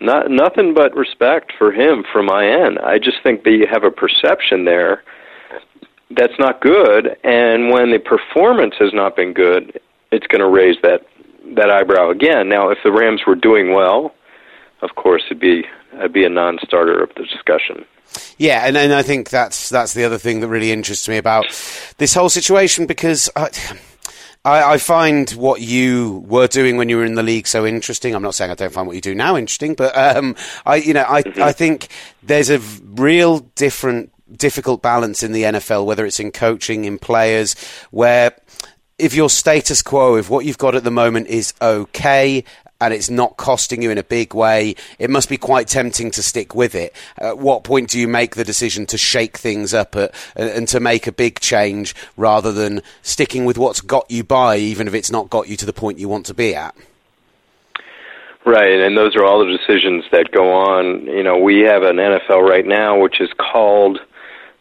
Not 0.00 0.30
nothing 0.30 0.74
but 0.74 0.94
respect 0.94 1.52
for 1.56 1.72
him 1.72 2.04
from 2.12 2.26
my 2.26 2.46
end. 2.46 2.78
I 2.80 2.98
just 2.98 3.18
think 3.22 3.44
that 3.44 3.52
you 3.52 3.66
have 3.70 3.84
a 3.84 3.90
perception 3.90 4.64
there 4.64 5.02
that's 6.10 6.38
not 6.38 6.60
good, 6.60 7.16
and 7.24 7.70
when 7.70 7.90
the 7.90 7.98
performance 7.98 8.74
has 8.78 8.92
not 8.92 9.16
been 9.16 9.32
good, 9.32 9.80
it's 10.12 10.26
going 10.26 10.40
to 10.40 10.48
raise 10.48 10.76
that 10.82 11.06
that 11.56 11.70
eyebrow 11.70 12.10
again. 12.10 12.48
Now, 12.48 12.70
if 12.70 12.78
the 12.82 12.90
Rams 12.90 13.22
were 13.26 13.34
doing 13.34 13.74
well, 13.74 14.14
of 14.82 14.94
course, 14.96 15.22
it'd 15.26 15.40
be 15.40 15.64
it'd 15.94 16.12
be 16.12 16.24
a 16.24 16.28
non-starter 16.28 17.02
of 17.02 17.10
the 17.16 17.24
discussion. 17.24 17.84
Yeah, 18.38 18.66
and, 18.66 18.76
and 18.76 18.92
I 18.92 19.02
think 19.02 19.30
that's 19.30 19.68
that's 19.68 19.94
the 19.94 20.04
other 20.04 20.18
thing 20.18 20.40
that 20.40 20.48
really 20.48 20.72
interests 20.72 21.08
me 21.08 21.16
about 21.16 21.46
this 21.98 22.14
whole 22.14 22.28
situation 22.28 22.86
because. 22.86 23.30
I, 23.34 23.50
I, 24.46 24.74
I, 24.74 24.78
find 24.78 25.30
what 25.30 25.62
you 25.62 26.22
were 26.28 26.46
doing 26.48 26.76
when 26.76 26.90
you 26.90 26.98
were 26.98 27.04
in 27.06 27.14
the 27.14 27.22
league 27.22 27.46
so 27.46 27.64
interesting. 27.64 28.14
I'm 28.14 28.22
not 28.22 28.34
saying 28.34 28.50
I 28.50 28.54
don't 28.54 28.74
find 28.74 28.86
what 28.86 28.94
you 28.94 29.00
do 29.00 29.14
now 29.14 29.38
interesting, 29.38 29.72
but 29.74 29.96
um, 29.96 30.36
I, 30.66 30.76
you 30.76 30.92
know, 30.92 31.06
I, 31.08 31.22
mm-hmm. 31.22 31.42
I 31.42 31.52
think 31.52 31.88
there's 32.22 32.50
a 32.50 32.58
real 32.58 33.38
different, 33.54 34.12
difficult 34.32 34.82
balance 34.82 35.22
in 35.22 35.32
the 35.32 35.42
NFL, 35.42 35.86
whether 35.86 36.06
it's 36.06 36.20
in 36.20 36.32
coaching, 36.32 36.84
in 36.84 36.98
players, 36.98 37.54
where 37.90 38.34
if 38.98 39.14
your 39.14 39.28
status 39.28 39.82
quo, 39.82 40.16
if 40.16 40.30
what 40.30 40.44
you've 40.44 40.58
got 40.58 40.74
at 40.74 40.84
the 40.84 40.90
moment 40.90 41.26
is 41.28 41.52
okay 41.60 42.44
and 42.80 42.92
it's 42.92 43.10
not 43.10 43.36
costing 43.36 43.82
you 43.82 43.90
in 43.90 43.98
a 43.98 44.02
big 44.02 44.34
way, 44.34 44.74
it 44.98 45.08
must 45.08 45.28
be 45.28 45.36
quite 45.36 45.68
tempting 45.68 46.10
to 46.12 46.22
stick 46.22 46.54
with 46.54 46.74
it. 46.74 46.94
At 47.18 47.38
what 47.38 47.64
point 47.64 47.90
do 47.90 47.98
you 47.98 48.08
make 48.08 48.36
the 48.36 48.44
decision 48.44 48.86
to 48.86 48.98
shake 48.98 49.38
things 49.38 49.72
up 49.72 49.96
at, 49.96 50.14
uh, 50.36 50.42
and 50.42 50.68
to 50.68 50.80
make 50.80 51.06
a 51.06 51.12
big 51.12 51.40
change 51.40 51.94
rather 52.16 52.52
than 52.52 52.82
sticking 53.02 53.44
with 53.44 53.58
what's 53.58 53.80
got 53.80 54.10
you 54.10 54.24
by, 54.24 54.56
even 54.56 54.86
if 54.86 54.94
it's 54.94 55.10
not 55.10 55.30
got 55.30 55.48
you 55.48 55.56
to 55.56 55.66
the 55.66 55.72
point 55.72 55.98
you 55.98 56.08
want 56.08 56.26
to 56.26 56.34
be 56.34 56.54
at? 56.54 56.74
Right, 58.44 58.78
and 58.80 58.96
those 58.96 59.16
are 59.16 59.24
all 59.24 59.38
the 59.38 59.56
decisions 59.56 60.04
that 60.12 60.30
go 60.30 60.52
on. 60.52 61.06
You 61.06 61.22
know, 61.22 61.38
we 61.38 61.60
have 61.60 61.82
an 61.82 61.96
NFL 61.96 62.46
right 62.46 62.66
now 62.66 63.00
which 63.00 63.20
is 63.20 63.30
called 63.38 64.00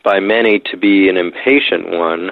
by 0.04 0.20
many 0.20 0.60
to 0.72 0.78
be 0.78 1.10
an 1.10 1.18
impatient 1.18 1.89
one 1.89 2.32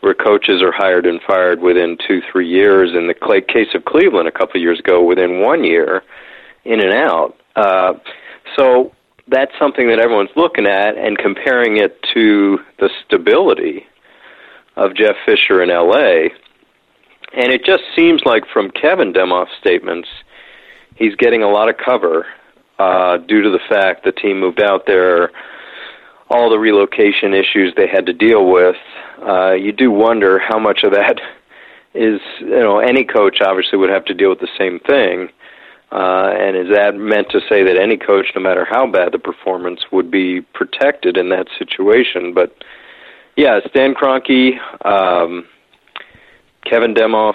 where 0.00 0.14
coaches 0.14 0.62
are 0.62 0.72
hired 0.72 1.06
and 1.06 1.20
fired 1.26 1.60
within 1.60 1.98
two, 2.06 2.22
three 2.32 2.48
years. 2.48 2.90
In 2.94 3.06
the 3.06 3.42
case 3.48 3.68
of 3.74 3.84
Cleveland 3.84 4.28
a 4.28 4.32
couple 4.32 4.56
of 4.56 4.62
years 4.62 4.78
ago, 4.78 5.04
within 5.04 5.40
one 5.40 5.64
year, 5.64 6.02
in 6.64 6.80
and 6.80 6.92
out. 6.92 7.36
Uh, 7.56 7.94
so 8.56 8.92
that's 9.28 9.52
something 9.58 9.88
that 9.88 9.98
everyone's 9.98 10.30
looking 10.36 10.66
at 10.66 10.96
and 10.96 11.18
comparing 11.18 11.76
it 11.76 12.02
to 12.14 12.58
the 12.78 12.90
stability 13.04 13.86
of 14.76 14.94
Jeff 14.94 15.16
Fisher 15.26 15.62
in 15.62 15.70
L.A. 15.70 16.30
And 17.34 17.52
it 17.52 17.64
just 17.64 17.82
seems 17.94 18.22
like 18.24 18.44
from 18.52 18.70
Kevin 18.70 19.12
Demoff's 19.12 19.56
statements, 19.60 20.08
he's 20.96 21.14
getting 21.16 21.42
a 21.42 21.48
lot 21.48 21.68
of 21.68 21.76
cover 21.76 22.26
uh, 22.78 23.18
due 23.18 23.42
to 23.42 23.50
the 23.50 23.60
fact 23.68 24.04
the 24.04 24.12
team 24.12 24.40
moved 24.40 24.60
out 24.62 24.86
there 24.86 25.30
all 26.30 26.48
the 26.48 26.58
relocation 26.58 27.34
issues 27.34 27.74
they 27.76 27.88
had 27.88 28.06
to 28.06 28.12
deal 28.12 28.50
with, 28.50 28.76
uh, 29.26 29.52
you 29.52 29.72
do 29.72 29.90
wonder 29.90 30.38
how 30.38 30.58
much 30.58 30.84
of 30.84 30.92
that 30.92 31.20
is, 31.94 32.20
you 32.38 32.60
know, 32.60 32.78
any 32.78 33.04
coach 33.04 33.38
obviously 33.44 33.76
would 33.76 33.90
have 33.90 34.04
to 34.04 34.14
deal 34.14 34.30
with 34.30 34.40
the 34.40 34.48
same 34.56 34.78
thing. 34.80 35.28
Uh, 35.92 36.30
and 36.38 36.56
is 36.56 36.72
that 36.72 36.94
meant 36.94 37.28
to 37.30 37.40
say 37.48 37.64
that 37.64 37.76
any 37.76 37.96
coach, 37.96 38.26
no 38.36 38.40
matter 38.40 38.64
how 38.64 38.86
bad 38.86 39.10
the 39.12 39.18
performance, 39.18 39.80
would 39.90 40.08
be 40.08 40.40
protected 40.40 41.16
in 41.16 41.30
that 41.30 41.48
situation? 41.58 42.32
But 42.32 42.54
yeah, 43.36 43.58
Stan 43.68 43.94
Kroenke, 43.94 44.52
um, 44.86 45.46
Kevin 46.64 46.94
Demoff, 46.94 47.34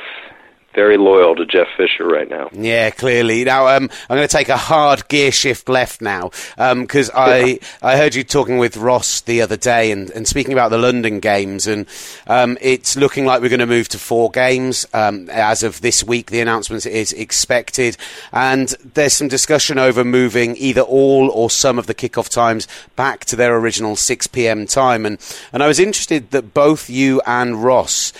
very 0.76 0.98
loyal 0.98 1.36
to 1.36 1.46
Jeff 1.46 1.68
Fisher 1.78 2.06
right 2.06 2.30
now. 2.30 2.50
Yeah, 2.52 2.90
clearly. 2.90 3.46
Now, 3.46 3.68
um, 3.68 3.90
I'm 4.10 4.18
going 4.18 4.28
to 4.28 4.38
take 4.38 4.50
a 4.50 4.58
hard 4.58 5.08
gear 5.08 5.32
shift 5.32 5.70
left 5.70 6.02
now 6.02 6.32
because 6.58 7.10
um, 7.10 7.16
I 7.16 7.60
I 7.82 7.98
heard 7.98 8.14
you 8.14 8.24
talking 8.24 8.58
with 8.58 8.78
Ross 8.78 9.22
the 9.22 9.42
other 9.42 9.58
day 9.58 9.92
and, 9.92 10.10
and 10.12 10.28
speaking 10.28 10.54
about 10.54 10.70
the 10.70 10.78
London 10.78 11.20
games, 11.20 11.66
and 11.66 11.88
um, 12.28 12.58
it's 12.62 12.98
looking 12.98 13.26
like 13.26 13.42
we're 13.42 13.50
going 13.50 13.60
to 13.60 13.66
move 13.66 13.88
to 13.90 14.00
four 14.00 14.30
games 14.30 14.86
um, 14.94 15.30
as 15.30 15.64
of 15.64 15.82
this 15.82 16.04
week. 16.04 16.30
The 16.30 16.42
announcement 16.42 16.86
is 16.86 17.14
expected, 17.14 17.98
and 18.32 18.70
there's 18.94 19.14
some 19.14 19.30
discussion 19.30 19.80
over 19.80 20.04
moving 20.04 20.56
either 20.58 20.82
all 20.82 21.30
or 21.32 21.50
some 21.50 21.80
of 21.80 21.88
the 21.88 21.96
kickoff 21.96 22.30
times 22.30 22.68
back 22.96 23.26
to 23.26 23.36
their 23.36 23.58
original 23.58 23.96
6 23.96 24.28
p.m. 24.28 24.68
time, 24.68 25.06
and 25.06 25.18
and 25.54 25.64
I 25.64 25.68
was 25.68 25.80
interested 25.80 26.32
that 26.32 26.54
both 26.54 26.90
you 26.90 27.22
and 27.26 27.64
Ross 27.64 28.12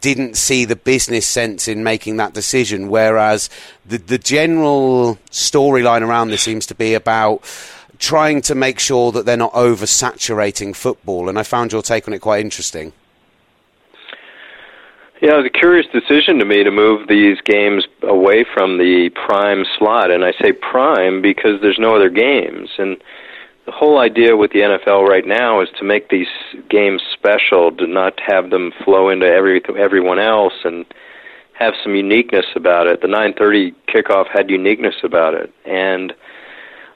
didn't 0.00 0.36
see 0.36 0.64
the 0.64 0.76
business 0.76 1.26
sense 1.26 1.68
in 1.68 1.82
making 1.84 2.16
that 2.18 2.34
decision, 2.34 2.88
whereas 2.88 3.48
the, 3.84 3.98
the 3.98 4.18
general 4.18 5.18
storyline 5.30 6.02
around 6.02 6.30
this 6.30 6.42
seems 6.42 6.66
to 6.66 6.74
be 6.74 6.94
about 6.94 7.42
trying 7.98 8.42
to 8.42 8.54
make 8.54 8.78
sure 8.78 9.12
that 9.12 9.24
they're 9.24 9.36
not 9.36 9.52
oversaturating 9.52 10.74
football. 10.74 11.28
And 11.28 11.38
I 11.38 11.42
found 11.42 11.72
your 11.72 11.82
take 11.82 12.06
on 12.06 12.14
it 12.14 12.20
quite 12.20 12.40
interesting. 12.40 12.92
Yeah, 15.22 15.34
it 15.34 15.36
was 15.38 15.46
a 15.46 15.58
curious 15.58 15.86
decision 15.92 16.38
to 16.40 16.44
me 16.44 16.62
to 16.62 16.70
move 16.70 17.08
these 17.08 17.40
games 17.40 17.86
away 18.02 18.44
from 18.44 18.76
the 18.76 19.10
prime 19.14 19.64
slot. 19.78 20.10
And 20.10 20.24
I 20.24 20.32
say 20.42 20.52
prime 20.52 21.22
because 21.22 21.60
there's 21.62 21.78
no 21.78 21.96
other 21.96 22.10
games. 22.10 22.68
And 22.76 22.98
the 23.66 23.72
whole 23.72 23.98
idea 23.98 24.36
with 24.36 24.52
the 24.52 24.60
NFL 24.60 25.06
right 25.06 25.26
now 25.26 25.60
is 25.60 25.68
to 25.78 25.84
make 25.84 26.08
these 26.08 26.28
games 26.70 27.02
special, 27.12 27.72
to 27.72 27.86
not 27.86 28.18
have 28.24 28.50
them 28.50 28.72
flow 28.84 29.08
into 29.08 29.26
every 29.26 29.60
everyone 29.76 30.20
else, 30.20 30.54
and 30.64 30.86
have 31.52 31.74
some 31.82 31.94
uniqueness 31.94 32.46
about 32.54 32.86
it. 32.86 33.00
The 33.00 33.08
9:30 33.08 33.74
kickoff 33.88 34.28
had 34.28 34.50
uniqueness 34.50 34.94
about 35.02 35.34
it, 35.34 35.52
and 35.64 36.14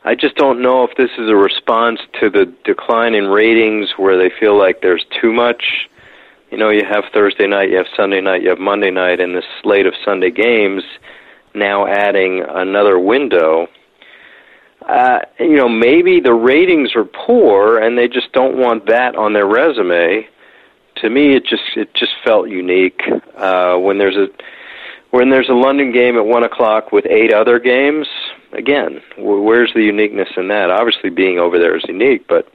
I 0.04 0.14
just 0.14 0.36
don't 0.36 0.62
know 0.62 0.84
if 0.84 0.96
this 0.96 1.10
is 1.18 1.28
a 1.28 1.36
response 1.36 2.00
to 2.20 2.30
the 2.30 2.46
decline 2.64 3.14
in 3.14 3.26
ratings, 3.26 3.98
where 3.98 4.16
they 4.16 4.30
feel 4.30 4.56
like 4.56 4.80
there's 4.80 5.04
too 5.20 5.32
much. 5.32 5.88
You 6.52 6.58
know, 6.58 6.70
you 6.70 6.84
have 6.84 7.04
Thursday 7.12 7.46
night, 7.46 7.70
you 7.70 7.76
have 7.78 7.88
Sunday 7.96 8.20
night, 8.20 8.42
you 8.42 8.48
have 8.48 8.58
Monday 8.58 8.90
night, 8.90 9.20
and 9.20 9.34
this 9.34 9.44
slate 9.60 9.86
of 9.86 9.94
Sunday 10.04 10.30
games. 10.30 10.84
Now 11.52 11.86
adding 11.86 12.42
another 12.48 12.96
window 12.98 13.68
uh, 14.90 15.20
you 15.38 15.54
know, 15.54 15.68
maybe 15.68 16.18
the 16.18 16.34
ratings 16.34 16.96
are 16.96 17.04
poor 17.04 17.78
and 17.78 17.96
they 17.96 18.08
just 18.08 18.32
don't 18.32 18.58
want 18.58 18.86
that 18.86 19.14
on 19.14 19.34
their 19.34 19.46
resume. 19.46 20.26
To 20.96 21.08
me, 21.08 21.36
it 21.36 21.46
just 21.46 21.62
it 21.76 21.94
just 21.94 22.12
felt 22.24 22.48
unique 22.48 23.00
uh, 23.36 23.76
when 23.76 23.98
there's 23.98 24.16
a 24.16 24.26
when 25.12 25.30
there's 25.30 25.48
a 25.48 25.54
London 25.54 25.92
game 25.92 26.16
at 26.16 26.26
one 26.26 26.42
o'clock 26.42 26.90
with 26.90 27.06
eight 27.06 27.32
other 27.32 27.60
games. 27.60 28.08
Again, 28.52 29.00
where's 29.16 29.72
the 29.74 29.82
uniqueness 29.82 30.28
in 30.36 30.48
that? 30.48 30.70
Obviously, 30.70 31.08
being 31.08 31.38
over 31.38 31.56
there 31.56 31.76
is 31.76 31.84
unique, 31.86 32.26
but 32.26 32.50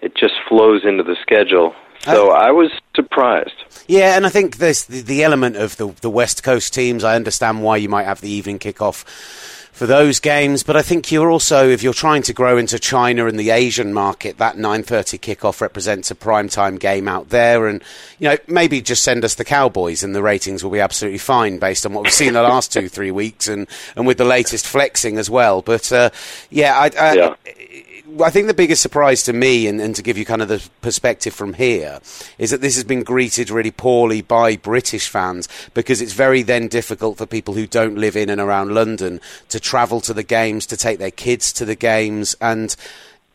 it 0.00 0.14
just 0.14 0.34
flows 0.48 0.82
into 0.84 1.02
the 1.02 1.16
schedule. 1.20 1.74
So 2.04 2.30
I 2.30 2.52
was 2.52 2.70
surprised. 2.94 3.84
Yeah, 3.88 4.16
and 4.16 4.24
I 4.24 4.28
think 4.28 4.58
there's 4.58 4.84
the, 4.84 5.02
the 5.02 5.24
element 5.24 5.56
of 5.56 5.76
the 5.76 5.88
the 6.00 6.10
West 6.10 6.44
Coast 6.44 6.72
teams. 6.72 7.02
I 7.02 7.16
understand 7.16 7.64
why 7.64 7.78
you 7.78 7.88
might 7.88 8.04
have 8.04 8.20
the 8.20 8.30
evening 8.30 8.60
kickoff 8.60 9.04
for 9.76 9.86
those 9.86 10.20
games. 10.20 10.62
But 10.62 10.74
I 10.74 10.80
think 10.80 11.12
you're 11.12 11.30
also, 11.30 11.68
if 11.68 11.82
you're 11.82 11.92
trying 11.92 12.22
to 12.22 12.32
grow 12.32 12.56
into 12.56 12.78
China 12.78 13.26
and 13.26 13.38
the 13.38 13.50
Asian 13.50 13.92
market, 13.92 14.38
that 14.38 14.56
9:30 14.56 15.18
kickoff 15.20 15.60
represents 15.60 16.10
a 16.10 16.14
prime 16.14 16.48
time 16.48 16.78
game 16.78 17.06
out 17.06 17.28
there. 17.28 17.66
And 17.66 17.82
you 18.18 18.30
know, 18.30 18.38
maybe 18.46 18.80
just 18.80 19.04
send 19.04 19.22
us 19.22 19.34
the 19.34 19.44
Cowboys, 19.44 20.02
and 20.02 20.14
the 20.14 20.22
ratings 20.22 20.64
will 20.64 20.70
be 20.70 20.80
absolutely 20.80 21.18
fine 21.18 21.58
based 21.58 21.84
on 21.84 21.92
what 21.92 22.04
we've 22.04 22.12
seen 22.12 22.32
the 22.32 22.42
last 22.42 22.72
two 22.72 22.88
three 22.88 23.10
weeks, 23.10 23.48
and 23.48 23.66
and 23.94 24.06
with 24.06 24.16
the 24.16 24.24
latest 24.24 24.66
flexing 24.66 25.18
as 25.18 25.28
well. 25.28 25.60
But 25.60 25.92
uh, 25.92 26.08
yeah, 26.50 26.74
I, 26.78 26.90
I, 26.98 27.14
yeah. 27.14 27.34
I 28.22 28.30
think 28.30 28.46
the 28.46 28.54
biggest 28.54 28.82
surprise 28.82 29.24
to 29.24 29.32
me, 29.32 29.66
and, 29.66 29.80
and, 29.80 29.94
to 29.96 30.02
give 30.02 30.16
you 30.16 30.24
kind 30.24 30.40
of 30.40 30.48
the 30.48 30.66
perspective 30.80 31.34
from 31.34 31.54
here, 31.54 32.00
is 32.38 32.50
that 32.50 32.60
this 32.60 32.76
has 32.76 32.84
been 32.84 33.02
greeted 33.02 33.50
really 33.50 33.72
poorly 33.72 34.22
by 34.22 34.56
British 34.56 35.08
fans 35.08 35.48
because 35.74 36.00
it's 36.00 36.12
very 36.12 36.42
then 36.42 36.68
difficult 36.68 37.18
for 37.18 37.26
people 37.26 37.54
who 37.54 37.66
don't 37.66 37.96
live 37.96 38.16
in 38.16 38.30
and 38.30 38.40
around 38.40 38.74
London 38.74 39.20
to 39.48 39.58
travel 39.58 40.00
to 40.02 40.14
the 40.14 40.22
games, 40.22 40.66
to 40.66 40.76
take 40.76 40.98
their 40.98 41.10
kids 41.10 41.52
to 41.54 41.64
the 41.64 41.74
games, 41.74 42.36
and 42.40 42.76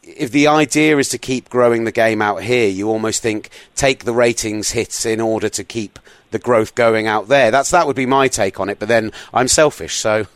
if 0.04 0.32
the 0.32 0.48
idea 0.48 0.98
is 0.98 1.10
to 1.10 1.18
keep 1.18 1.50
growing 1.50 1.84
the 1.84 1.92
game 1.92 2.22
out 2.22 2.44
here, 2.44 2.68
you 2.68 2.90
almost 2.90 3.22
think 3.22 3.50
take 3.76 4.04
the 4.04 4.14
ratings 4.14 4.72
hits 4.72 5.06
in 5.06 5.22
order 5.22 5.50
to 5.50 5.64
keep 5.64 6.00
the 6.32 6.40
growth 6.40 6.76
going 6.76 7.08
out 7.08 7.28
there. 7.28 7.52
That's 7.52 7.72
that 7.72 7.88
would 7.88 7.96
be 7.96 8.06
my 8.06 8.28
take 8.28 8.60
on 8.60 8.70
it. 8.70 8.80
But 8.80 8.88
then 8.88 9.12
I'm 9.34 9.48
selfish, 9.48 9.96
so. 9.96 10.26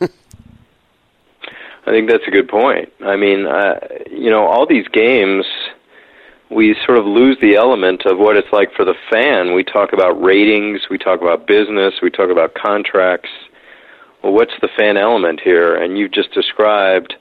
I 1.86 1.90
think 1.90 2.10
that's 2.10 2.26
a 2.26 2.30
good 2.30 2.48
point. 2.48 2.92
I 3.04 3.16
mean, 3.16 3.46
uh, 3.46 3.78
you 4.10 4.28
know, 4.28 4.46
all 4.46 4.66
these 4.66 4.88
games, 4.88 5.44
we 6.50 6.76
sort 6.84 6.98
of 6.98 7.06
lose 7.06 7.38
the 7.40 7.54
element 7.54 8.06
of 8.06 8.18
what 8.18 8.36
it's 8.36 8.52
like 8.52 8.72
for 8.74 8.84
the 8.84 8.94
fan. 9.10 9.54
We 9.54 9.62
talk 9.62 9.92
about 9.92 10.20
ratings, 10.20 10.82
we 10.90 10.98
talk 10.98 11.20
about 11.22 11.46
business, 11.46 11.94
we 12.02 12.10
talk 12.10 12.30
about 12.30 12.54
contracts. 12.54 13.30
well, 14.22 14.32
what's 14.32 14.54
the 14.60 14.68
fan 14.76 14.96
element 14.96 15.40
here? 15.40 15.76
And 15.76 15.96
you've 15.96 16.12
just 16.12 16.32
described 16.32 17.14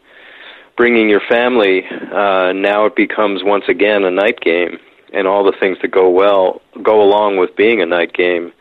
bringing 0.77 1.09
your 1.09 1.21
family. 1.29 1.85
Uh, 1.87 2.51
now 2.53 2.85
it 2.85 2.95
becomes 2.95 3.43
once 3.43 3.65
again 3.67 4.03
a 4.03 4.11
night 4.11 4.39
game, 4.41 4.77
and 5.13 5.27
all 5.27 5.43
the 5.43 5.55
things 5.59 5.77
that 5.81 5.91
go 5.91 6.09
well 6.09 6.61
go 6.83 7.01
along 7.01 7.37
with 7.37 7.55
being 7.55 7.81
a 7.81 7.85
night 7.85 8.13
game. 8.13 8.51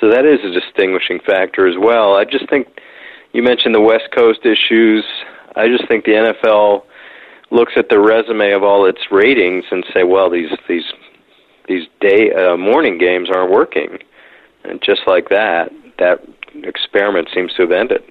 So 0.00 0.10
that 0.10 0.24
is 0.26 0.40
a 0.44 0.50
distinguishing 0.50 1.20
factor 1.20 1.66
as 1.66 1.76
well. 1.78 2.14
I 2.14 2.24
just 2.24 2.48
think 2.50 2.68
you 3.34 3.42
mentioned 3.42 3.74
the 3.74 3.80
West 3.80 4.10
Coast 4.14 4.46
issues. 4.46 5.04
I 5.56 5.68
just 5.68 5.86
think 5.88 6.04
the 6.04 6.12
NFL 6.12 6.84
looks 7.50 7.72
at 7.76 7.90
the 7.90 7.98
resume 7.98 8.52
of 8.52 8.62
all 8.62 8.86
its 8.86 9.00
ratings 9.10 9.64
and 9.70 9.84
say, 9.92 10.04
well, 10.04 10.30
these 10.30 10.50
these 10.68 10.84
these 11.68 11.86
day 12.00 12.32
uh, 12.32 12.56
morning 12.56 12.96
games 12.96 13.28
aren't 13.28 13.50
working, 13.50 13.98
and 14.62 14.80
just 14.80 15.02
like 15.06 15.28
that, 15.28 15.70
that 15.98 16.24
experiment 16.62 17.28
seems 17.34 17.52
to 17.54 17.62
have 17.62 17.72
ended. 17.72 18.02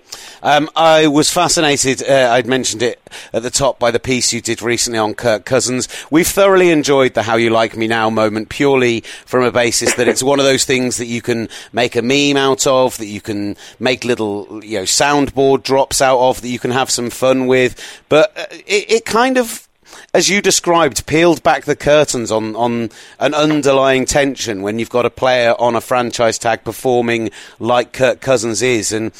Um, 0.42 0.70
I 0.76 1.08
was 1.08 1.32
fascinated, 1.32 2.04
uh, 2.04 2.30
I'd 2.32 2.48
mentioned 2.48 2.84
it 2.84 3.00
at 3.32 3.44
the 3.44 3.50
top, 3.50 3.80
by 3.80 3.92
the 3.92 4.00
piece 4.00 4.34
you 4.34 4.42
did 4.42 4.62
recently 4.62 5.00
on 5.00 5.14
Kirk 5.14 5.46
Cousins. 5.46 5.88
We've 6.12 6.28
thoroughly 6.28 6.70
enjoyed 6.70 7.14
the 7.14 7.24
How 7.24 7.38
You 7.38 7.50
Like 7.50 7.78
Me 7.78 7.88
Now 7.88 8.10
moment 8.10 8.50
purely 8.50 9.02
from 9.26 9.44
a 9.44 9.52
basis 9.52 9.94
that 9.96 10.08
it's 10.08 10.22
one 10.22 10.40
of 10.40 10.46
those 10.46 10.66
things 10.66 10.98
that 10.98 11.06
you 11.06 11.22
can 11.22 11.48
make 11.72 11.96
a 11.96 12.02
meme 12.02 12.38
out 12.38 12.68
of, 12.68 12.98
that 12.98 13.06
you 13.06 13.22
can 13.22 13.56
make 13.80 14.04
little 14.04 14.64
you 14.64 14.80
know 14.80 14.84
soundboard 14.84 15.64
drops 15.64 16.02
out 16.02 16.20
of, 16.20 16.42
that 16.42 16.50
you 16.50 16.60
can 16.60 16.72
have 16.72 16.90
some 16.90 17.10
fun 17.10 17.48
with. 17.48 17.80
But 18.10 18.38
uh, 18.38 18.46
it, 18.52 18.92
it 18.92 19.06
kind 19.06 19.38
of 19.38 19.68
as 20.14 20.30
you 20.30 20.42
described, 20.42 21.06
peeled 21.08 21.42
back 21.42 21.66
the 21.66 21.76
curtains 21.76 22.32
on, 22.32 22.56
on 22.56 22.92
an 23.20 23.34
underlying 23.34 24.06
tension 24.06 24.62
when 24.62 24.78
you've 24.78 24.90
got 24.90 25.06
a 25.06 25.10
player 25.10 25.56
on 25.58 25.76
a 25.76 25.82
franchise 25.82 26.38
tag 26.38 26.64
performing 26.64 27.32
like 27.60 27.94
Kirk 27.94 28.22
Cousins 28.22 28.62
is. 28.62 28.92
And 28.92 29.12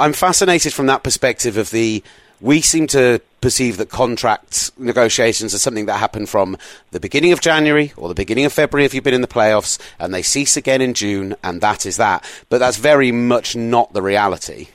I'm 0.00 0.12
fascinated 0.12 0.72
from 0.72 0.86
that 0.86 1.02
perspective 1.02 1.56
of 1.56 1.70
the. 1.70 2.02
We 2.40 2.60
seem 2.60 2.88
to 2.88 3.20
perceive 3.40 3.76
that 3.76 3.88
contract 3.88 4.72
negotiations 4.76 5.54
are 5.54 5.58
something 5.58 5.86
that 5.86 5.98
happen 5.98 6.26
from 6.26 6.58
the 6.90 6.98
beginning 6.98 7.30
of 7.30 7.40
January 7.40 7.92
or 7.96 8.08
the 8.08 8.16
beginning 8.16 8.44
of 8.44 8.52
February 8.52 8.84
if 8.84 8.94
you've 8.94 9.04
been 9.04 9.14
in 9.14 9.20
the 9.20 9.28
playoffs, 9.28 9.78
and 10.00 10.12
they 10.12 10.22
cease 10.22 10.56
again 10.56 10.80
in 10.80 10.92
June, 10.92 11.36
and 11.44 11.60
that 11.60 11.86
is 11.86 11.98
that. 11.98 12.24
But 12.48 12.58
that's 12.58 12.78
very 12.78 13.12
much 13.12 13.54
not 13.54 13.92
the 13.92 14.02
reality. 14.02 14.68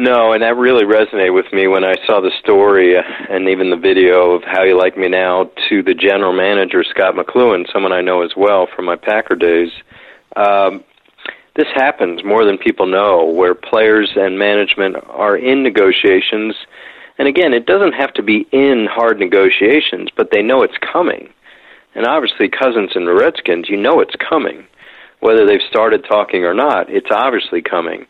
No, 0.00 0.32
and 0.32 0.44
that 0.44 0.56
really 0.56 0.84
resonated 0.84 1.34
with 1.34 1.52
me 1.52 1.66
when 1.66 1.82
I 1.82 1.96
saw 2.06 2.20
the 2.20 2.30
story 2.40 2.96
uh, 2.96 3.02
and 3.28 3.48
even 3.48 3.70
the 3.70 3.76
video 3.76 4.30
of 4.30 4.44
How 4.44 4.62
You 4.62 4.78
Like 4.78 4.96
Me 4.96 5.08
Now 5.08 5.50
to 5.68 5.82
the 5.82 5.92
general 5.92 6.32
manager, 6.32 6.84
Scot 6.84 7.16
McCloughan, 7.16 7.70
someone 7.72 7.92
I 7.92 8.00
know 8.00 8.22
as 8.22 8.30
well 8.36 8.68
from 8.76 8.84
my 8.84 8.94
Packer 8.94 9.34
days. 9.34 9.70
Um, 10.36 10.84
this 11.56 11.66
happens 11.74 12.22
more 12.22 12.44
than 12.44 12.58
people 12.58 12.86
know, 12.86 13.24
where 13.24 13.56
players 13.56 14.10
and 14.14 14.38
management 14.38 14.94
are 15.08 15.36
in 15.36 15.64
negotiations. 15.64 16.54
And 17.18 17.26
again, 17.26 17.52
it 17.52 17.66
doesn't 17.66 17.94
have 17.94 18.14
to 18.14 18.22
be 18.22 18.46
in 18.52 18.86
hard 18.88 19.18
negotiations, 19.18 20.10
but 20.16 20.28
they 20.30 20.42
know 20.42 20.62
it's 20.62 20.78
coming. 20.92 21.28
And 21.96 22.06
obviously, 22.06 22.48
Cousins 22.48 22.92
and 22.94 23.04
the 23.04 23.14
Redskins, 23.14 23.68
you 23.68 23.76
know 23.76 23.98
it's 23.98 24.14
coming. 24.14 24.64
Whether 25.18 25.44
they've 25.44 25.68
started 25.68 26.04
talking 26.08 26.44
or 26.44 26.54
not, 26.54 26.88
it's 26.88 27.10
obviously 27.10 27.62
coming. 27.62 28.06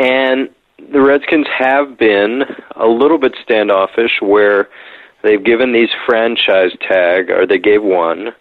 And 0.00 0.48
the 0.78 1.00
Redskins 1.00 1.46
have 1.58 1.98
been 1.98 2.42
a 2.74 2.86
little 2.86 3.18
bit 3.18 3.34
standoffish 3.42 4.20
where 4.20 4.68
they've 5.22 5.42
given 5.42 5.72
these 5.72 5.88
franchise 6.06 6.72
tag, 6.80 7.30
or 7.30 7.46
they 7.46 7.58
gave 7.58 7.82
one, 7.82 8.32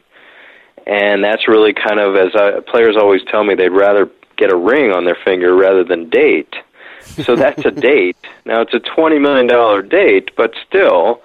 and 0.86 1.24
that's 1.24 1.48
really 1.48 1.74
kind 1.74 2.00
of 2.00 2.16
as 2.16 2.36
I, 2.36 2.60
players 2.68 2.96
always 2.98 3.22
tell 3.30 3.44
me 3.44 3.56
they'd 3.56 3.70
rather 3.70 4.10
get 4.38 4.52
a 4.52 4.58
ring 4.58 4.92
on 4.92 5.06
their 5.06 5.18
finger 5.24 5.56
rather 5.56 5.84
than 5.84 6.10
date. 6.10 6.56
So 7.02 7.36
that's 7.36 7.64
a 7.66 7.72
date. 7.92 8.18
Now 8.46 8.62
it's 8.62 8.74
a 8.74 8.80
twenty 8.80 9.18
million 9.20 9.48
dollar 9.48 9.82
date, 9.82 10.32
but 10.36 10.54
still, 10.68 11.22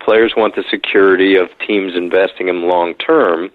players 0.00 0.34
want 0.36 0.56
the 0.56 0.64
security 0.70 1.36
of 1.36 1.48
teams 1.66 1.94
investing 1.94 2.48
in 2.48 2.68
long 2.68 2.94
term. 2.94 3.50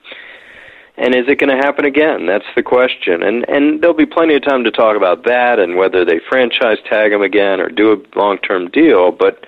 And 1.02 1.16
is 1.16 1.26
it 1.28 1.40
going 1.40 1.50
to 1.50 1.66
happen 1.66 1.84
again? 1.84 2.28
That's 2.28 2.46
the 2.56 2.62
question. 2.62 3.24
And 3.24 3.44
and 3.50 3.82
there'll 3.82 3.96
be 3.96 4.06
plenty 4.06 4.36
of 4.36 4.44
time 4.44 4.64
to 4.64 4.72
talk 4.72 4.96
about 4.96 5.26
that 5.26 5.58
and 5.58 5.76
whether 5.76 6.06
they 6.06 6.22
franchise 6.30 6.78
tag 6.88 7.12
him 7.12 7.24
again 7.24 7.60
or 7.60 7.70
do 7.70 7.92
a 7.94 8.18
long-term 8.18 8.70
deal. 8.70 9.12
But 9.12 9.44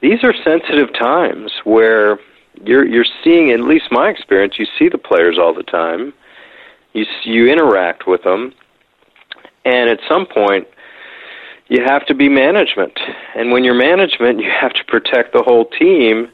these 0.00 0.24
are 0.24 0.34
sensitive 0.34 0.92
times 0.92 1.52
where 1.62 2.18
you're 2.64 2.84
you're 2.84 3.06
seeing, 3.22 3.52
at 3.52 3.60
least 3.60 3.84
my 3.92 4.08
experience, 4.08 4.58
you 4.58 4.66
see 4.76 4.88
the 4.88 4.98
players 4.98 5.38
all 5.38 5.54
the 5.54 5.62
time. 5.62 6.12
You 6.92 7.06
you 7.22 7.46
interact 7.46 8.08
with 8.08 8.24
them, 8.24 8.52
and 9.64 9.88
at 9.88 10.00
some 10.08 10.26
point, 10.26 10.66
you 11.68 11.84
have 11.84 12.04
to 12.06 12.14
be 12.14 12.28
management. 12.28 12.98
And 13.36 13.52
when 13.52 13.62
you're 13.62 13.74
management, 13.74 14.40
you 14.40 14.50
have 14.50 14.72
to 14.72 14.84
protect 14.88 15.34
the 15.34 15.42
whole 15.42 15.66
team 15.66 16.28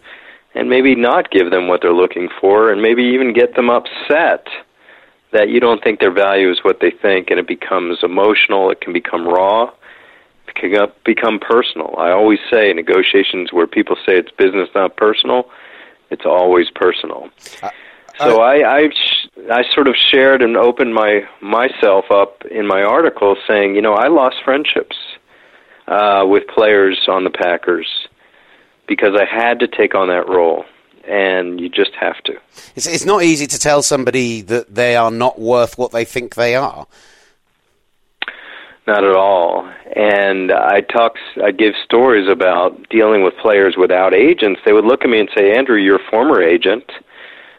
and 0.55 0.69
maybe 0.69 0.95
not 0.95 1.31
give 1.31 1.51
them 1.51 1.69
what 1.69 1.81
they're 1.83 1.93
looking 1.93 2.29
for 2.41 2.71
and 2.71 2.83
maybe 2.83 3.03
even 3.03 3.33
get 3.33 3.55
them 3.55 3.71
upset 3.71 4.47
that 5.33 5.49
you 5.49 5.61
don't 5.61 5.83
think 5.83 6.01
their 6.01 6.13
value 6.13 6.51
is 6.51 6.59
what 6.63 6.81
they 6.81 6.91
think 6.91 7.31
and 7.31 7.39
it 7.39 7.47
becomes 7.47 7.99
emotional 8.03 8.71
it 8.71 8.81
can 8.81 8.93
become 8.93 9.27
raw 9.27 9.71
it 10.49 10.55
can 10.57 10.89
become 11.05 11.39
personal. 11.39 11.95
I 11.97 12.11
always 12.11 12.41
say 12.51 12.73
negotiations 12.73 13.53
where 13.53 13.69
people 13.69 13.95
say 14.05 14.17
it's 14.17 14.33
business 14.33 14.69
not 14.75 14.97
personal 14.97 15.49
it's 16.11 16.27
always 16.27 16.71
personal. 16.71 17.31
So 18.19 18.41
I, 18.43 18.79
I 18.79 18.91
sh- 18.91 19.29
I 19.51 19.63
sort 19.73 19.89
of 19.89 19.95
shared 19.97 20.43
and 20.43 20.57
opened 20.57 20.95
my 20.95 21.23
myself 21.41 22.07
up 22.11 22.45
in 22.51 22.67
my 22.67 22.83
article 22.83 23.37
saying, 23.49 23.77
you 23.77 23.81
know, 23.83 23.95
I 23.95 24.09
lost 24.09 24.37
friendships 24.45 24.97
uh, 25.87 26.25
with 26.27 26.47
players 26.49 26.99
on 27.09 27.25
the 27.25 27.31
Packers 27.31 27.87
because 28.91 29.15
I 29.15 29.25
had 29.25 29.61
to 29.61 29.69
take 29.69 29.95
on 29.95 30.09
that 30.09 30.29
role, 30.29 30.65
and 31.07 31.61
you 31.61 31.69
just 31.69 31.93
have 31.95 32.21
to. 32.25 32.33
It's, 32.75 32.89
it's 32.89 33.05
not 33.05 33.23
easy 33.23 33.47
to 33.47 33.57
tell 33.57 33.85
somebody 33.85 34.41
that 34.41 34.75
they 34.75 34.97
are 34.97 35.13
not 35.13 35.39
worth 35.39 35.79
what 35.79 35.93
they 35.93 36.05
think 36.05 36.35
they 36.35 36.57
are. 36.57 36.89
Not 38.89 39.05
at 39.05 39.15
all. 39.15 39.71
And 39.95 40.51
I 40.51 40.81
talk, 40.81 41.15
I 41.41 41.53
give 41.53 41.75
stories 41.85 42.29
about 42.29 42.89
dealing 42.89 43.23
with 43.23 43.35
players 43.37 43.77
without 43.77 44.13
agents. 44.13 44.61
They 44.65 44.73
would 44.73 44.85
look 44.85 45.05
at 45.05 45.09
me 45.09 45.21
and 45.21 45.31
say, 45.37 45.57
"Andrew, 45.57 45.77
you're 45.77 46.03
a 46.05 46.11
former 46.11 46.43
agent. 46.43 46.91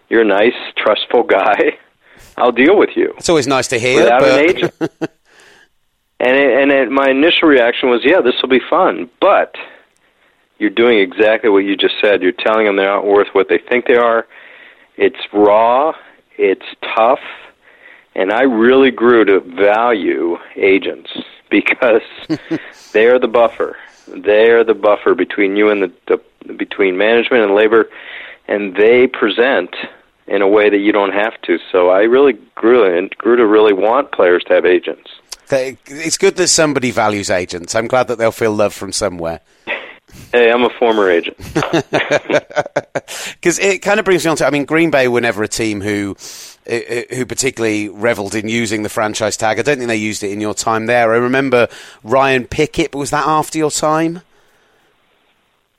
You're 0.10 0.24
a 0.24 0.26
nice, 0.26 0.60
trustful 0.76 1.24
guy. 1.24 1.78
I'll 2.36 2.52
deal 2.52 2.78
with 2.78 2.90
you." 2.98 3.14
It's 3.18 3.30
always 3.30 3.48
nice 3.48 3.70
to 3.70 3.80
hear. 3.80 4.04
Without 4.04 4.20
but... 4.20 4.32
an 4.32 4.50
agent. 4.50 4.74
and 6.20 6.36
it, 6.36 6.62
and 6.62 6.72
it, 6.72 6.92
my 6.92 7.10
initial 7.10 7.48
reaction 7.48 7.90
was, 7.90 8.02
"Yeah, 8.04 8.20
this 8.20 8.36
will 8.42 8.50
be 8.50 8.62
fun," 8.70 9.10
but 9.22 9.56
you're 10.62 10.70
doing 10.70 11.00
exactly 11.00 11.50
what 11.50 11.66
you 11.66 11.76
just 11.76 11.96
said. 12.00 12.22
You're 12.22 12.34
telling 12.34 12.68
them 12.68 12.76
they're 12.76 12.86
not 12.86 13.04
worth 13.04 13.30
what 13.34 13.50
they 13.50 13.58
think 13.58 13.88
they 13.88 13.96
are. 13.96 14.28
It's 14.96 15.18
raw, 15.34 15.94
it's 16.38 16.66
tough, 16.96 17.20
and 18.14 18.32
I 18.32 18.44
really 18.44 18.92
grew 18.92 19.26
to 19.26 19.40
value 19.40 20.38
agents 20.56 21.10
because 21.50 22.04
they 22.94 23.08
are 23.08 23.18
the 23.18 23.28
buffer. 23.28 23.76
They 24.08 24.52
are 24.52 24.64
the 24.64 24.76
buffer 24.76 25.16
between 25.16 25.56
you 25.56 25.70
and 25.70 25.82
the, 25.82 25.92
the 26.46 26.54
between 26.54 26.96
management 26.96 27.44
and 27.44 27.56
labor, 27.56 27.90
and 28.48 28.76
they 28.76 29.08
present 29.08 29.76
in 30.28 30.44
a 30.44 30.48
way 30.48 30.70
that 30.70 30.78
you 30.78 30.92
don't 30.92 31.14
have 31.14 31.42
to. 31.42 31.58
So 31.72 31.90
I 31.90 32.02
really 32.02 32.34
grew 32.54 32.84
and 32.86 33.10
grew 33.18 33.36
to 33.36 33.48
really 33.48 33.74
want 33.74 34.12
players 34.12 34.44
to 34.44 34.54
have 34.54 34.66
agents. 34.68 35.10
It's 35.52 36.18
good 36.18 36.36
that 36.36 36.50
somebody 36.50 36.92
values 36.92 37.32
agents. 37.32 37.74
I'm 37.74 37.88
glad 37.88 38.08
that 38.10 38.20
they'll 38.20 38.32
feel 38.32 38.54
love 38.54 38.76
from 38.76 38.92
somewhere. 38.92 39.40
Hey, 40.32 40.52
I'm 40.52 40.64
a 40.64 40.70
former 40.70 41.10
agent. 41.10 41.38
Because 43.34 43.60
it 43.60 43.82
kind 43.82 44.00
of 44.00 44.06
brings 44.06 44.24
me 44.24 44.32
on 44.32 44.38
to, 44.38 44.46
I 44.46 44.52
mean, 44.52 44.66
Green 44.66 44.92
Bay 44.92 45.08
were 45.08 45.20
never 45.20 45.44
a 45.44 45.48
team 45.48 45.82
who 45.82 46.16
who 46.68 47.26
particularly 47.26 47.90
revelled 47.90 48.36
in 48.36 48.48
using 48.48 48.84
the 48.84 48.90
franchise 48.90 49.36
tag. 49.36 49.58
I 49.58 49.64
don't 49.64 49.78
think 49.78 49.88
they 49.88 49.96
used 49.96 50.24
it 50.24 50.32
in 50.32 50.40
your 50.40 50.54
time 50.54 50.86
there. 50.86 51.12
I 51.12 51.18
remember 51.18 51.68
Ryan 52.04 52.46
Pickett. 52.46 52.94
Was 52.94 53.10
that 53.10 53.26
after 53.26 53.58
your 53.58 53.72
time? 53.72 54.22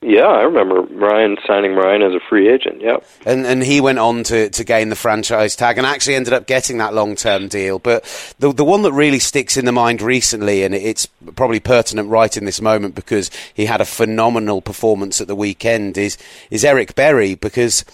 Yeah, 0.05 0.27
I 0.27 0.41
remember 0.41 0.81
Ryan 0.81 1.37
signing 1.47 1.75
Ryan 1.75 2.01
as 2.01 2.13
a 2.13 2.19
free 2.19 2.49
agent. 2.49 2.81
Yep. 2.81 3.05
And 3.25 3.45
and 3.45 3.63
he 3.63 3.79
went 3.79 3.99
on 3.99 4.23
to, 4.23 4.49
to 4.49 4.63
gain 4.63 4.89
the 4.89 4.95
franchise 4.95 5.55
tag 5.55 5.77
and 5.77 5.87
actually 5.87 6.15
ended 6.15 6.33
up 6.33 6.45
getting 6.45 6.77
that 6.79 6.93
long 6.93 7.15
term 7.15 7.47
deal. 7.47 7.79
But 7.79 8.03
the 8.39 8.51
the 8.51 8.65
one 8.65 8.81
that 8.81 8.91
really 8.91 9.19
sticks 9.19 9.55
in 9.55 9.65
the 9.65 9.71
mind 9.71 10.01
recently, 10.01 10.63
and 10.63 10.75
it's 10.75 11.05
probably 11.35 11.61
pertinent 11.61 12.09
right 12.09 12.35
in 12.35 12.43
this 12.43 12.59
moment 12.59 12.95
because 12.95 13.31
he 13.53 13.65
had 13.65 13.79
a 13.79 13.85
phenomenal 13.85 14.61
performance 14.61 15.21
at 15.21 15.27
the 15.27 15.35
weekend, 15.35 15.97
is 15.97 16.17
is 16.51 16.65
Eric 16.65 16.95
Berry 16.95 17.35
because 17.35 17.85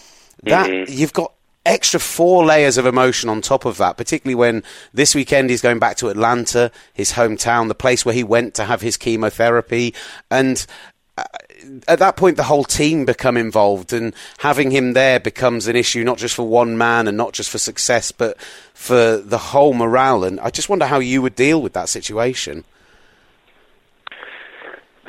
that 0.44 0.70
mm-hmm. 0.70 0.92
you've 0.92 1.14
got 1.14 1.32
extra 1.66 2.00
four 2.00 2.44
layers 2.44 2.78
of 2.78 2.88
emotion 2.88 3.30
on 3.30 3.42
top 3.42 3.66
of 3.66 3.78
that, 3.78 3.98
particularly 3.98 4.34
when 4.34 4.64
this 4.94 5.14
weekend 5.14 5.52
he's 5.52 5.62
going 5.62 5.78
back 5.78 5.98
to 5.98 6.10
Atlanta, 6.10 6.72
his 6.94 7.12
hometown, 7.12 7.68
the 7.68 7.76
place 7.76 8.04
where 8.04 8.16
he 8.16 8.24
went 8.24 8.56
to 8.56 8.66
have 8.66 8.82
his 8.82 8.98
chemotherapy, 8.98 9.94
and 10.32 10.66
at 11.88 12.00
that 12.00 12.18
point, 12.18 12.38
the 12.38 12.44
whole 12.44 12.64
team 12.64 13.06
become 13.06 13.38
involved, 13.38 13.94
and 13.94 14.14
having 14.40 14.72
him 14.72 14.94
there 14.94 15.20
becomes 15.20 15.68
an 15.68 15.76
issue 15.76 16.04
not 16.04 16.18
just 16.18 16.36
for 16.36 16.48
one 16.48 16.78
man 16.78 17.08
and 17.08 17.18
not 17.18 17.34
just 17.34 17.50
for 17.50 17.58
success, 17.58 18.12
but 18.12 18.40
for 18.74 19.18
the 19.18 19.38
whole 19.38 19.74
morale. 19.74 20.24
And 20.24 20.40
I 20.40 20.50
just 20.50 20.70
wonder 20.70 20.86
how 20.86 21.00
you 21.00 21.22
would 21.22 21.36
deal 21.36 21.62
with 21.62 21.74
that 21.74 21.90
situation. 21.90 22.64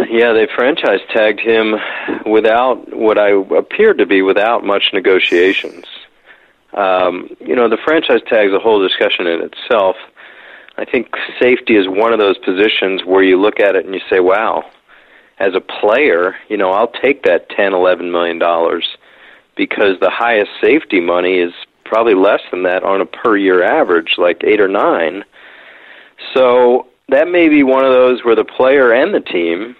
Yeah, 0.09 0.33
they 0.33 0.49
franchise 0.55 1.01
tagged 1.13 1.41
him 1.41 1.75
without 2.25 2.97
what 2.97 3.19
I 3.19 3.31
appeared 3.31 3.99
to 3.99 4.07
be 4.07 4.23
without 4.23 4.65
much 4.65 4.85
negotiations. 4.93 5.85
Um, 6.73 7.29
you 7.41 7.55
know, 7.55 7.69
the 7.69 7.77
franchise 7.85 8.21
tag 8.29 8.49
is 8.49 8.55
a 8.55 8.59
whole 8.59 8.81
discussion 8.81 9.27
in 9.27 9.43
itself. 9.43 9.97
I 10.79 10.85
think 10.85 11.09
safety 11.39 11.77
is 11.77 11.87
one 11.89 12.13
of 12.13 12.19
those 12.19 12.39
positions 12.39 13.05
where 13.05 13.23
you 13.23 13.39
look 13.39 13.61
at 13.61 13.75
it 13.77 13.85
and 13.85 13.95
you 13.95 14.01
say, 14.09 14.21
"Wow, 14.21 14.65
as 15.41 15.55
a 15.55 15.61
player, 15.61 16.37
you 16.49 16.57
know, 16.57 16.71
I'll 16.71 16.93
take 17.03 17.25
that 17.25 17.49
ten, 17.49 17.73
eleven 17.73 18.13
million 18.13 18.39
dollars 18.39 18.87
because 19.57 19.99
the 20.01 20.11
highest 20.11 20.51
safety 20.61 21.01
money 21.01 21.39
is 21.39 21.53
probably 21.85 22.15
less 22.15 22.41
than 22.51 22.63
that 22.63 22.85
on 22.85 23.01
a 23.01 23.07
per 23.07 23.37
year 23.37 23.65
average, 23.65 24.15
like 24.19 24.45
eight 24.45 24.61
or 24.61 24.69
nine. 24.69 25.25
So 26.35 26.87
that 27.09 27.29
may 27.29 27.49
be 27.49 27.63
one 27.63 27.85
of 27.85 27.91
those 27.91 28.23
where 28.25 28.37
the 28.37 28.45
player 28.45 28.93
and 28.93 29.13
the 29.15 29.21
team 29.21 29.75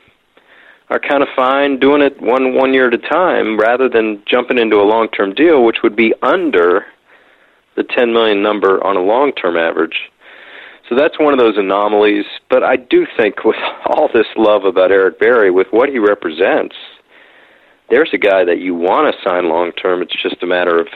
are 0.89 0.99
kind 0.99 1.23
of 1.23 1.29
fine 1.37 1.79
doing 1.79 2.03
it 2.03 2.21
one 2.21 2.55
one 2.55 2.75
year 2.75 2.89
at 2.89 2.95
a 2.95 2.99
time 2.99 3.59
rather 3.59 3.89
than 3.89 4.23
jumping 4.27 4.59
into 4.59 4.77
a 4.77 4.83
long 4.83 5.09
term 5.09 5.35
deal, 5.35 5.65
which 5.65 5.83
would 5.83 5.95
be 5.95 6.15
under 6.23 6.87
the 7.77 7.85
ten 7.85 8.13
million 8.13 8.43
number 8.43 8.83
on 8.85 8.97
a 8.97 9.03
long 9.03 9.33
term 9.33 9.57
average. 9.57 10.11
So 10.91 10.97
that's 10.97 11.21
one 11.21 11.33
of 11.33 11.39
those 11.39 11.57
anomalies. 11.57 12.25
But 12.51 12.65
I 12.65 12.77
do 12.77 13.07
think 13.17 13.45
with 13.45 13.57
all 13.87 14.11
this 14.13 14.27
love 14.37 14.65
about 14.65 14.91
Eric 14.91 15.19
Berry, 15.19 15.51
with 15.51 15.69
what 15.71 15.89
he 15.89 15.99
represents, 15.99 16.75
there's 17.89 18.11
a 18.13 18.19
guy 18.19 18.45
that 18.45 18.59
you 18.59 18.75
want 18.75 19.15
to 19.15 19.29
sign 19.29 19.49
long 19.49 19.73
term. 19.73 20.03
It's 20.03 20.21
just 20.21 20.43
a 20.43 20.47
matter 20.47 20.79
of 20.79 20.89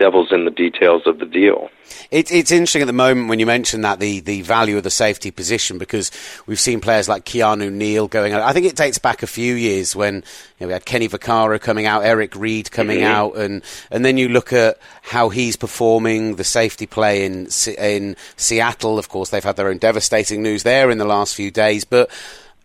devil's 0.00 0.32
in 0.32 0.46
the 0.46 0.50
details 0.50 1.02
of 1.06 1.18
the 1.18 1.26
deal. 1.26 1.70
It, 2.10 2.32
it's 2.32 2.50
interesting 2.50 2.82
at 2.82 2.86
the 2.86 2.92
moment 2.92 3.28
when 3.28 3.38
you 3.38 3.46
mention 3.46 3.82
that 3.82 4.00
the, 4.00 4.20
the 4.20 4.42
value 4.42 4.76
of 4.78 4.82
the 4.82 4.90
safety 4.90 5.30
position 5.30 5.78
because 5.78 6.10
we've 6.46 6.58
seen 6.58 6.80
players 6.80 7.08
like 7.08 7.24
Keanu 7.24 7.70
Neal 7.70 8.08
going 8.08 8.32
out. 8.32 8.42
I 8.42 8.52
think 8.52 8.66
it 8.66 8.74
dates 8.74 8.98
back 8.98 9.22
a 9.22 9.26
few 9.26 9.54
years 9.54 9.94
when 9.94 10.16
you 10.16 10.22
know, 10.60 10.68
we 10.68 10.72
had 10.72 10.84
Kenny 10.84 11.08
Vaccaro 11.08 11.60
coming 11.60 11.86
out, 11.86 12.04
Eric 12.04 12.34
Reid 12.34 12.70
coming 12.70 13.00
mm-hmm. 13.00 13.12
out, 13.12 13.36
and 13.36 13.62
and 13.90 14.04
then 14.04 14.16
you 14.16 14.28
look 14.28 14.52
at 14.52 14.78
how 15.02 15.28
he's 15.28 15.56
performing, 15.56 16.36
the 16.36 16.44
safety 16.44 16.86
play 16.86 17.24
in 17.26 17.48
in 17.78 18.16
Seattle. 18.36 18.98
Of 18.98 19.08
course, 19.08 19.30
they've 19.30 19.44
had 19.44 19.56
their 19.56 19.68
own 19.68 19.78
devastating 19.78 20.42
news 20.42 20.62
there 20.62 20.90
in 20.90 20.98
the 20.98 21.04
last 21.04 21.34
few 21.34 21.50
days, 21.50 21.84
but 21.84 22.10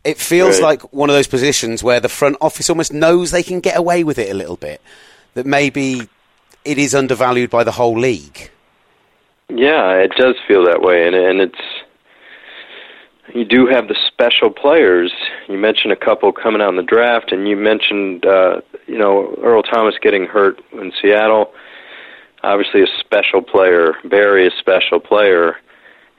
it 0.03 0.17
feels 0.17 0.61
right. 0.61 0.81
like 0.81 0.93
one 0.93 1.09
of 1.09 1.15
those 1.15 1.27
positions 1.27 1.83
where 1.83 1.99
the 1.99 2.09
front 2.09 2.37
office 2.39 2.69
almost 2.69 2.93
knows 2.93 3.31
they 3.31 3.43
can 3.43 3.59
get 3.59 3.77
away 3.77 4.03
with 4.03 4.17
it 4.17 4.31
a 4.31 4.35
little 4.35 4.57
bit. 4.57 4.81
That 5.33 5.45
maybe 5.45 6.07
it 6.65 6.77
is 6.77 6.95
undervalued 6.95 7.49
by 7.49 7.63
the 7.63 7.71
whole 7.71 7.97
league. 7.97 8.49
Yeah, 9.49 9.93
it 9.93 10.11
does 10.17 10.35
feel 10.47 10.65
that 10.65 10.81
way, 10.81 11.05
and 11.05 11.15
and 11.15 11.39
it's 11.39 11.59
you 13.33 13.45
do 13.45 13.67
have 13.67 13.87
the 13.87 13.95
special 14.07 14.49
players. 14.49 15.13
You 15.47 15.57
mentioned 15.57 15.93
a 15.93 15.95
couple 15.95 16.31
coming 16.31 16.61
out 16.61 16.69
in 16.69 16.77
the 16.77 16.83
draft, 16.83 17.31
and 17.31 17.47
you 17.47 17.55
mentioned 17.55 18.25
uh, 18.25 18.61
you 18.87 18.97
know 18.97 19.35
Earl 19.43 19.61
Thomas 19.61 19.95
getting 20.01 20.25
hurt 20.25 20.59
in 20.73 20.91
Seattle. 20.99 21.53
Obviously, 22.43 22.81
a 22.81 22.87
special 22.99 23.41
player, 23.41 23.93
Berry 24.03 24.47
a 24.47 24.51
special 24.59 24.99
player, 24.99 25.57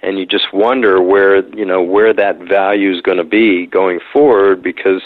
and 0.02 0.18
you 0.18 0.26
just 0.26 0.52
wonder 0.52 1.02
where 1.02 1.46
you 1.56 1.64
know 1.64 1.82
where 1.82 2.12
that 2.12 2.38
value 2.38 2.94
is 2.94 3.00
going 3.00 3.18
to 3.18 3.24
be 3.24 3.66
going 3.66 3.98
forward 4.12 4.62
because 4.62 5.02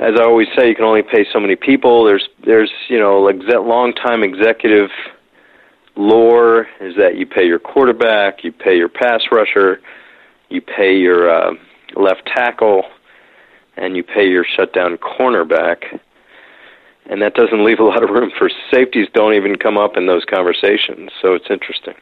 as 0.00 0.14
I 0.18 0.22
always 0.22 0.48
say, 0.56 0.66
you 0.68 0.74
can 0.74 0.86
only 0.86 1.02
pay 1.02 1.26
so 1.30 1.38
many 1.38 1.56
people. 1.56 2.04
There's 2.04 2.26
there's 2.44 2.72
you 2.88 2.98
know 2.98 3.20
like 3.20 3.46
that 3.48 3.64
long 3.64 3.92
time 3.92 4.24
executive 4.24 4.90
lore 5.94 6.66
is 6.80 6.96
that 6.96 7.16
you 7.16 7.26
pay 7.26 7.44
your 7.44 7.58
quarterback, 7.58 8.42
you 8.42 8.50
pay 8.50 8.76
your 8.76 8.88
pass 8.88 9.20
rusher, 9.30 9.80
you 10.48 10.62
pay 10.62 10.96
your 10.96 11.30
uh, 11.30 11.52
left 11.94 12.26
tackle, 12.26 12.84
and 13.76 13.94
you 13.94 14.02
pay 14.02 14.26
your 14.26 14.44
shutdown 14.44 14.96
cornerback. 14.96 16.00
And 17.06 17.20
that 17.22 17.34
doesn't 17.34 17.64
leave 17.64 17.80
a 17.80 17.84
lot 17.84 18.04
of 18.04 18.10
room 18.10 18.30
for 18.38 18.48
safeties. 18.70 19.08
Don't 19.12 19.34
even 19.34 19.56
come 19.56 19.76
up 19.76 19.96
in 19.96 20.06
those 20.06 20.24
conversations. 20.24 21.10
So 21.20 21.34
it's 21.34 21.50
interesting. 21.50 21.94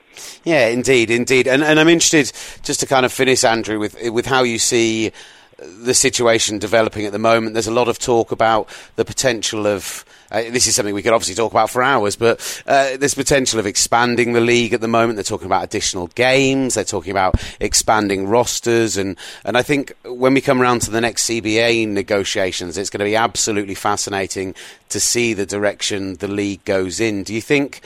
Yeah, 0.45 0.69
indeed, 0.69 1.11
indeed. 1.11 1.49
And 1.49 1.65
and 1.65 1.81
I'm 1.81 1.89
interested 1.89 2.31
just 2.63 2.79
to 2.81 2.87
kind 2.87 3.05
of 3.05 3.13
finish, 3.13 3.43
Andrew, 3.43 3.81
with 3.81 3.97
with 4.13 4.27
how 4.27 4.45
you 4.45 4.59
see 4.59 5.11
the 5.59 5.95
situation 5.95 6.59
developing 6.59 7.05
at 7.05 7.13
the 7.13 7.19
moment. 7.19 7.55
There's 7.55 7.67
a 7.67 7.73
lot 7.73 7.89
of 7.89 7.99
talk 7.99 8.33
about 8.33 8.69
the 8.97 9.05
potential 9.05 9.67
of. 9.67 10.05
Uh, 10.31 10.43
this 10.51 10.67
is 10.67 10.75
something 10.75 10.95
we 10.95 11.03
could 11.03 11.15
obviously 11.15 11.35
talk 11.35 11.51
about 11.51 11.71
for 11.71 11.83
hours, 11.83 12.15
but 12.15 12.63
uh, 12.67 12.99
there's 12.99 13.15
potential 13.15 13.59
of 13.59 13.67
expanding 13.67 14.35
the 14.35 14.43
league 14.43 14.75
at 14.75 14.83
the 14.83 14.89
moment. 14.89 15.17
They're 15.17 15.25
talking 15.25 15.47
about 15.47 15.65
additional 15.65 16.09
games. 16.09 16.75
They're 16.75 16.85
talking 16.85 17.11
about 17.11 17.43
expanding 17.61 18.29
rosters, 18.29 18.97
and 18.97 19.17
and 19.45 19.57
I 19.57 19.63
think 19.63 19.95
when 20.05 20.35
we 20.35 20.41
come 20.41 20.61
around 20.61 20.83
to 20.83 20.91
the 20.91 21.01
next 21.01 21.29
CBA 21.29 21.89
negotiations, 21.89 22.77
it's 22.77 22.91
going 22.91 23.01
to 23.01 23.07
be 23.07 23.17
absolutely 23.17 23.75
fascinating 23.75 24.55
to 24.91 25.01
see 25.01 25.33
the 25.33 25.47
direction 25.47 26.15
the 26.17 26.29
league 26.29 26.65
goes 26.65 27.01
in. 27.01 27.23
Do 27.23 27.35
you 27.35 27.43
think? 27.43 27.81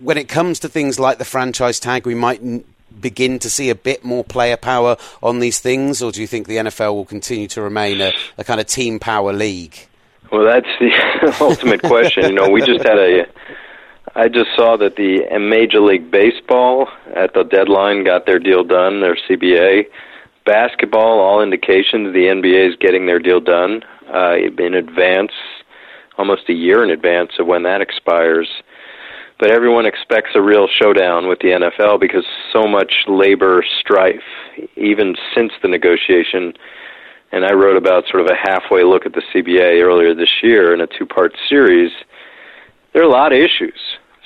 When 0.00 0.16
it 0.16 0.30
comes 0.30 0.60
to 0.60 0.68
things 0.70 0.98
like 0.98 1.18
the 1.18 1.26
franchise 1.26 1.78
tag, 1.78 2.06
we 2.06 2.14
might 2.14 2.40
begin 3.00 3.38
to 3.40 3.50
see 3.50 3.70
a 3.70 3.74
bit 3.74 4.04
more 4.04 4.24
player 4.24 4.56
power 4.56 4.96
on 5.22 5.40
these 5.40 5.58
things, 5.58 6.02
or 6.02 6.12
do 6.12 6.20
you 6.20 6.26
think 6.26 6.46
the 6.46 6.56
NFL 6.56 6.94
will 6.94 7.04
continue 7.04 7.48
to 7.48 7.62
remain 7.62 8.00
a, 8.00 8.12
a 8.38 8.44
kind 8.44 8.60
of 8.60 8.66
team 8.66 8.98
power 8.98 9.32
league? 9.32 9.76
Well, 10.30 10.44
that's 10.44 10.68
the 10.78 11.36
ultimate 11.40 11.82
question. 11.82 12.24
You 12.24 12.32
know, 12.32 12.48
we 12.48 12.60
just 12.60 12.86
had 12.86 12.98
a. 12.98 13.26
I 14.14 14.28
just 14.28 14.50
saw 14.56 14.76
that 14.76 14.96
the 14.96 15.26
Major 15.38 15.80
League 15.80 16.10
Baseball 16.10 16.88
at 17.14 17.34
the 17.34 17.44
deadline 17.44 18.04
got 18.04 18.26
their 18.26 18.38
deal 18.38 18.64
done, 18.64 19.00
their 19.00 19.16
CBA. 19.16 19.86
Basketball, 20.44 21.20
all 21.20 21.42
indications 21.42 22.12
the 22.12 22.24
NBA 22.24 22.70
is 22.70 22.76
getting 22.76 23.06
their 23.06 23.18
deal 23.18 23.40
done 23.40 23.82
uh, 24.12 24.34
in 24.34 24.74
advance, 24.74 25.32
almost 26.18 26.48
a 26.48 26.52
year 26.52 26.82
in 26.82 26.90
advance 26.90 27.32
of 27.38 27.46
when 27.46 27.62
that 27.64 27.80
expires 27.80 28.48
but 29.40 29.50
everyone 29.50 29.86
expects 29.86 30.30
a 30.34 30.42
real 30.42 30.68
showdown 30.68 31.26
with 31.26 31.38
the 31.38 31.48
NFL 31.48 31.98
because 31.98 32.26
so 32.52 32.68
much 32.68 32.92
labor 33.08 33.64
strife, 33.80 34.22
even 34.76 35.16
since 35.34 35.52
the 35.62 35.68
negotiation. 35.68 36.52
And 37.32 37.46
I 37.46 37.54
wrote 37.54 37.78
about 37.78 38.04
sort 38.08 38.22
of 38.22 38.26
a 38.30 38.36
halfway 38.36 38.84
look 38.84 39.06
at 39.06 39.14
the 39.14 39.22
CBA 39.32 39.82
earlier 39.82 40.14
this 40.14 40.42
year 40.42 40.74
in 40.74 40.82
a 40.82 40.86
two 40.86 41.06
part 41.06 41.32
series. 41.48 41.90
There 42.92 43.02
are 43.02 43.06
a 43.06 43.10
lot 43.10 43.32
of 43.32 43.38
issues. 43.38 43.80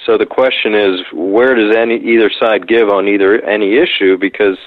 So 0.04 0.18
the 0.18 0.26
question 0.26 0.74
is, 0.74 1.00
where 1.12 1.54
does 1.54 1.76
any 1.76 1.96
either 1.96 2.30
side 2.40 2.66
give 2.66 2.88
on 2.88 3.06
either 3.06 3.40
any 3.42 3.76
issue? 3.76 4.18
Because 4.18 4.58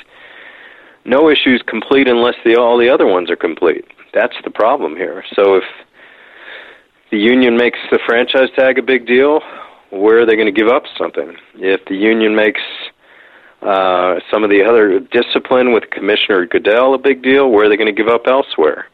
no 1.03 1.29
issue 1.29 1.55
is 1.55 1.61
complete 1.67 2.07
unless 2.07 2.35
the, 2.45 2.55
all 2.55 2.77
the 2.77 2.89
other 2.89 3.05
ones 3.05 3.29
are 3.29 3.35
complete. 3.35 3.85
That's 4.13 4.35
the 4.45 4.49
problem 4.49 4.95
here. 4.95 5.25
So 5.35 5.55
if 5.55 5.63
the 7.11 7.17
union 7.17 7.57
makes 7.57 7.79
the 7.91 7.99
franchise 8.05 8.49
tag 8.55 8.79
a 8.79 8.81
big 8.81 9.05
deal, 9.05 9.41
where 9.89 10.21
are 10.21 10.25
they 10.25 10.35
going 10.35 10.53
to 10.53 10.59
give 10.59 10.67
up 10.67 10.83
something? 10.97 11.35
If 11.55 11.85
the 11.85 11.95
union 11.95 12.35
makes 12.35 12.61
uh, 13.61 14.19
some 14.31 14.43
of 14.43 14.49
the 14.49 14.63
other 14.63 14.99
discipline 14.99 15.73
with 15.73 15.89
Commissioner 15.89 16.45
Goodell 16.45 16.93
a 16.93 16.97
big 16.97 17.23
deal, 17.23 17.49
where 17.49 17.65
are 17.65 17.69
they 17.69 17.77
going 17.77 17.93
to 17.93 18.03
give 18.03 18.07
up 18.07 18.27
elsewhere? 18.27 18.87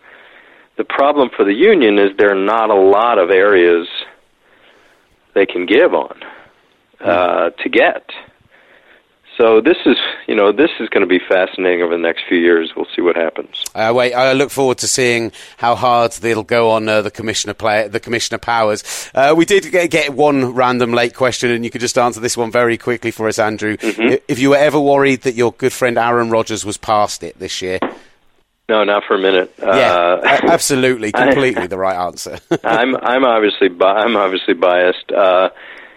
The 0.77 0.83
problem 0.83 1.29
for 1.35 1.45
the 1.45 1.53
union 1.53 1.99
is 1.99 2.11
there 2.17 2.31
are 2.31 2.45
not 2.45 2.69
a 2.69 2.75
lot 2.75 3.19
of 3.19 3.29
areas 3.29 3.87
they 5.35 5.45
can 5.45 5.65
give 5.65 5.93
on 5.93 6.19
uh, 6.99 7.49
to 7.49 7.69
get. 7.69 8.09
So 9.37 9.61
this 9.61 9.77
is, 9.85 9.97
you 10.27 10.35
know, 10.35 10.51
this 10.51 10.69
is 10.79 10.89
going 10.89 11.01
to 11.01 11.07
be 11.07 11.19
fascinating 11.19 11.81
over 11.81 11.95
the 11.95 12.01
next 12.01 12.23
few 12.29 12.37
years. 12.37 12.71
We'll 12.75 12.87
see 12.95 13.01
what 13.01 13.15
happens. 13.15 13.63
Uh, 13.73 13.91
wait, 13.95 14.13
I 14.13 14.33
look 14.33 14.51
forward 14.51 14.77
to 14.79 14.87
seeing 14.87 15.31
how 15.57 15.75
hard 15.75 16.11
they'll 16.13 16.43
go 16.43 16.71
on 16.71 16.87
uh, 16.87 17.01
the 17.01 17.09
commissioner 17.09 17.53
play, 17.53 17.87
the 17.87 17.99
commissioner 17.99 18.37
powers. 18.37 19.09
Uh, 19.15 19.33
we 19.35 19.45
did 19.45 19.71
get, 19.71 19.89
get, 19.89 20.13
one 20.13 20.53
random 20.53 20.91
late 20.91 21.15
question, 21.15 21.49
and 21.49 21.63
you 21.63 21.71
could 21.71 21.81
just 21.81 21.97
answer 21.97 22.19
this 22.19 22.37
one 22.37 22.51
very 22.51 22.77
quickly 22.77 23.09
for 23.09 23.27
us, 23.27 23.39
Andrew. 23.39 23.77
Mm-hmm. 23.77 24.23
If 24.27 24.37
you 24.37 24.51
were 24.51 24.57
ever 24.57 24.79
worried 24.79 25.21
that 25.21 25.33
your 25.33 25.51
good 25.53 25.73
friend 25.73 25.97
Aaron 25.97 26.29
Rodgers 26.29 26.63
was 26.63 26.77
past 26.77 27.23
it 27.23 27.39
this 27.39 27.61
year. 27.61 27.79
No, 28.69 28.83
not 28.83 29.03
for 29.05 29.15
a 29.15 29.19
minute. 29.19 29.53
Yeah, 29.59 30.21
uh, 30.23 30.39
absolutely, 30.43 31.11
completely 31.13 31.67
the 31.67 31.77
right 31.77 31.97
answer. 31.97 32.39
I'm 32.63 32.95
I'm 32.95 33.25
obviously 33.25 33.67
bi- 33.67 33.93
I'm 33.93 34.15
obviously 34.15 34.53
biased. 34.53 35.11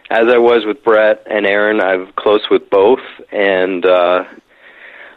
As 0.09 0.28
I 0.28 0.38
was 0.38 0.64
with 0.64 0.84
Brett 0.84 1.26
and 1.28 1.46
Aaron, 1.46 1.80
I'm 1.80 2.12
close 2.16 2.42
with 2.48 2.70
both, 2.70 3.00
and 3.32 3.84
uh, 3.84 4.24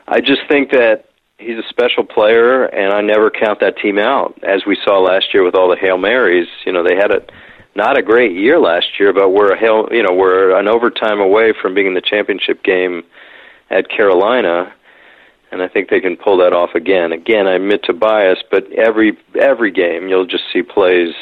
I 0.08 0.20
just 0.20 0.42
think 0.50 0.72
that 0.72 1.06
he's 1.38 1.58
a 1.58 1.70
special 1.70 2.04
player, 2.04 2.66
and 2.66 2.92
I 2.92 3.02
never 3.02 3.30
count 3.30 3.60
that 3.60 3.78
team 3.78 4.00
out. 4.00 4.38
As 4.44 4.64
we 4.66 4.78
saw 4.84 5.00
last 5.00 5.34
year 5.34 5.44
with 5.44 5.54
all 5.54 5.70
the 5.70 5.78
hail 5.78 5.98
marys, 5.98 6.48
you 6.66 6.72
know, 6.72 6.84
they 6.84 6.96
had 6.96 7.12
a 7.12 7.22
not 7.76 8.00
a 8.00 8.02
great 8.02 8.34
year 8.34 8.60
last 8.60 9.00
year, 9.00 9.14
but 9.14 9.30
we're 9.30 9.54
a 9.54 9.58
hail, 9.58 9.88
you 9.92 10.02
know, 10.02 10.14
we're 10.14 10.58
an 10.58 10.68
overtime 10.68 11.20
away 11.20 11.54
from 11.62 11.76
being 11.76 11.88
in 11.88 11.94
the 11.94 12.02
championship 12.02 12.64
game 12.64 13.04
at 13.70 13.90
Carolina. 13.90 14.74
and 15.52 15.62
I 15.62 15.68
think 15.68 15.90
they 15.90 16.00
can 16.00 16.16
pull 16.16 16.38
that 16.38 16.54
off 16.54 16.76
again. 16.76 17.12
Again, 17.12 17.48
I 17.48 17.54
admit 17.54 17.84
to 17.84 17.94
bias, 17.94 18.40
but 18.52 18.72
every 18.72 19.18
every 19.40 19.72
game 19.72 20.08
you'll 20.08 20.26
just 20.26 20.44
see 20.52 20.64
plays, 20.64 21.14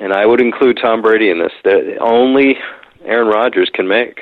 and 0.00 0.12
I 0.12 0.26
would 0.26 0.40
include 0.40 0.78
Tom 0.82 1.02
Brady 1.02 1.30
in 1.30 1.38
this. 1.38 1.52
That 1.62 1.98
only 2.00 2.58
Aaron 3.04 3.28
Rodgers 3.28 3.70
can 3.72 3.86
make 3.86 4.20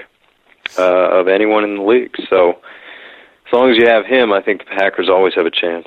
uh, 0.78 1.20
of 1.20 1.28
anyone 1.28 1.64
in 1.64 1.76
the 1.76 1.82
league. 1.82 2.14
So 2.28 2.58
as 3.46 3.52
long 3.52 3.70
as 3.70 3.78
you 3.78 3.86
have 3.86 4.04
him, 4.04 4.32
I 4.32 4.42
think 4.42 4.60
the 4.60 4.76
Packers 4.76 5.08
always 5.08 5.34
have 5.34 5.46
a 5.46 5.50
chance. 5.50 5.86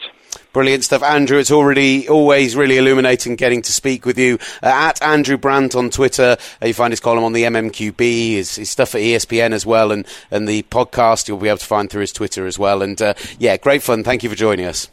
Brilliant 0.53 0.83
stuff, 0.83 1.03
Andrew. 1.03 1.37
It's 1.37 1.51
already 1.51 2.09
always 2.09 2.55
really 2.55 2.77
illuminating 2.77 3.35
getting 3.35 3.61
to 3.61 3.71
speak 3.71 4.05
with 4.05 4.17
you. 4.17 4.37
Uh, 4.61 4.67
at 4.67 5.01
Andrew 5.01 5.37
Brandt 5.37 5.75
on 5.75 5.89
Twitter, 5.89 6.35
uh, 6.61 6.65
you 6.65 6.73
find 6.73 6.91
his 6.91 6.99
column 6.99 7.23
on 7.23 7.33
the 7.33 7.43
MMQB, 7.43 8.33
his, 8.33 8.55
his, 8.55 8.69
stuff 8.69 8.95
at 8.95 9.01
ESPN 9.01 9.51
as 9.51 9.65
well, 9.65 9.91
and, 9.91 10.05
and 10.29 10.47
the 10.47 10.63
podcast 10.63 11.27
you'll 11.27 11.37
be 11.37 11.47
able 11.47 11.57
to 11.57 11.65
find 11.65 11.89
through 11.89 12.01
his 12.01 12.11
Twitter 12.11 12.47
as 12.47 12.59
well. 12.59 12.81
And 12.81 13.01
uh, 13.01 13.13
yeah, 13.39 13.55
great 13.57 13.81
fun. 13.81 14.03
Thank 14.03 14.23
you 14.23 14.29
for 14.29 14.35
joining 14.35 14.65
us. 14.65 14.89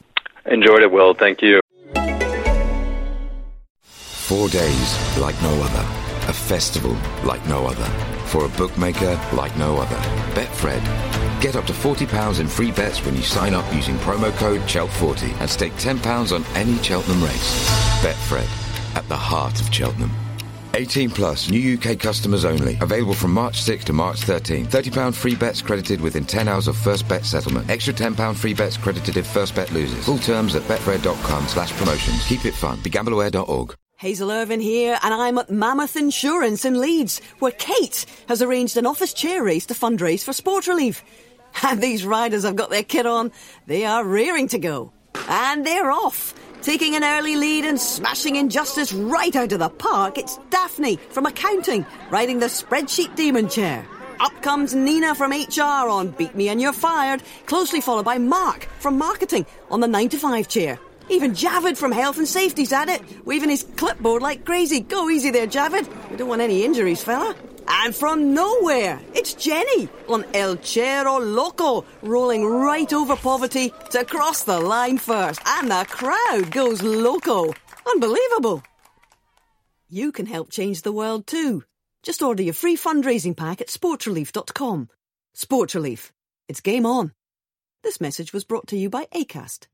Enjoyed 0.47 0.83
it, 0.83 0.93
Will. 0.93 1.15
Thank 1.15 1.43
you. 1.43 1.61
Four 4.29 4.51
days 4.51 5.17
like 5.17 5.41
no 5.41 5.55
other. 5.63 5.87
A 6.29 6.35
festival 6.35 6.95
like 7.25 7.43
no 7.47 7.67
other. 7.67 7.87
For 8.27 8.45
a 8.45 8.49
bookmaker 8.51 9.19
like 9.33 9.57
no 9.57 9.79
other. 9.79 9.97
Betfred. 10.35 10.83
Get 11.41 11.57
up 11.57 11.65
to 11.65 11.73
£40 11.73 12.39
in 12.39 12.47
free 12.47 12.71
bets 12.71 13.03
when 13.07 13.17
you 13.17 13.23
sign 13.23 13.55
up 13.55 13.65
using 13.75 13.97
promo 14.01 14.31
code 14.37 14.61
CHELT40 14.73 15.41
and 15.41 15.49
stake 15.49 15.73
£10 15.77 16.35
on 16.35 16.45
any 16.55 16.77
Cheltenham 16.83 17.25
race. 17.25 17.71
Betfred. 18.03 18.47
At 18.95 19.09
the 19.09 19.17
heart 19.17 19.63
of 19.63 19.73
Cheltenham. 19.73 20.11
18 20.75 21.09
plus, 21.09 21.49
new 21.49 21.79
UK 21.79 21.99
customers 21.99 22.45
only. 22.45 22.77
Available 22.83 23.15
from 23.15 23.33
March 23.33 23.63
6 23.63 23.83
to 23.87 23.95
March 23.95 24.21
13. 24.25 24.67
£30 24.67 25.15
free 25.15 25.37
bets 25.37 25.63
credited 25.63 26.03
within 26.03 26.27
10 26.27 26.49
hours 26.49 26.69
of 26.69 26.77
first 26.77 27.09
bet 27.09 27.25
settlement. 27.25 27.71
Extra 27.71 27.95
£10 27.95 28.37
free 28.37 28.53
bets 28.53 28.77
credited 28.77 29.17
if 29.17 29.27
first 29.27 29.55
bet 29.55 29.73
loses. 29.73 30.05
Full 30.05 30.19
terms 30.19 30.55
at 30.55 30.65
betfred.com 30.65 31.47
slash 31.47 31.73
promotions. 31.73 32.27
Keep 32.27 32.45
it 32.45 32.53
fun. 32.55 32.77
BeGambleAware.org. 32.81 33.75
Hazel 33.99 34.31
Irvine 34.31 34.61
here, 34.61 34.97
and 35.03 35.13
I'm 35.13 35.39
at 35.39 35.51
Mammoth 35.51 35.97
Insurance 35.97 36.65
in 36.65 36.81
Leeds, 36.81 37.21
where 37.41 37.51
Kate 37.51 38.07
has 38.29 38.41
arranged 38.41 38.77
an 38.77 38.87
office 38.87 39.13
chair 39.13 39.43
race 39.43 39.67
to 39.67 39.75
fundraise 39.75 40.23
for 40.23 40.33
sport 40.33 40.69
relief. 40.69 41.03
And 41.65 41.83
these 41.83 42.05
riders 42.05 42.45
have 42.45 42.55
got 42.55 42.71
their 42.71 42.85
kit 42.85 43.07
on. 43.07 43.33
They 43.67 43.85
are 43.85 44.05
rearing 44.05 44.47
to 44.49 44.59
go. 44.61 44.93
And 45.29 45.67
they're 45.67 45.91
off. 45.91 46.33
Taking 46.63 46.95
an 46.95 47.03
early 47.03 47.35
lead 47.35 47.65
and 47.65 47.81
smashing 47.81 48.37
injustice 48.37 48.93
right 48.93 49.35
out 49.35 49.51
of 49.51 49.59
the 49.59 49.69
park, 49.69 50.17
it's 50.17 50.39
Daphne 50.51 50.97
from 51.11 51.27
accounting 51.27 51.85
riding 52.11 52.39
the 52.39 52.47
spreadsheet 52.47 53.17
demon 53.17 53.49
chair. 53.49 53.85
Up 54.21 54.43
comes 54.43 54.77
Nina 54.77 55.17
from 55.17 55.33
HR 55.33 55.89
on 55.89 56.11
Beat 56.13 56.37
Me 56.37 56.51
and 56.51 56.61
You're 56.61 56.73
Fired, 56.73 57.25
closely 57.47 57.81
followed 57.81 58.05
by 58.05 58.19
Mark 58.19 58.69
from 58.79 58.97
marketing 58.97 59.45
on 59.73 59.81
the 59.81 59.89
9 59.89 60.11
to 60.11 60.19
5 60.19 60.47
chair. 60.47 60.79
Even 61.11 61.33
Javid 61.33 61.77
from 61.77 61.93
Health 61.93 62.19
and 62.19 62.29
Safety's 62.29 62.73
at 62.73 62.89
it, 62.89 63.03
waving 63.27 63.51
his 63.51 63.65
clipboard 63.77 64.23
like 64.23 64.45
crazy. 64.45 64.81
Go 64.81 65.09
easy 65.09 65.31
there, 65.31 65.47
Javid. 65.47 65.87
We 66.11 66.17
don't 66.17 66.29
want 66.29 66.43
any 66.43 66.65
injuries, 66.65 67.03
fella. 67.03 67.35
And 67.67 67.95
from 67.95 68.35
nowhere, 68.35 69.01
it's 69.15 69.35
Jenny 69.35 69.89
on 70.09 70.25
El 70.35 70.57
Chero 70.57 71.21
Loco, 71.21 71.85
rolling 72.03 72.45
right 72.45 72.91
over 72.93 73.17
poverty 73.17 73.73
to 73.91 74.05
cross 74.05 74.45
the 74.45 74.59
line 74.59 74.99
first. 74.99 75.41
And 75.47 75.71
the 75.71 75.87
crowd 75.89 76.51
goes 76.51 76.83
loco. 76.83 77.53
Unbelievable. 77.93 78.63
You 79.89 80.13
can 80.13 80.27
help 80.27 80.51
change 80.51 80.83
the 80.83 80.93
world 80.93 81.27
too. 81.27 81.65
Just 82.03 82.23
order 82.23 82.43
your 82.43 82.55
free 82.55 82.77
fundraising 82.77 83.37
pack 83.37 83.61
at 83.61 83.69
sportsrelief.com. 83.69 84.89
Sports 85.35 85.75
Relief. 85.75 86.13
It's 86.49 86.61
game 86.61 86.87
on. 86.87 87.13
This 87.83 88.01
message 88.01 88.33
was 88.33 88.45
brought 88.45 88.67
to 88.69 88.77
you 88.77 88.91
by 88.91 89.07
ACAST. 89.15 89.67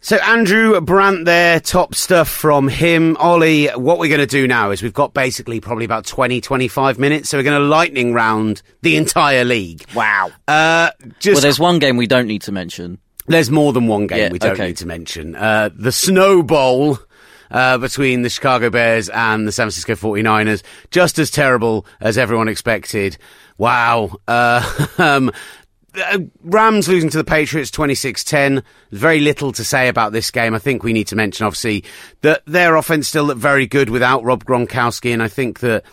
So 0.00 0.16
Andrew 0.16 0.80
Brandt 0.80 1.26
there, 1.26 1.60
top 1.60 1.94
stuff 1.94 2.30
from 2.30 2.66
him. 2.66 3.14
Olly, 3.20 3.66
what 3.68 3.98
we're 3.98 4.08
going 4.08 4.20
to 4.20 4.26
do 4.26 4.48
now 4.48 4.70
is 4.70 4.82
we've 4.82 4.94
got 4.94 5.12
basically 5.12 5.60
probably 5.60 5.84
about 5.84 6.06
20, 6.06 6.40
25 6.40 6.98
minutes, 6.98 7.28
so 7.28 7.36
we're 7.36 7.42
going 7.42 7.60
to 7.60 7.66
lightning 7.66 8.14
round 8.14 8.62
the 8.80 8.96
entire 8.96 9.44
league. 9.44 9.84
Wow. 9.94 10.30
Uh, 10.46 10.92
just 11.18 11.34
Well, 11.34 11.42
there's 11.42 11.58
one 11.58 11.78
game 11.78 11.98
we 11.98 12.06
don't 12.06 12.26
need 12.26 12.40
to 12.42 12.52
mention. 12.52 12.98
There's 13.26 13.50
more 13.50 13.74
than 13.74 13.86
one 13.86 14.06
game 14.06 14.18
Yeah, 14.18 14.32
we 14.32 14.38
don't 14.38 14.52
okay. 14.52 14.68
need 14.68 14.78
to 14.78 14.86
mention. 14.86 15.36
Uh, 15.36 15.68
the 15.74 15.92
Snow 15.92 16.42
Bowl 16.42 16.98
uh, 17.50 17.76
between 17.76 18.22
the 18.22 18.30
Chicago 18.30 18.70
Bears 18.70 19.10
and 19.10 19.46
the 19.46 19.52
San 19.52 19.64
Francisco 19.64 19.94
49ers, 19.94 20.62
just 20.90 21.18
as 21.18 21.30
terrible 21.30 21.84
as 22.00 22.16
everyone 22.16 22.48
expected. 22.48 23.18
Wow. 23.58 24.16
Uh, 24.26 24.88
um, 24.98 25.32
uh, 25.98 26.18
Rams 26.42 26.88
losing 26.88 27.10
to 27.10 27.18
the 27.18 27.24
Patriots 27.24 27.70
26-10. 27.70 28.62
Very 28.90 29.20
little 29.20 29.52
to 29.52 29.64
say 29.64 29.88
about 29.88 30.12
this 30.12 30.30
game. 30.30 30.54
I 30.54 30.58
think 30.58 30.82
we 30.82 30.92
need 30.92 31.08
to 31.08 31.16
mention, 31.16 31.46
obviously, 31.46 31.84
that 32.22 32.42
their 32.46 32.76
offense 32.76 33.08
still 33.08 33.24
looked 33.24 33.40
very 33.40 33.66
good 33.66 33.90
without 33.90 34.24
Rob 34.24 34.44
Gronkowski, 34.44 35.12
and 35.12 35.22
I 35.22 35.28
think 35.28 35.60
that 35.60 35.84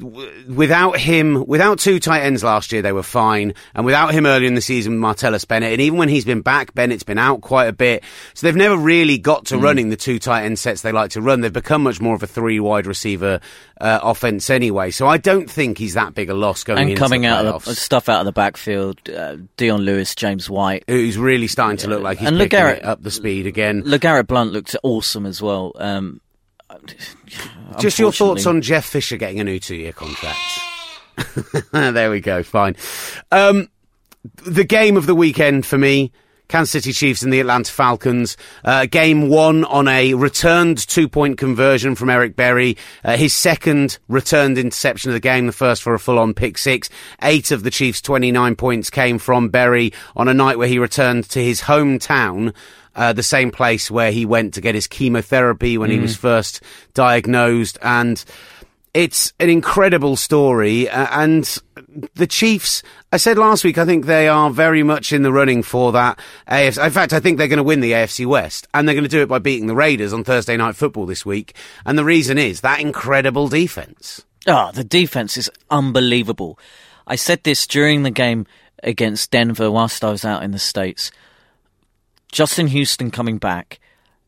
without 0.00 0.98
him, 0.98 1.46
without 1.46 1.78
two 1.78 2.00
tight 2.00 2.22
ends 2.22 2.42
last 2.42 2.72
year, 2.72 2.82
they 2.82 2.92
were 2.92 3.02
fine. 3.02 3.54
And 3.74 3.84
without 3.84 4.12
him 4.12 4.26
earlier 4.26 4.48
in 4.48 4.54
the 4.54 4.60
season, 4.60 4.98
Martellus 4.98 5.46
Bennett, 5.46 5.72
and 5.72 5.80
even 5.80 5.98
when 5.98 6.08
he's 6.08 6.24
been 6.24 6.40
back, 6.42 6.74
Bennett's 6.74 7.02
been 7.02 7.18
out 7.18 7.40
quite 7.40 7.66
a 7.66 7.72
bit. 7.72 8.02
So 8.34 8.46
they've 8.46 8.56
never 8.56 8.76
really 8.76 9.18
got 9.18 9.46
to 9.46 9.58
running 9.58 9.90
the 9.90 9.96
two 9.96 10.18
tight 10.18 10.44
end 10.44 10.58
sets 10.58 10.82
they 10.82 10.92
like 10.92 11.10
to 11.12 11.20
run. 11.20 11.40
They've 11.40 11.52
become 11.52 11.82
much 11.82 12.00
more 12.00 12.14
of 12.14 12.22
a 12.22 12.26
three 12.26 12.60
wide 12.60 12.86
receiver 12.86 13.40
uh, 13.80 14.00
offense 14.02 14.50
anyway. 14.50 14.90
So 14.90 15.06
I 15.06 15.16
don't 15.18 15.50
think 15.50 15.78
he's 15.78 15.94
that 15.94 16.14
big 16.14 16.30
a 16.30 16.34
loss 16.34 16.64
going 16.64 16.90
And 16.90 16.98
coming 16.98 17.26
out 17.26 17.46
of 17.46 17.64
the 17.64 17.74
stuff 17.74 18.08
out 18.08 18.20
of 18.20 18.26
the 18.26 18.32
backfield, 18.32 19.08
uh, 19.08 19.36
Dion 19.56 19.80
Lewis, 19.82 20.14
James 20.14 20.48
White. 20.50 20.84
Who's 20.86 21.16
really 21.18 21.46
starting 21.46 21.78
to 21.78 21.88
look 21.88 22.02
like 22.02 22.18
he's 22.18 22.28
And 22.28 22.38
picking 22.38 22.58
LeGarrette- 22.58 22.78
it 22.78 22.84
up 22.84 23.02
the 23.02 23.10
speed 23.10 23.46
again. 23.46 23.82
LeGarrette 23.82 24.26
Blount 24.26 24.52
looked 24.52 24.76
awesome 24.82 25.26
as 25.26 25.40
well. 25.40 25.72
Um, 25.76 26.20
Just 27.78 27.98
your 27.98 28.12
thoughts 28.12 28.46
on 28.46 28.62
Jeff 28.62 28.84
Fisher 28.86 29.16
getting 29.16 29.40
a 29.40 29.44
new 29.44 29.60
two-year 29.60 29.92
contract. 29.92 30.38
there 31.72 32.10
we 32.10 32.20
go. 32.20 32.42
Fine. 32.42 32.76
Um, 33.30 33.68
the 34.46 34.64
game 34.64 34.96
of 34.96 35.06
the 35.06 35.14
weekend 35.14 35.66
for 35.66 35.78
me. 35.78 36.12
Kansas 36.50 36.72
City 36.72 36.92
Chiefs 36.92 37.22
and 37.22 37.32
the 37.32 37.38
Atlanta 37.38 37.70
Falcons. 37.70 38.36
Uh, 38.64 38.84
game 38.84 39.28
one 39.28 39.64
on 39.64 39.86
a 39.86 40.14
returned 40.14 40.78
two 40.78 41.08
point 41.08 41.38
conversion 41.38 41.94
from 41.94 42.10
Eric 42.10 42.34
Berry. 42.34 42.76
Uh, 43.04 43.16
his 43.16 43.32
second 43.32 43.98
returned 44.08 44.58
interception 44.58 45.10
of 45.10 45.14
the 45.14 45.20
game, 45.20 45.46
the 45.46 45.52
first 45.52 45.80
for 45.80 45.94
a 45.94 45.98
full 45.98 46.18
on 46.18 46.34
pick 46.34 46.58
six. 46.58 46.90
Eight 47.22 47.52
of 47.52 47.62
the 47.62 47.70
Chiefs' 47.70 48.02
29 48.02 48.56
points 48.56 48.90
came 48.90 49.18
from 49.18 49.48
Berry 49.48 49.92
on 50.16 50.26
a 50.26 50.34
night 50.34 50.58
where 50.58 50.66
he 50.66 50.80
returned 50.80 51.28
to 51.30 51.42
his 51.42 51.62
hometown. 51.62 52.52
Uh, 53.00 53.14
the 53.14 53.22
same 53.22 53.50
place 53.50 53.90
where 53.90 54.12
he 54.12 54.26
went 54.26 54.52
to 54.52 54.60
get 54.60 54.74
his 54.74 54.86
chemotherapy 54.86 55.78
when 55.78 55.90
he 55.90 55.98
was 55.98 56.14
first 56.14 56.60
diagnosed. 56.92 57.78
And 57.80 58.22
it's 58.92 59.32
an 59.40 59.48
incredible 59.48 60.16
story. 60.16 60.86
Uh, 60.86 61.06
and 61.10 61.58
the 62.14 62.26
Chiefs, 62.26 62.82
I 63.10 63.16
said 63.16 63.38
last 63.38 63.64
week, 63.64 63.78
I 63.78 63.86
think 63.86 64.04
they 64.04 64.28
are 64.28 64.50
very 64.50 64.82
much 64.82 65.14
in 65.14 65.22
the 65.22 65.32
running 65.32 65.62
for 65.62 65.92
that 65.92 66.18
AFC. 66.46 66.84
In 66.84 66.90
fact, 66.92 67.14
I 67.14 67.20
think 67.20 67.38
they're 67.38 67.48
going 67.48 67.56
to 67.56 67.62
win 67.62 67.80
the 67.80 67.92
AFC 67.92 68.26
West. 68.26 68.68
And 68.74 68.86
they're 68.86 68.94
going 68.94 69.04
to 69.04 69.08
do 69.08 69.22
it 69.22 69.30
by 69.30 69.38
beating 69.38 69.66
the 69.66 69.74
Raiders 69.74 70.12
on 70.12 70.22
Thursday 70.22 70.58
Night 70.58 70.76
Football 70.76 71.06
this 71.06 71.24
week. 71.24 71.54
And 71.86 71.96
the 71.96 72.04
reason 72.04 72.36
is 72.36 72.60
that 72.60 72.80
incredible 72.80 73.48
defense. 73.48 74.26
Ah, 74.46 74.72
the 74.72 74.84
defense 74.84 75.38
is 75.38 75.50
unbelievable. 75.70 76.58
I 77.06 77.16
said 77.16 77.44
this 77.44 77.66
during 77.66 78.02
the 78.02 78.10
game 78.10 78.46
against 78.82 79.30
Denver 79.30 79.70
whilst 79.70 80.04
I 80.04 80.10
was 80.10 80.26
out 80.26 80.42
in 80.42 80.50
the 80.50 80.58
States. 80.58 81.10
Justin 82.30 82.68
Houston 82.68 83.10
coming 83.10 83.38
back 83.38 83.80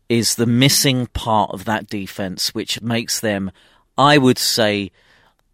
is 0.09 0.35
the 0.35 0.47
missing 0.47 1.07
part 1.07 1.51
of 1.51 1.65
that 1.65 1.89
defense, 1.89 2.55
which 2.55 2.83
makes 2.83 3.21
them, 3.21 3.51
I 3.97 4.19
would 4.19 4.39
say, 4.39 4.91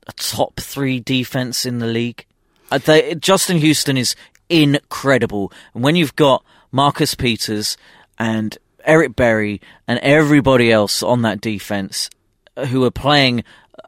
a 0.07 0.13
top 0.13 0.59
three 0.59 1.01
defense 1.01 1.67
in 1.67 1.79
the 1.79 1.87
league. 1.87 2.25
Uh, 2.71 2.79
they, 2.79 3.15
Justin 3.15 3.59
Houston 3.59 3.97
is 3.97 4.17
incredible. 4.49 5.53
And 5.75 5.85
when 5.85 5.97
you've 5.97 6.17
got 6.17 6.45
Marcus 6.73 7.15
Peters 7.15 7.77
and 8.19 8.57
Eric 8.85 9.17
Berry 9.17 9.61
and 9.87 9.99
everybody 10.01 10.73
else 10.73 11.03
on 11.03 11.23
that 11.23 11.41
defense 11.41 12.11
uh, 12.57 12.67
who 12.67 12.85
are 12.85 12.91
playing 12.91 13.45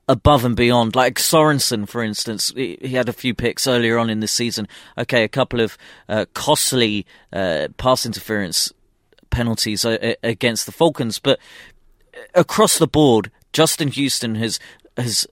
above 0.09 0.45
and 0.45 0.57
beyond, 0.57 0.97
like 0.97 1.19
Sorensen, 1.19 1.89
for 1.89 2.03
instance, 2.03 2.53
he, 2.55 2.77
had 2.83 3.09
a 3.09 3.13
few 3.13 3.35
picks 3.35 3.67
earlier 3.67 3.99
on 3.99 4.11
in 4.11 4.21
the 4.21 4.27
season. 4.27 4.69
Okay, 4.99 5.25
a 5.25 5.29
couple 5.29 5.61
of 5.61 5.79
uh, 6.09 6.27
costly 6.35 7.07
uh, 7.33 7.69
pass 7.77 8.05
interference 8.05 8.73
penalties 9.31 9.85
uh, 9.85 10.15
against 10.23 10.67
the 10.67 10.73
Falcons, 10.73 11.19
but 11.19 11.39
across 12.35 12.79
the 12.79 12.87
board, 12.87 13.31
Justin 13.53 13.89
Houston 13.89 14.35
has 14.37 14.59
has 14.97 15.27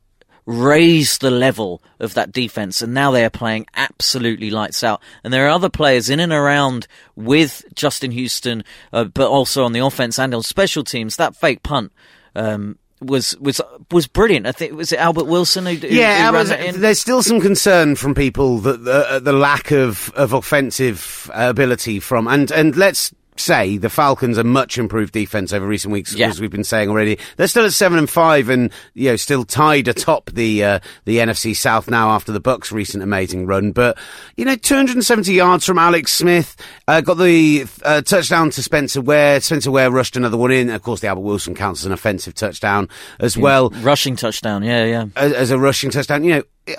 raised 0.46 1.20
the 1.20 1.30
level 1.30 1.82
of 2.00 2.14
that 2.14 2.32
defense, 2.32 2.80
and 2.80 2.94
now 2.94 3.10
they 3.10 3.24
are 3.24 3.30
playing 3.30 3.66
absolutely 3.74 4.50
lights 4.50 4.82
out. 4.82 5.02
And 5.22 5.32
there 5.32 5.44
are 5.44 5.50
other 5.50 5.68
players 5.68 6.08
in 6.08 6.20
and 6.20 6.32
around 6.32 6.86
with 7.14 7.64
Justin 7.74 8.12
Houston, 8.12 8.64
uh, 8.90 9.04
but 9.04 9.28
also 9.28 9.64
on 9.64 9.72
the 9.72 9.84
offense 9.84 10.18
and 10.18 10.34
on 10.34 10.42
special 10.42 10.84
teams. 10.84 11.16
That 11.16 11.36
fake 11.36 11.62
punt. 11.62 11.92
Um, 12.34 12.78
was 13.00 13.36
was 13.38 13.60
was 13.90 14.06
brilliant. 14.06 14.46
I 14.46 14.52
think 14.52 14.72
was 14.72 14.92
it 14.92 14.98
Albert 14.98 15.24
Wilson 15.24 15.66
who, 15.66 15.74
who 15.74 15.88
Yeah, 15.88 16.30
who 16.30 16.36
Albert, 16.36 16.72
there's 16.74 17.00
still 17.00 17.22
some 17.22 17.40
concern 17.40 17.96
from 17.96 18.14
people 18.14 18.58
that 18.58 18.84
the, 18.84 19.20
the 19.22 19.32
lack 19.32 19.70
of, 19.70 20.10
of 20.14 20.32
offensive 20.32 21.30
uh, 21.34 21.46
ability 21.48 22.00
from 22.00 22.28
and 22.28 22.50
and 22.50 22.76
let's 22.76 23.12
say 23.38 23.76
the 23.78 23.90
Falcons 23.90 24.38
are 24.38 24.44
much 24.44 24.78
improved 24.78 25.12
defense 25.12 25.52
over 25.52 25.66
recent 25.66 25.92
weeks, 25.92 26.14
Yeah. 26.14 26.28
as 26.28 26.40
we've 26.40 26.50
been 26.50 26.64
saying 26.64 26.88
already. 26.88 27.18
They're 27.36 27.48
still 27.48 27.64
at 27.64 27.72
seven 27.72 27.98
and 27.98 28.08
five, 28.08 28.48
and 28.48 28.70
you 28.94 29.10
know 29.10 29.16
still 29.16 29.44
tied 29.44 29.88
atop 29.88 30.30
the 30.30 30.64
uh, 30.64 30.78
the 31.04 31.18
NFC 31.18 31.54
South 31.56 31.88
now 31.90 32.10
after 32.10 32.32
the 32.32 32.40
Bucks' 32.40 32.72
recent 32.72 33.02
amazing 33.02 33.46
run. 33.46 33.72
But 33.72 33.98
you 34.36 34.44
know, 34.44 34.56
270 34.56 35.32
yards 35.32 35.64
from 35.64 35.78
Alex 35.78 36.12
Smith, 36.12 36.56
uh, 36.86 37.00
got 37.00 37.14
the 37.14 37.66
uh, 37.84 38.02
touchdown 38.02 38.50
to 38.50 38.62
Spencer 38.62 39.00
Ware. 39.00 39.40
Spencer 39.40 39.70
Ware 39.70 39.90
rushed 39.90 40.16
another 40.16 40.36
one 40.36 40.50
in. 40.50 40.70
Of 40.70 40.82
course, 40.82 41.00
the 41.00 41.08
Albert 41.08 41.22
Wilson 41.22 41.54
counts 41.54 41.80
as 41.82 41.86
an 41.86 41.92
offensive 41.92 42.34
touchdown 42.34 42.88
as 43.20 43.36
well 43.36 43.70
rushing 43.80 44.16
touchdown. 44.16 44.62
Yeah, 44.62 44.84
yeah. 44.84 45.04
as, 45.16 45.32
as 45.32 45.50
a 45.50 45.58
rushing 45.58 45.90
touchdown. 45.90 46.24
You 46.24 46.44
know, 46.66 46.74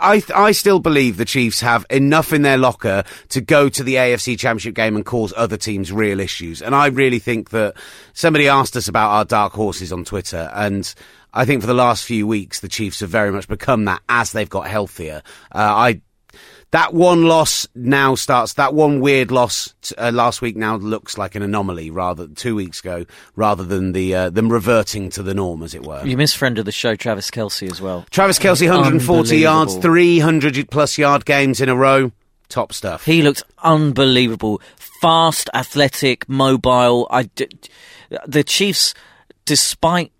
I 0.00 0.22
I 0.34 0.52
still 0.52 0.80
believe 0.80 1.16
the 1.16 1.24
Chiefs 1.24 1.60
have 1.60 1.86
enough 1.90 2.32
in 2.32 2.42
their 2.42 2.58
locker 2.58 3.04
to 3.30 3.40
go 3.40 3.68
to 3.68 3.82
the 3.82 3.94
AFC 3.94 4.38
Championship 4.38 4.74
game 4.74 4.96
and 4.96 5.04
cause 5.04 5.32
other 5.36 5.56
teams 5.56 5.92
real 5.92 6.20
issues. 6.20 6.62
And 6.62 6.74
I 6.74 6.86
really 6.86 7.18
think 7.18 7.50
that 7.50 7.74
somebody 8.12 8.48
asked 8.48 8.76
us 8.76 8.88
about 8.88 9.10
our 9.10 9.24
dark 9.24 9.52
horses 9.52 9.92
on 9.92 10.04
Twitter, 10.04 10.50
and 10.54 10.92
I 11.32 11.44
think 11.44 11.60
for 11.60 11.66
the 11.66 11.74
last 11.74 12.04
few 12.04 12.26
weeks 12.26 12.60
the 12.60 12.68
Chiefs 12.68 13.00
have 13.00 13.10
very 13.10 13.30
much 13.30 13.48
become 13.48 13.84
that 13.86 14.02
as 14.08 14.32
they've 14.32 14.48
got 14.48 14.66
healthier. 14.66 15.22
Uh, 15.52 15.58
I. 15.58 16.00
That 16.70 16.92
one 16.92 17.24
loss 17.24 17.66
now 17.74 18.14
starts. 18.14 18.52
That 18.54 18.74
one 18.74 19.00
weird 19.00 19.30
loss 19.30 19.74
t- 19.80 19.94
uh, 19.96 20.12
last 20.12 20.42
week 20.42 20.54
now 20.54 20.76
looks 20.76 21.16
like 21.16 21.34
an 21.34 21.42
anomaly, 21.42 21.90
rather 21.90 22.26
two 22.28 22.54
weeks 22.54 22.80
ago, 22.80 23.06
rather 23.36 23.64
than 23.64 23.92
the 23.92 24.14
uh, 24.14 24.30
them 24.30 24.52
reverting 24.52 25.08
to 25.10 25.22
the 25.22 25.32
norm, 25.32 25.62
as 25.62 25.74
it 25.74 25.82
were. 25.86 26.04
You 26.04 26.18
miss 26.18 26.34
friend 26.34 26.58
of 26.58 26.66
the 26.66 26.72
show, 26.72 26.94
Travis 26.94 27.30
Kelce, 27.30 27.70
as 27.70 27.80
well. 27.80 28.04
Travis 28.10 28.38
Kelce, 28.38 28.68
140 28.68 29.38
yards, 29.38 29.76
300 29.76 30.70
plus 30.70 30.98
yard 30.98 31.24
games 31.24 31.62
in 31.62 31.70
a 31.70 31.74
row. 31.74 32.12
Top 32.50 32.72
stuff. 32.74 33.04
He 33.04 33.22
looked 33.22 33.42
unbelievable. 33.62 34.60
Fast, 35.00 35.48
athletic, 35.54 36.28
mobile. 36.28 37.06
I 37.10 37.24
d- 37.24 37.48
the 38.26 38.42
Chiefs, 38.44 38.92
despite 39.46 40.12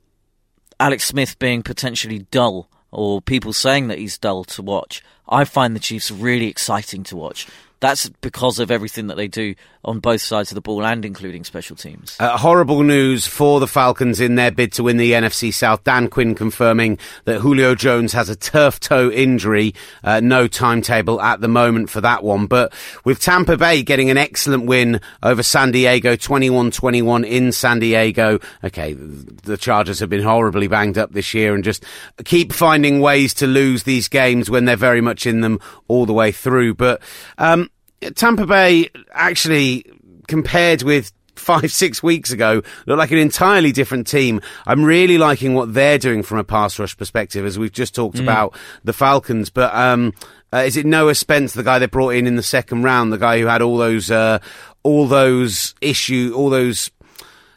Alex 0.80 1.04
Smith 1.06 1.38
being 1.38 1.62
potentially 1.62 2.20
dull 2.30 2.67
or 2.90 3.20
people 3.20 3.52
saying 3.52 3.88
that 3.88 3.98
he's 3.98 4.18
dull 4.18 4.44
to 4.44 4.62
watch, 4.62 5.02
I 5.28 5.44
find 5.44 5.74
the 5.74 5.80
Chiefs 5.80 6.10
really 6.10 6.46
exciting 6.46 7.02
to 7.04 7.16
watch. 7.16 7.46
That's 7.80 8.08
because 8.08 8.58
of 8.58 8.70
everything 8.70 9.06
that 9.06 9.16
they 9.16 9.28
do 9.28 9.54
on 9.84 10.00
both 10.00 10.20
sides 10.20 10.50
of 10.50 10.54
the 10.54 10.60
ball 10.60 10.84
and 10.84 11.04
including 11.04 11.44
special 11.44 11.76
teams. 11.76 12.16
Uh, 12.18 12.36
horrible 12.36 12.82
news 12.82 13.26
for 13.26 13.60
the 13.60 13.66
Falcons 13.66 14.20
in 14.20 14.34
their 14.34 14.50
bid 14.50 14.72
to 14.72 14.82
win 14.82 14.96
the 14.96 15.12
NFC 15.12 15.52
South. 15.52 15.84
Dan 15.84 16.08
Quinn 16.08 16.34
confirming 16.34 16.98
that 17.24 17.40
Julio 17.40 17.74
Jones 17.74 18.12
has 18.12 18.28
a 18.28 18.36
turf 18.36 18.80
toe 18.80 19.10
injury. 19.10 19.74
Uh, 20.02 20.20
no 20.20 20.48
timetable 20.48 21.20
at 21.20 21.40
the 21.40 21.48
moment 21.48 21.90
for 21.90 22.00
that 22.00 22.22
one. 22.22 22.46
But 22.46 22.72
with 23.04 23.20
Tampa 23.20 23.56
Bay 23.56 23.82
getting 23.82 24.10
an 24.10 24.18
excellent 24.18 24.66
win 24.66 25.00
over 25.22 25.42
San 25.42 25.70
Diego, 25.70 26.16
21-21 26.16 27.26
in 27.26 27.52
San 27.52 27.78
Diego. 27.78 28.40
Okay, 28.64 28.94
the 28.94 29.56
Chargers 29.56 30.00
have 30.00 30.10
been 30.10 30.22
horribly 30.22 30.68
banged 30.68 30.98
up 30.98 31.12
this 31.12 31.34
year 31.34 31.54
and 31.54 31.62
just 31.64 31.84
keep 32.24 32.52
finding 32.52 33.00
ways 33.00 33.32
to 33.34 33.46
lose 33.46 33.84
these 33.84 34.08
games 34.08 34.50
when 34.50 34.64
they're 34.64 34.76
very 34.76 35.00
much 35.00 35.26
in 35.26 35.40
them 35.40 35.60
all 35.86 36.06
the 36.06 36.12
way 36.12 36.32
through. 36.32 36.74
But, 36.74 37.00
um, 37.38 37.70
Tampa 38.14 38.46
Bay 38.46 38.88
actually 39.12 39.84
compared 40.26 40.82
with 40.82 41.12
five, 41.34 41.70
six 41.72 42.02
weeks 42.02 42.30
ago, 42.32 42.62
look 42.86 42.98
like 42.98 43.10
an 43.12 43.18
entirely 43.18 43.72
different 43.72 44.06
team. 44.06 44.40
I'm 44.66 44.84
really 44.84 45.18
liking 45.18 45.54
what 45.54 45.72
they're 45.72 45.98
doing 45.98 46.22
from 46.22 46.38
a 46.38 46.44
pass 46.44 46.78
rush 46.78 46.96
perspective, 46.96 47.46
as 47.46 47.58
we've 47.58 47.72
just 47.72 47.94
talked 47.94 48.18
about 48.18 48.56
the 48.84 48.92
Falcons. 48.92 49.48
But 49.48 49.72
um, 49.74 50.12
uh, 50.52 50.58
is 50.58 50.76
it 50.76 50.84
Noah 50.84 51.14
Spence, 51.14 51.54
the 51.54 51.62
guy 51.62 51.78
they 51.78 51.86
brought 51.86 52.10
in 52.14 52.26
in 52.26 52.36
the 52.36 52.42
second 52.42 52.82
round, 52.82 53.12
the 53.12 53.18
guy 53.18 53.38
who 53.38 53.46
had 53.46 53.62
all 53.62 53.76
those, 53.78 54.10
uh, 54.10 54.40
all 54.82 55.06
those 55.06 55.74
issue, 55.80 56.32
all 56.36 56.50
those 56.50 56.90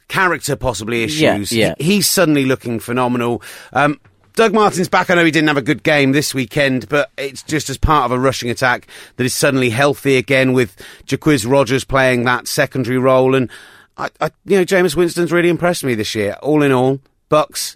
character 0.07 0.55
possibly 0.55 0.99
Yeah, 1.05 1.35
issues? 1.35 1.51
yeah. 1.51 1.73
He- 1.77 1.85
he's 1.95 2.07
suddenly 2.07 2.45
looking 2.45 2.79
phenomenal. 2.79 3.41
Um, 3.73 3.99
Doug 4.33 4.53
Martin's 4.53 4.87
back. 4.87 5.09
I 5.09 5.15
know 5.15 5.25
he 5.25 5.31
didn't 5.31 5.49
have 5.49 5.57
a 5.57 5.61
good 5.61 5.83
game 5.83 6.13
this 6.13 6.33
weekend, 6.33 6.87
but 6.87 7.11
it's 7.17 7.43
just 7.43 7.69
as 7.69 7.77
part 7.77 8.05
of 8.05 8.11
a 8.11 8.19
rushing 8.19 8.49
attack 8.49 8.87
that 9.17 9.23
is 9.23 9.33
suddenly 9.33 9.69
healthy 9.69 10.17
again 10.17 10.53
with 10.53 10.75
Jacquizz 11.05 11.49
Rodgers 11.49 11.83
playing 11.83 12.23
that 12.23 12.47
secondary 12.47 12.97
role. 12.97 13.35
And 13.35 13.49
I, 13.97 14.09
I, 14.19 14.31
you 14.45 14.57
know, 14.57 14.65
Jameis 14.65 14.95
Winston's 14.95 15.31
really 15.31 15.49
impressed 15.49 15.83
me 15.83 15.95
this 15.95 16.15
year. 16.15 16.37
All 16.41 16.63
in 16.63 16.71
all, 16.71 16.99
Bucks. 17.29 17.75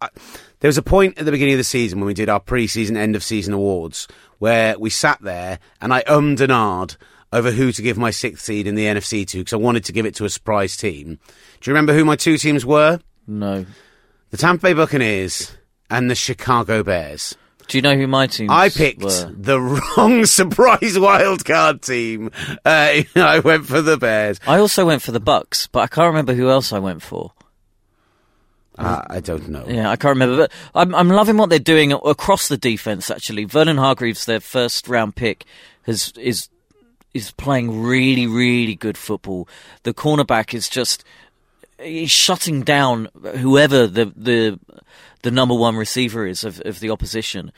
I, 0.00 0.08
there 0.60 0.68
was 0.68 0.78
a 0.78 0.82
point 0.82 1.18
at 1.18 1.24
the 1.24 1.30
beginning 1.30 1.54
of 1.54 1.58
the 1.58 1.64
season 1.64 1.98
when 2.00 2.06
we 2.06 2.14
did 2.14 2.28
our 2.28 2.40
pre-season, 2.40 2.96
end 2.96 3.16
of 3.16 3.22
season 3.22 3.54
awards 3.54 4.08
where 4.38 4.78
we 4.78 4.90
sat 4.90 5.20
there 5.22 5.58
and 5.80 5.92
I 5.92 6.02
ummed 6.02 6.40
and 6.40 6.52
ahed 6.52 6.96
over 7.32 7.50
who 7.50 7.72
to 7.72 7.82
give 7.82 7.98
my 7.98 8.10
sixth 8.10 8.44
seed 8.44 8.66
in 8.66 8.74
the 8.74 8.84
NFC 8.84 9.26
to 9.26 9.38
because 9.38 9.52
I 9.52 9.56
wanted 9.56 9.84
to 9.86 9.92
give 9.92 10.06
it 10.06 10.14
to 10.16 10.24
a 10.24 10.30
surprise 10.30 10.76
team. 10.76 11.18
Do 11.60 11.70
you 11.70 11.74
remember 11.74 11.94
who 11.94 12.04
my 12.04 12.16
two 12.16 12.38
teams 12.38 12.64
were? 12.64 13.00
No. 13.26 13.66
The 14.34 14.38
Tampa 14.38 14.62
Bay 14.62 14.72
Buccaneers 14.72 15.52
and 15.88 16.10
the 16.10 16.16
Chicago 16.16 16.82
Bears. 16.82 17.36
Do 17.68 17.78
you 17.78 17.82
know 17.82 17.94
who 17.94 18.08
my 18.08 18.26
teams 18.26 18.50
I 18.50 18.68
picked 18.68 19.00
were? 19.00 19.30
the 19.32 19.60
wrong 19.60 20.24
surprise 20.26 20.96
wildcard 20.96 21.82
team. 21.82 22.32
Uh, 22.64 23.02
I 23.14 23.38
went 23.38 23.66
for 23.66 23.80
the 23.80 23.96
Bears. 23.96 24.40
I 24.44 24.58
also 24.58 24.86
went 24.86 25.02
for 25.02 25.12
the 25.12 25.20
Bucks, 25.20 25.68
but 25.68 25.82
I 25.82 25.86
can't 25.86 26.08
remember 26.08 26.34
who 26.34 26.50
else 26.50 26.72
I 26.72 26.80
went 26.80 27.00
for. 27.00 27.32
Uh, 28.76 29.02
I 29.08 29.20
don't 29.20 29.50
know. 29.50 29.66
Yeah, 29.68 29.88
I 29.88 29.94
can't 29.94 30.16
remember, 30.18 30.36
but 30.36 30.52
I'm 30.74 30.96
I'm 30.96 31.10
loving 31.10 31.36
what 31.36 31.48
they're 31.48 31.60
doing 31.60 31.92
across 31.92 32.48
the 32.48 32.58
defense. 32.58 33.12
Actually, 33.12 33.44
Vernon 33.44 33.76
Hargreaves, 33.76 34.24
their 34.24 34.40
first 34.40 34.88
round 34.88 35.14
pick, 35.14 35.44
has 35.82 36.12
is 36.18 36.48
is 37.12 37.30
playing 37.30 37.84
really 37.84 38.26
really 38.26 38.74
good 38.74 38.98
football. 38.98 39.48
The 39.84 39.94
cornerback 39.94 40.54
is 40.54 40.68
just 40.68 41.04
he's 41.78 42.10
shutting 42.10 42.62
down 42.62 43.08
whoever 43.36 43.86
the 43.86 44.06
the 44.16 44.58
the 45.22 45.30
number 45.30 45.54
one 45.54 45.76
receiver 45.76 46.26
is 46.26 46.44
of, 46.44 46.60
of 46.64 46.80
the 46.80 46.90
opposition. 46.90 47.52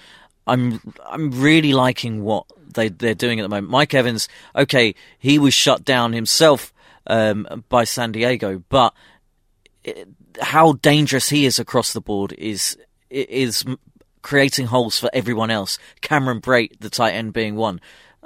I'm 0.47 0.81
I'm 1.09 1.31
really 1.31 1.73
liking 1.73 2.23
what 2.23 2.47
they 2.75 2.89
they're 2.89 3.15
doing 3.15 3.41
at 3.41 3.43
the 3.43 3.49
moment. 3.49 3.71
Mike 3.71 3.95
Evans, 3.95 4.29
okay, 4.55 4.95
he 5.19 5.39
was 5.39 5.55
shut 5.55 5.85
down 5.85 6.13
himself 6.13 6.73
um, 7.07 7.65
by 7.69 7.85
San 7.85 8.13
Diego, 8.13 8.63
but 8.69 8.95
how 10.41 10.75
dangerous 10.75 11.29
he 11.29 11.47
is 11.47 11.59
across 11.59 11.93
the 11.93 12.01
board 12.01 12.33
is 12.39 12.77
is 13.11 13.65
creating 14.23 14.67
holes 14.67 14.99
for 14.99 15.09
everyone 15.13 15.51
else. 15.51 15.79
Cameron 16.01 16.41
Brate, 16.41 16.79
the 16.81 16.91
tight 16.91 17.13
end, 17.13 17.33
being 17.33 17.55
one. 17.55 17.81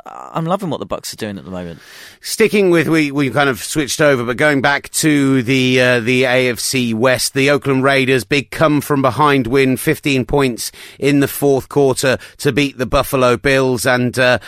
I'm 0.07 0.44
loving 0.44 0.70
what 0.70 0.80
the 0.80 0.86
Bucks 0.86 1.12
are 1.12 1.16
doing 1.16 1.38
at 1.38 1.44
the 1.44 1.51
moment. 1.51 1.80
Sticking 2.20 2.70
with 2.70 2.88
we 2.88 3.11
we 3.11 3.30
kind 3.30 3.48
of 3.48 3.62
switched 3.62 4.01
over, 4.01 4.24
but 4.24 4.36
going 4.36 4.61
back 4.61 4.90
to 4.90 5.42
the 5.42 5.80
uh, 5.80 6.01
the 6.01 6.24
AFC 6.24 6.94
West, 6.94 7.34
the 7.34 7.51
Oakland 7.51 7.84
Raiders 7.84 8.24
big 8.24 8.51
come 8.51 8.80
from 8.80 9.03
behind 9.03 9.46
win, 9.46 9.76
15 9.76 10.24
points 10.26 10.72
in 10.98 11.20
the 11.20 11.28
fourth 11.28 11.68
quarter 11.68 12.18
to 12.38 12.53
beat 12.53 12.78
the 12.78 12.86
Buffalo 12.86 13.36
Bills 13.36 13.86
and. 13.86 14.18
Uh, 14.18 14.38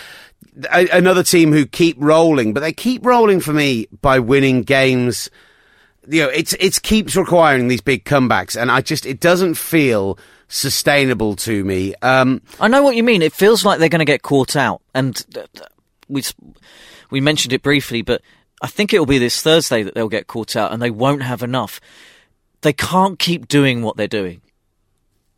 Another 0.68 1.22
team 1.22 1.50
who 1.50 1.64
keep 1.64 1.96
rolling, 1.98 2.53
but 2.53 2.61
they 2.61 2.74
keep 2.74 3.07
rolling 3.07 3.40
for 3.40 3.55
me 3.55 3.86
by 4.03 4.18
winning 4.18 4.64
games 4.64 5.30
you 6.09 6.22
know, 6.22 6.28
it's 6.28 6.53
it's 6.55 6.78
keeps 6.78 7.16
requiring 7.16 7.68
these 7.68 7.80
big 7.80 8.05
comebacks, 8.05 8.61
and 8.61 8.70
I 8.70 8.80
just 8.80 9.07
it 9.07 9.20
doesn't 9.20 9.55
feel 9.55 10.18
sustainable 10.53 11.34
to 11.34 11.64
me. 11.64 11.94
Um, 12.03 12.42
I 12.61 12.68
know 12.68 12.82
what 12.82 12.94
you 12.94 13.03
mean. 13.03 13.22
It 13.22 13.32
feels 13.32 13.64
like 13.64 13.78
they're 13.78 13.88
going 13.88 14.00
to 14.00 14.05
get 14.05 14.22
caught 14.22 14.55
out, 14.55 14.82
and 14.94 15.16
th- 15.32 15.48
th- 15.53 15.68
we 16.09 16.22
we 17.11 17.20
mentioned 17.20 17.53
it 17.53 17.62
briefly, 17.62 18.03
but 18.03 18.22
I 18.61 18.68
think 18.68 18.92
it 18.92 18.98
will 18.98 19.07
be 19.07 19.18
this 19.18 19.42
Thursday 19.42 19.82
that 19.82 19.94
they'll 19.94 20.09
get 20.09 20.26
caught 20.26 20.55
out, 20.55 20.72
and 20.72 20.80
they 20.80 20.90
won't 20.90 21.22
have 21.22 21.42
enough. 21.42 21.80
They 22.61 22.72
can't 22.72 23.18
keep 23.18 23.48
doing 23.48 23.82
what 23.82 23.96
they're 23.96 24.07
doing. 24.07 24.42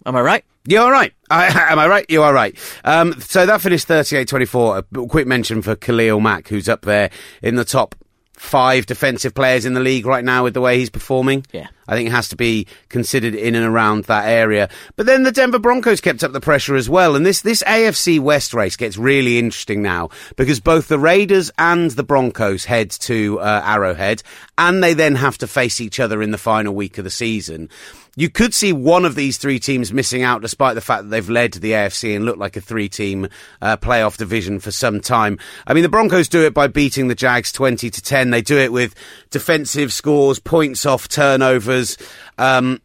Am 0.04 0.16
I 0.16 0.20
right? 0.20 0.44
you're 0.66 0.90
right. 0.90 1.12
I, 1.30 1.46
am 1.72 1.78
I 1.78 1.86
right? 1.86 2.06
You 2.08 2.22
are 2.22 2.32
right. 2.32 2.56
Um, 2.84 3.20
so 3.20 3.46
that 3.46 3.60
finished 3.60 3.86
38-24. 3.88 4.78
A 5.04 5.06
quick 5.08 5.26
mention 5.26 5.62
for 5.62 5.76
Khalil 5.76 6.20
Mack, 6.20 6.48
who's 6.48 6.68
up 6.68 6.82
there 6.82 7.10
in 7.42 7.56
the 7.56 7.64
top 7.64 7.94
five 8.34 8.86
defensive 8.86 9.34
players 9.34 9.64
in 9.64 9.74
the 9.74 9.80
league 9.80 10.06
right 10.06 10.24
now 10.24 10.44
with 10.44 10.54
the 10.54 10.60
way 10.60 10.78
he's 10.78 10.90
performing. 10.90 11.44
Yeah. 11.52 11.68
I 11.86 11.94
think 11.94 12.08
it 12.08 12.12
has 12.12 12.28
to 12.30 12.36
be 12.36 12.66
considered 12.88 13.34
in 13.34 13.54
and 13.54 13.64
around 13.64 14.04
that 14.04 14.26
area. 14.26 14.68
But 14.96 15.06
then 15.06 15.22
the 15.22 15.32
Denver 15.32 15.58
Broncos 15.58 16.00
kept 16.00 16.24
up 16.24 16.32
the 16.32 16.40
pressure 16.40 16.76
as 16.76 16.88
well. 16.88 17.14
And 17.14 17.24
this, 17.24 17.42
this 17.42 17.62
AFC 17.62 18.20
West 18.20 18.54
race 18.54 18.76
gets 18.76 18.96
really 18.96 19.38
interesting 19.38 19.82
now 19.82 20.10
because 20.36 20.60
both 20.60 20.88
the 20.88 20.98
Raiders 20.98 21.50
and 21.58 21.90
the 21.90 22.02
Broncos 22.02 22.64
head 22.64 22.90
to 22.90 23.38
uh, 23.40 23.62
Arrowhead 23.64 24.22
and 24.56 24.82
they 24.82 24.94
then 24.94 25.14
have 25.16 25.38
to 25.38 25.46
face 25.46 25.80
each 25.80 26.00
other 26.00 26.22
in 26.22 26.30
the 26.30 26.38
final 26.38 26.74
week 26.74 26.98
of 26.98 27.04
the 27.04 27.10
season. 27.10 27.68
You 28.16 28.30
could 28.30 28.54
see 28.54 28.72
one 28.72 29.04
of 29.04 29.14
these 29.14 29.38
three 29.38 29.58
teams 29.58 29.92
missing 29.92 30.22
out 30.22 30.42
despite 30.42 30.74
the 30.74 30.80
fact 30.80 31.04
that 31.04 31.08
they've 31.10 31.28
led 31.28 31.54
the 31.54 31.72
AFC 31.72 32.14
and 32.14 32.24
looked 32.24 32.38
like 32.38 32.56
a 32.56 32.60
three 32.60 32.88
team 32.88 33.28
uh, 33.60 33.76
playoff 33.76 34.16
division 34.16 34.60
for 34.60 34.70
some 34.70 35.00
time. 35.00 35.38
I 35.66 35.74
mean, 35.74 35.82
the 35.82 35.88
Broncos 35.88 36.28
do 36.28 36.44
it 36.44 36.54
by 36.54 36.68
beating 36.68 37.08
the 37.08 37.14
Jags 37.14 37.52
20 37.52 37.90
to 37.90 38.02
10. 38.02 38.30
They 38.30 38.42
do 38.42 38.58
it 38.58 38.72
with 38.72 38.94
defensive 39.30 39.92
scores, 39.92 40.38
points 40.38 40.86
off 40.86 41.08
turnovers. 41.08 41.96
Um, 42.38 42.80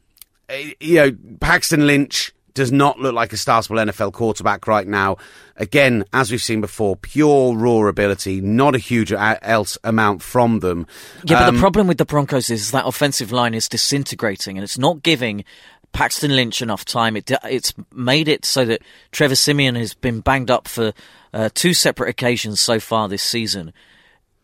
eh, 0.50 0.74
you 0.80 0.96
know, 0.96 1.18
Paxton 1.40 1.86
Lynch 1.86 2.34
does 2.60 2.74
not 2.74 3.00
look 3.00 3.14
like 3.16 3.32
a 3.32 3.38
startable 3.38 3.82
NFL 3.82 4.12
quarterback 4.12 4.68
right 4.68 4.86
now. 4.86 5.16
Again, 5.56 6.04
as 6.12 6.30
we've 6.30 6.42
seen 6.42 6.60
before, 6.60 6.98
pure 6.98 7.56
raw 7.56 7.88
ability, 7.88 8.42
not 8.42 8.76
a 8.76 8.78
huge 8.78 9.14
else 9.14 9.78
amount 9.86 10.22
from 10.22 10.60
them. 10.60 10.86
Yeah, 11.24 11.40
but 11.40 11.48
Um, 11.48 11.56
the 11.56 11.62
problem 11.62 11.88
with 11.88 12.00
the 12.00 12.06
Broncos 12.06 12.50
is 12.50 12.72
that 12.72 12.86
offensive 12.86 13.32
line 13.32 13.54
is 13.54 13.70
disintegrating, 13.70 14.58
and 14.58 14.64
it's 14.66 14.78
not 14.78 15.04
giving 15.04 15.46
Paxton 15.94 16.36
Lynch 16.36 16.62
enough 16.62 16.84
time. 16.84 17.16
It, 17.16 17.32
it's 17.46 17.74
made 17.94 18.28
it 18.28 18.44
so 18.44 18.66
that 18.66 18.82
Trevor 19.14 19.36
Siemian 19.36 19.76
has 19.76 19.94
been 19.94 20.20
banged 20.20 20.52
up 20.52 20.68
for 20.68 20.92
uh, 21.34 21.48
two 21.54 21.74
separate 21.74 22.10
occasions 22.10 22.60
so 22.60 22.82
far 22.82 23.08
this 23.08 23.24
season. 23.24 23.72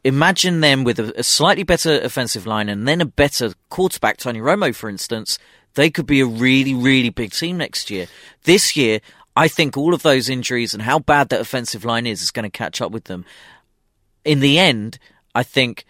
Imagine 0.05 0.61
them 0.61 0.85
with 0.85 0.99
a, 0.99 1.19
a 1.19 1.23
slightly 1.23 1.63
better 1.63 1.99
offensive 1.99 2.47
line 2.47 2.69
and 2.69 2.87
then 2.87 3.01
a 3.01 3.05
better 3.05 3.55
quarterback, 3.69 4.15
Tony 4.15 4.39
Romo, 4.39 4.73
for 4.73 4.89
instance. 4.89 5.37
They 5.75 5.89
could 5.89 6.05
be 6.05 6.21
a 6.21 6.25
really, 6.25 6.73
really 6.73 7.09
big 7.09 7.31
team 7.31 7.57
next 7.57 7.89
year. 7.89 8.07
This 8.43 8.75
year, 8.75 8.99
I 9.35 9.47
think 9.47 9.77
all 9.77 9.93
of 9.93 10.01
those 10.01 10.29
injuries 10.29 10.73
and 10.73 10.81
how 10.81 10.99
bad 10.99 11.29
that 11.29 11.41
offensive 11.41 11.85
line 11.85 12.07
is 12.07 12.21
is 12.21 12.31
going 12.31 12.49
to 12.49 12.49
catch 12.49 12.81
up 12.81 12.91
with 12.91 13.05
them 13.05 13.25
in 14.25 14.39
the 14.39 14.59
end, 14.59 14.97
I 15.33 15.43
think 15.43 15.85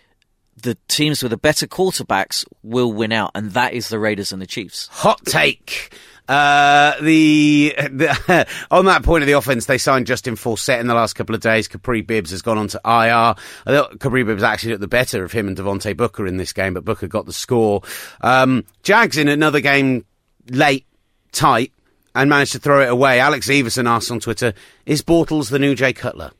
the 0.61 0.77
teams 0.87 1.23
with 1.23 1.31
the 1.31 1.37
better 1.37 1.65
quarterbacks 1.65 2.45
will 2.61 2.93
win 2.93 3.11
out, 3.11 3.31
and 3.33 3.51
that 3.51 3.73
is 3.73 3.89
the 3.89 3.97
Raiders 3.97 4.31
and 4.31 4.41
the 4.41 4.45
Chiefs. 4.45 4.87
Hot 4.91 5.25
take. 5.25 5.97
Uh, 6.27 6.99
the, 7.01 7.75
the 7.77 8.47
on 8.71 8.85
that 8.85 9.03
point 9.03 9.21
of 9.21 9.27
the 9.27 9.33
offense, 9.33 9.65
they 9.67 9.77
signed 9.77 10.07
Justin 10.07 10.35
Forsett 10.35 10.79
in 10.79 10.87
the 10.87 10.95
last 10.95 11.13
couple 11.13 11.35
of 11.35 11.41
days. 11.41 11.67
Kapri 11.67 12.05
Bibbs 12.05 12.31
has 12.31 12.41
gone 12.41 12.57
on 12.57 12.67
to 12.69 12.81
IR. 12.83 12.89
I 12.91 13.35
thought 13.67 13.99
Kapri 13.99 14.25
Bibbs 14.25 14.43
actually 14.43 14.71
looked 14.71 14.81
the 14.81 14.87
better 14.87 15.23
of 15.23 15.31
him 15.31 15.47
and 15.47 15.55
Devontae 15.55 15.95
Booker 15.95 16.25
in 16.25 16.37
this 16.37 16.53
game, 16.53 16.73
but 16.73 16.83
Booker 16.85 17.07
got 17.07 17.25
the 17.25 17.33
score. 17.33 17.81
Um, 18.21 18.65
Jags 18.83 19.17
in 19.17 19.27
another 19.27 19.59
game 19.59 20.05
late, 20.49 20.85
tight, 21.31 21.71
and 22.15 22.29
managed 22.29 22.53
to 22.53 22.59
throw 22.59 22.81
it 22.81 22.89
away. 22.89 23.19
Alex 23.19 23.49
Everson 23.49 23.87
asked 23.87 24.09
on 24.09 24.19
Twitter, 24.19 24.53
"Is 24.85 25.03
Bortles 25.03 25.49
the 25.49 25.59
new 25.59 25.75
Jay 25.75 25.93
Cutler?" 25.93 26.31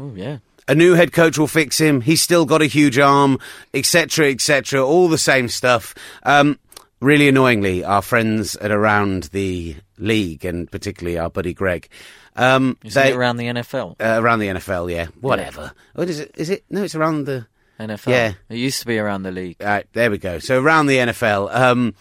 Oh 0.00 0.12
yeah. 0.16 0.38
a 0.66 0.74
new 0.74 0.94
head 0.94 1.12
coach 1.12 1.38
will 1.38 1.46
fix 1.46 1.78
him. 1.78 2.00
He's 2.00 2.20
still 2.22 2.46
got 2.46 2.62
a 2.62 2.66
huge 2.66 2.98
arm, 2.98 3.38
etc., 3.74 4.30
etc. 4.30 4.84
All 4.84 5.08
the 5.08 5.18
same 5.18 5.48
stuff. 5.48 5.94
Um, 6.24 6.58
really 7.04 7.28
annoyingly, 7.28 7.84
our 7.84 8.02
friends 8.02 8.56
at 8.56 8.70
around 8.70 9.24
the 9.24 9.76
league, 9.98 10.44
and 10.44 10.70
particularly 10.70 11.18
our 11.18 11.30
buddy 11.30 11.52
Greg, 11.52 11.88
um, 12.36 12.76
Is 12.82 12.94
they, 12.94 13.10
it 13.10 13.16
around 13.16 13.36
the 13.36 13.46
NFL? 13.46 13.96
uh, 14.00 14.20
around 14.20 14.40
the 14.40 14.48
NFL, 14.48 14.90
yeah, 14.90 15.06
whatever. 15.20 15.72
What 15.94 16.08
is 16.08 16.18
it? 16.20 16.32
Is 16.36 16.50
it? 16.50 16.64
No, 16.70 16.82
it's 16.82 16.94
around 16.94 17.24
the. 17.26 17.46
NFL. 17.78 18.06
yeah. 18.12 18.32
It 18.48 18.56
used 18.56 18.80
to 18.80 18.86
be 18.86 18.98
around 18.98 19.24
the 19.24 19.32
league. 19.32 19.56
All 19.60 19.66
right, 19.66 19.86
there 19.94 20.08
we 20.08 20.18
go. 20.18 20.38
So 20.38 20.62
around 20.62 20.86
the 20.86 20.98
NFL, 20.98 21.52
um, 21.52 21.94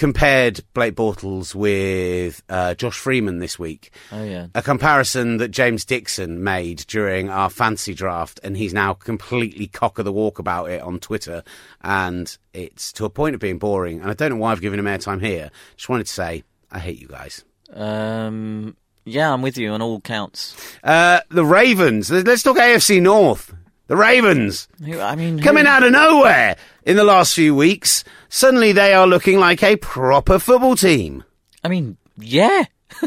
compared 0.00 0.60
Blake 0.72 0.94
Bortles 0.96 1.54
with 1.54 2.42
uh, 2.48 2.72
Josh 2.74 2.98
Freeman 2.98 3.38
this 3.38 3.58
week. 3.58 3.92
Oh 4.10 4.24
yeah. 4.24 4.46
a 4.54 4.62
comparison 4.62 5.36
that 5.36 5.48
James 5.50 5.84
Dixon 5.84 6.42
made 6.42 6.78
during 6.88 7.28
our 7.28 7.50
fancy 7.50 7.92
draft, 7.92 8.40
and 8.42 8.56
he's 8.56 8.72
now 8.72 8.94
completely 8.94 9.66
cock 9.66 9.98
of 9.98 10.06
the 10.06 10.12
walk 10.12 10.38
about 10.38 10.70
it 10.70 10.80
on 10.80 10.98
Twitter, 11.00 11.44
and 11.82 12.36
it's 12.54 12.92
to 12.94 13.04
a 13.04 13.10
point 13.10 13.34
of 13.34 13.40
being 13.42 13.58
boring. 13.58 14.00
And 14.00 14.10
I 14.10 14.14
don't 14.14 14.30
know 14.30 14.36
why 14.36 14.52
I've 14.52 14.62
given 14.62 14.78
him 14.80 14.86
airtime 14.86 15.20
here. 15.20 15.50
Just 15.76 15.90
wanted 15.90 16.06
to 16.06 16.12
say 16.12 16.44
I 16.72 16.78
hate 16.78 16.98
you 17.00 17.06
guys. 17.06 17.44
Um. 17.72 18.76
Yeah, 19.04 19.32
I'm 19.32 19.42
with 19.42 19.56
you 19.58 19.70
on 19.72 19.82
all 19.82 20.00
counts. 20.00 20.54
Uh, 20.84 21.20
the 21.30 21.44
Ravens. 21.44 22.10
Let's 22.10 22.42
talk 22.42 22.56
AFC 22.58 23.00
North. 23.02 23.52
The 23.86 23.96
Ravens 23.96 24.68
Who- 24.84 25.00
I 25.00 25.16
mean, 25.16 25.38
who- 25.38 25.42
coming 25.44 25.66
out 25.66 25.82
of 25.82 25.90
nowhere 25.90 26.56
in 26.84 26.96
the 26.96 27.04
last 27.04 27.34
few 27.34 27.54
weeks. 27.54 28.04
Suddenly 28.28 28.72
they 28.72 28.94
are 28.94 29.06
looking 29.06 29.38
like 29.38 29.62
a 29.62 29.76
proper 29.76 30.38
football 30.38 30.76
team. 30.76 31.24
I 31.62 31.68
mean, 31.68 31.96
yeah. 32.18 32.64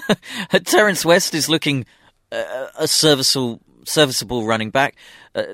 Terrance 0.66 1.06
West 1.06 1.34
is 1.34 1.50
looking 1.50 1.86
uh, 2.32 2.68
a 2.78 2.88
serviceable, 2.88 3.62
serviceable 3.86 4.46
running 4.46 4.70
back. 4.70 4.96
Uh, 5.36 5.54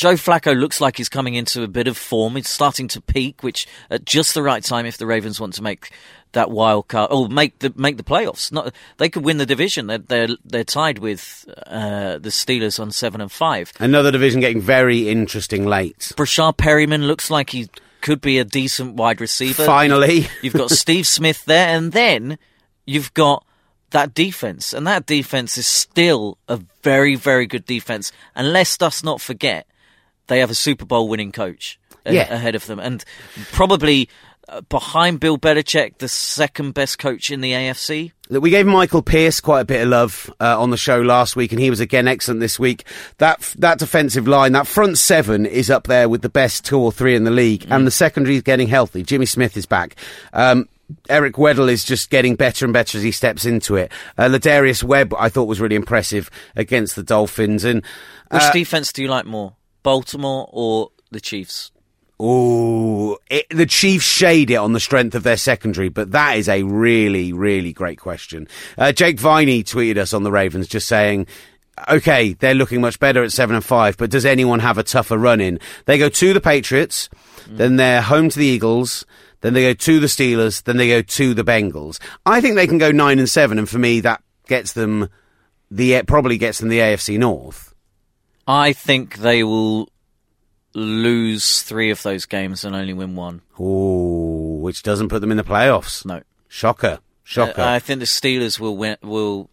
Joe 0.00 0.14
Flacco 0.14 0.58
looks 0.58 0.80
like 0.80 0.96
he's 0.96 1.10
coming 1.10 1.34
into 1.34 1.62
a 1.62 1.68
bit 1.68 1.86
of 1.86 1.94
form. 1.94 2.36
He's 2.36 2.48
starting 2.48 2.88
to 2.88 3.02
peak, 3.02 3.42
which 3.42 3.66
at 3.90 4.06
just 4.06 4.32
the 4.32 4.42
right 4.42 4.64
time 4.64 4.86
if 4.86 4.96
the 4.96 5.04
Ravens 5.04 5.38
want 5.38 5.52
to 5.56 5.62
make 5.62 5.90
that 6.32 6.50
wild 6.50 6.88
card 6.88 7.12
or 7.12 7.28
make 7.28 7.58
the 7.58 7.70
make 7.76 7.98
the 7.98 8.02
playoffs. 8.02 8.50
Not 8.50 8.74
they 8.96 9.10
could 9.10 9.26
win 9.26 9.36
the 9.36 9.44
division. 9.44 9.88
They're 9.88 9.98
they're, 9.98 10.28
they're 10.42 10.64
tied 10.64 11.00
with 11.00 11.44
uh, 11.66 12.16
the 12.16 12.30
Steelers 12.30 12.80
on 12.80 12.92
seven 12.92 13.20
and 13.20 13.30
five. 13.30 13.74
Another 13.78 14.10
division 14.10 14.40
getting 14.40 14.62
very 14.62 15.10
interesting 15.10 15.66
late. 15.66 16.14
Breshad 16.16 16.56
Perriman 16.56 17.06
looks 17.06 17.30
like 17.30 17.50
he 17.50 17.68
could 18.00 18.22
be 18.22 18.38
a 18.38 18.44
decent 18.46 18.94
wide 18.94 19.20
receiver. 19.20 19.66
Finally. 19.66 20.28
You've 20.40 20.54
got 20.54 20.70
Steve 20.70 21.06
Smith 21.06 21.44
there, 21.44 21.76
and 21.76 21.92
then 21.92 22.38
you've 22.86 23.12
got 23.12 23.44
that 23.90 24.14
defense, 24.14 24.72
and 24.72 24.86
that 24.86 25.04
defense 25.04 25.58
is 25.58 25.66
still 25.66 26.38
a 26.48 26.58
very, 26.82 27.16
very 27.16 27.46
good 27.46 27.66
defense. 27.66 28.12
And 28.34 28.54
let's 28.54 28.80
us 28.80 29.04
not 29.04 29.20
forget 29.20 29.66
they 30.30 30.38
have 30.40 30.50
a 30.50 30.54
Super 30.54 30.86
Bowl 30.86 31.08
winning 31.08 31.32
coach 31.32 31.78
Yeah. 32.06 32.32
ahead 32.32 32.54
of 32.54 32.66
them, 32.66 32.78
and 32.80 33.04
probably 33.52 34.08
uh, 34.48 34.62
behind 34.62 35.20
Bill 35.20 35.38
Belichick, 35.38 35.98
the 35.98 36.08
second 36.08 36.72
best 36.72 36.98
coach 36.98 37.30
in 37.30 37.40
the 37.40 37.52
AFC. 37.52 38.10
Look, 38.30 38.42
we 38.42 38.50
gave 38.50 38.66
Michael 38.66 39.02
Pierce 39.02 39.38
quite 39.40 39.60
a 39.60 39.64
bit 39.64 39.82
of 39.82 39.88
love 39.88 40.32
uh, 40.40 40.60
on 40.60 40.70
the 40.70 40.76
show 40.76 41.00
last 41.02 41.36
week, 41.36 41.52
and 41.52 41.60
he 41.60 41.68
was 41.70 41.78
again 41.78 42.08
excellent 42.08 42.40
this 42.40 42.58
week. 42.58 42.84
That 43.18 43.40
that 43.58 43.78
defensive 43.78 44.26
line, 44.26 44.52
that 44.52 44.66
front 44.66 44.98
seven, 44.98 45.46
is 45.46 45.70
up 45.70 45.86
there 45.86 46.08
with 46.08 46.22
the 46.22 46.28
best 46.30 46.64
two 46.64 46.78
or 46.80 46.90
three 46.90 47.14
in 47.14 47.24
the 47.24 47.30
league, 47.30 47.66
and 47.70 47.86
the 47.86 47.90
secondary 47.92 48.36
is 48.36 48.42
getting 48.42 48.66
healthy. 48.68 49.02
Jimmy 49.02 49.26
Smith 49.26 49.56
is 49.56 49.66
back. 49.66 49.94
Um, 50.32 50.68
Eric 51.08 51.34
Weddle 51.34 51.70
is 51.70 51.84
just 51.84 52.10
getting 52.10 52.34
better 52.34 52.64
and 52.64 52.72
better 52.74 52.98
as 52.98 53.04
he 53.04 53.12
steps 53.12 53.44
into 53.46 53.76
it. 53.76 53.92
Uh, 54.18 54.24
Lardarius 54.24 54.82
Webb, 54.82 55.14
I 55.16 55.28
thought 55.28 55.44
was 55.44 55.60
really 55.60 55.76
impressive 55.76 56.28
against 56.56 56.96
the 56.96 57.04
Dolphins, 57.04 57.62
and 57.62 57.84
Which 58.32 58.42
uh, 58.42 58.52
defense 58.52 58.92
do 58.92 59.02
you 59.02 59.08
like 59.08 59.26
more, 59.26 59.54
Baltimore 59.82 60.48
or 60.52 60.90
the 61.10 61.20
Chiefs? 61.20 61.70
Ooh, 62.20 63.16
it, 63.30 63.46
the 63.48 63.66
Chiefs 63.66 64.04
shade 64.04 64.50
it 64.50 64.56
on 64.56 64.74
the 64.74 64.80
strength 64.80 65.14
of 65.14 65.22
their 65.22 65.38
secondary, 65.38 65.88
but 65.88 66.12
that 66.12 66.36
is 66.36 66.48
a 66.48 66.62
really, 66.64 67.32
really 67.32 67.72
great 67.72 67.98
question. 67.98 68.46
Uh, 68.76 68.92
Jake 68.92 69.18
Viney 69.18 69.64
tweeted 69.64 69.96
us 69.96 70.12
on 70.12 70.22
the 70.22 70.30
Ravens 70.30 70.68
just 70.68 70.86
saying, 70.86 71.26
okay, 71.88 72.34
they're 72.34 72.54
looking 72.54 72.82
much 72.82 72.98
better 72.98 73.22
at 73.22 73.32
seven 73.32 73.56
and 73.56 73.64
five, 73.64 73.96
but 73.96 74.10
does 74.10 74.26
anyone 74.26 74.60
have 74.60 74.76
a 74.76 74.82
tougher 74.82 75.16
run 75.16 75.40
in? 75.40 75.60
They 75.86 75.96
go 75.96 76.10
to 76.10 76.34
the 76.34 76.42
Patriots, 76.42 77.08
then 77.48 77.76
they're 77.76 78.02
home 78.02 78.28
to 78.28 78.38
the 78.38 78.46
Eagles, 78.46 79.06
then 79.40 79.54
they 79.54 79.62
go 79.62 79.72
to 79.72 80.00
the 80.00 80.06
Steelers, 80.06 80.62
then 80.64 80.76
they 80.76 80.88
go 80.88 81.00
to 81.00 81.32
the 81.32 81.44
Bengals. 81.44 81.98
I 82.26 82.42
think 82.42 82.56
they 82.56 82.66
can 82.66 82.78
go 82.78 82.90
nine 82.90 83.18
and 83.18 83.28
seven, 83.28 83.58
and 83.58 83.68
for 83.68 83.78
me, 83.78 84.00
that 84.00 84.22
gets 84.46 84.74
them 84.74 85.08
the 85.70 86.02
probably 86.02 86.36
gets 86.36 86.58
them 86.58 86.68
the 86.68 86.80
AFC 86.80 87.18
North. 87.18 87.69
I 88.46 88.72
think 88.72 89.18
they 89.18 89.44
will 89.44 89.88
lose 90.74 91.62
three 91.62 91.90
of 91.90 92.02
those 92.02 92.26
games 92.26 92.64
and 92.64 92.74
only 92.74 92.92
win 92.92 93.16
one. 93.16 93.42
Ooh, 93.60 94.60
which 94.62 94.82
doesn't 94.82 95.08
put 95.08 95.20
them 95.20 95.30
in 95.30 95.36
the 95.36 95.44
playoffs. 95.44 96.04
No. 96.04 96.22
Shocker. 96.48 97.00
Shocker. 97.24 97.60
Uh, 97.60 97.74
I 97.74 97.78
think 97.78 98.00
the 98.00 98.06
Steelers 98.06 98.58
will 98.58 98.76
win, 98.76 98.96
will 99.02 99.50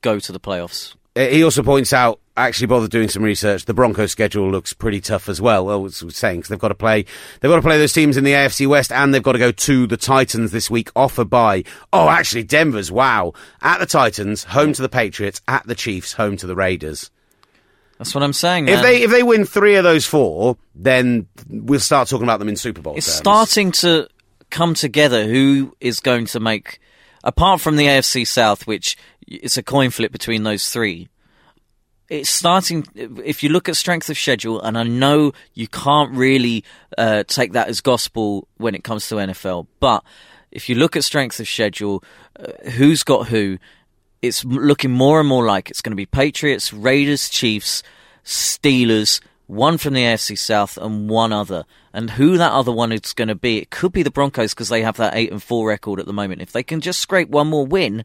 go 0.00 0.18
to 0.18 0.32
the 0.32 0.40
playoffs. 0.40 0.94
Uh, 1.16 1.26
he 1.26 1.42
also 1.42 1.62
points 1.62 1.92
out, 1.92 2.20
actually 2.36 2.68
bothered 2.68 2.90
doing 2.90 3.08
some 3.08 3.22
research, 3.22 3.64
the 3.64 3.74
Broncos 3.74 4.12
schedule 4.12 4.50
looks 4.50 4.72
pretty 4.72 5.00
tough 5.00 5.28
as 5.28 5.40
well. 5.40 5.66
Well, 5.66 5.82
was 5.82 6.04
saying, 6.10 6.38
because 6.38 6.48
they've 6.48 6.58
got 6.58 6.68
to 6.68 6.74
play, 6.74 7.04
they've 7.40 7.50
got 7.50 7.56
to 7.56 7.62
play 7.62 7.76
those 7.76 7.92
teams 7.92 8.16
in 8.16 8.24
the 8.24 8.32
AFC 8.32 8.66
West 8.66 8.92
and 8.92 9.12
they've 9.12 9.22
got 9.22 9.32
to 9.32 9.38
go 9.38 9.50
to 9.50 9.86
the 9.86 9.96
Titans 9.96 10.52
this 10.52 10.70
week 10.70 10.90
off 10.94 11.18
a 11.18 11.24
bye. 11.24 11.64
Oh, 11.92 12.08
actually, 12.08 12.44
Denver's, 12.44 12.92
wow. 12.92 13.32
At 13.60 13.78
the 13.78 13.86
Titans, 13.86 14.44
home 14.44 14.72
to 14.74 14.82
the 14.82 14.88
Patriots, 14.88 15.40
at 15.48 15.66
the 15.66 15.74
Chiefs, 15.74 16.12
home 16.12 16.36
to 16.36 16.46
the 16.46 16.54
Raiders. 16.54 17.10
That's 17.98 18.14
what 18.14 18.22
I'm 18.22 18.32
saying. 18.32 18.68
If 18.68 18.80
they, 18.80 19.02
if 19.02 19.10
they 19.10 19.22
win 19.22 19.44
three 19.44 19.74
of 19.74 19.84
those 19.84 20.06
four, 20.06 20.56
then 20.74 21.26
we'll 21.48 21.80
start 21.80 22.08
talking 22.08 22.22
about 22.24 22.38
them 22.38 22.48
in 22.48 22.56
Super 22.56 22.80
Bowl 22.80 22.94
it's 22.96 23.06
terms. 23.06 23.16
starting 23.16 23.72
to 23.72 24.08
come 24.50 24.74
together. 24.74 25.26
Who 25.26 25.76
is 25.80 25.98
going 25.98 26.26
to 26.26 26.40
make, 26.40 26.78
apart 27.24 27.60
from 27.60 27.76
the 27.76 27.86
AFC 27.86 28.26
South, 28.26 28.66
which 28.68 28.96
it's 29.26 29.56
a 29.56 29.62
coin 29.62 29.90
flip 29.90 30.12
between 30.12 30.44
those 30.44 30.70
three. 30.70 31.08
It's 32.08 32.30
starting. 32.30 32.86
If 32.94 33.42
you 33.42 33.50
look 33.50 33.68
at 33.68 33.76
strength 33.76 34.08
of 34.08 34.16
schedule, 34.16 34.62
and 34.62 34.78
I 34.78 34.84
know 34.84 35.32
you 35.52 35.68
can't 35.68 36.14
really 36.14 36.64
uh, 36.96 37.24
take 37.24 37.52
that 37.52 37.68
as 37.68 37.82
gospel 37.82 38.48
when 38.56 38.74
it 38.74 38.82
comes 38.82 39.08
to 39.08 39.16
NFL, 39.16 39.66
but 39.78 40.02
if 40.50 40.68
you 40.68 40.74
look 40.74 40.96
at 40.96 41.04
strength 41.04 41.38
of 41.38 41.46
schedule, 41.46 42.02
uh, 42.38 42.70
who's 42.70 43.02
got 43.02 43.28
who, 43.28 43.58
it's 44.22 44.44
looking 44.44 44.90
more 44.90 45.20
and 45.20 45.28
more 45.28 45.44
like 45.44 45.70
it's 45.70 45.82
going 45.82 45.92
to 45.92 45.96
be 45.96 46.06
Patriots, 46.06 46.72
Raiders, 46.72 47.28
Chiefs, 47.28 47.82
Steelers, 48.24 49.20
one 49.46 49.78
from 49.78 49.94
the 49.94 50.02
AFC 50.02 50.38
South 50.38 50.76
and 50.76 51.08
one 51.08 51.32
other. 51.32 51.64
And 51.92 52.10
who 52.10 52.36
that 52.36 52.52
other 52.52 52.72
one 52.72 52.92
is 52.92 53.12
going 53.14 53.28
to 53.28 53.34
be, 53.34 53.58
it 53.58 53.70
could 53.70 53.92
be 53.92 54.02
the 54.02 54.10
Broncos 54.10 54.54
because 54.54 54.68
they 54.68 54.82
have 54.82 54.98
that 54.98 55.14
eight 55.14 55.32
and 55.32 55.42
four 55.42 55.68
record 55.68 56.00
at 56.00 56.06
the 56.06 56.12
moment. 56.12 56.42
If 56.42 56.52
they 56.52 56.62
can 56.62 56.80
just 56.80 57.00
scrape 57.00 57.28
one 57.28 57.48
more 57.48 57.66
win, 57.66 58.04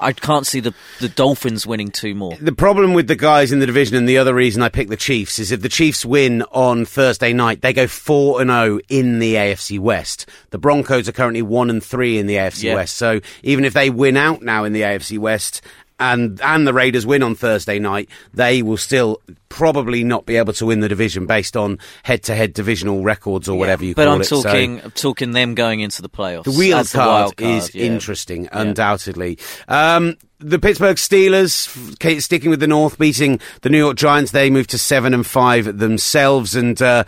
I 0.00 0.12
can't 0.12 0.46
see 0.46 0.60
the 0.60 0.74
the 1.00 1.08
Dolphins 1.08 1.66
winning 1.66 1.90
two 1.90 2.14
more. 2.14 2.36
The 2.40 2.52
problem 2.52 2.94
with 2.94 3.06
the 3.06 3.16
guys 3.16 3.52
in 3.52 3.58
the 3.58 3.66
division, 3.66 3.96
and 3.96 4.08
the 4.08 4.18
other 4.18 4.34
reason 4.34 4.62
I 4.62 4.68
picked 4.68 4.90
the 4.90 4.96
Chiefs, 4.96 5.38
is 5.38 5.52
if 5.52 5.60
the 5.62 5.68
Chiefs 5.68 6.04
win 6.04 6.42
on 6.50 6.84
Thursday 6.84 7.32
night, 7.32 7.62
they 7.62 7.72
go 7.72 7.86
four 7.86 8.40
and 8.40 8.50
zero 8.50 8.80
in 8.88 9.18
the 9.18 9.34
AFC 9.34 9.78
West. 9.78 10.26
The 10.50 10.58
Broncos 10.58 11.08
are 11.08 11.12
currently 11.12 11.42
one 11.42 11.70
and 11.70 11.82
three 11.84 12.18
in 12.18 12.26
the 12.26 12.36
AFC 12.36 12.64
Yeah. 12.64 12.74
West. 12.76 12.96
So 12.96 13.20
even 13.42 13.64
if 13.64 13.74
they 13.74 13.90
win 13.90 14.16
out 14.16 14.42
now 14.42 14.64
in 14.64 14.72
the 14.72 14.82
AFC 14.82 15.18
West. 15.18 15.60
And 16.00 16.40
and 16.40 16.66
the 16.66 16.72
Raiders 16.72 17.04
win 17.04 17.22
on 17.22 17.34
Thursday 17.34 17.78
night, 17.78 18.08
they 18.32 18.62
will 18.62 18.78
still 18.78 19.20
probably 19.50 20.02
not 20.02 20.24
be 20.24 20.36
able 20.36 20.54
to 20.54 20.64
win 20.64 20.80
the 20.80 20.88
division 20.88 21.26
based 21.26 21.56
on 21.56 21.78
head-to-head 22.04 22.54
divisional 22.54 23.02
records 23.02 23.48
or 23.48 23.58
whatever 23.58 23.84
you 23.84 23.94
but 23.94 24.06
call 24.06 24.14
I'm 24.14 24.20
it. 24.22 24.28
Talking 24.28 24.80
I'm 24.82 24.90
talking 24.92 25.32
them 25.32 25.54
going 25.54 25.80
into 25.80 26.00
the 26.00 26.08
playoffs. 26.08 26.44
the 26.44 26.52
wheel 26.52 26.82
card, 26.84 27.36
card, 27.36 27.40
is 27.40 27.74
yeah. 27.74 27.84
interesting, 27.84 28.48
undoubtedly. 28.50 29.38
Um, 29.68 30.16
the 30.38 30.58
Pittsburgh 30.58 30.96
Steelers, 30.96 32.22
sticking 32.22 32.48
with 32.48 32.60
the 32.60 32.66
North, 32.66 32.98
beating 32.98 33.38
the 33.60 33.68
New 33.68 33.78
York 33.78 33.98
Giants. 33.98 34.32
They 34.32 34.48
moved 34.48 34.70
to 34.70 34.78
seven 34.78 35.12
and 35.12 35.26
five 35.26 35.78
themselves. 35.78 36.54
And 36.56 36.80
uh, 36.80 37.04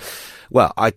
well, 0.51 0.74
I 0.76 0.93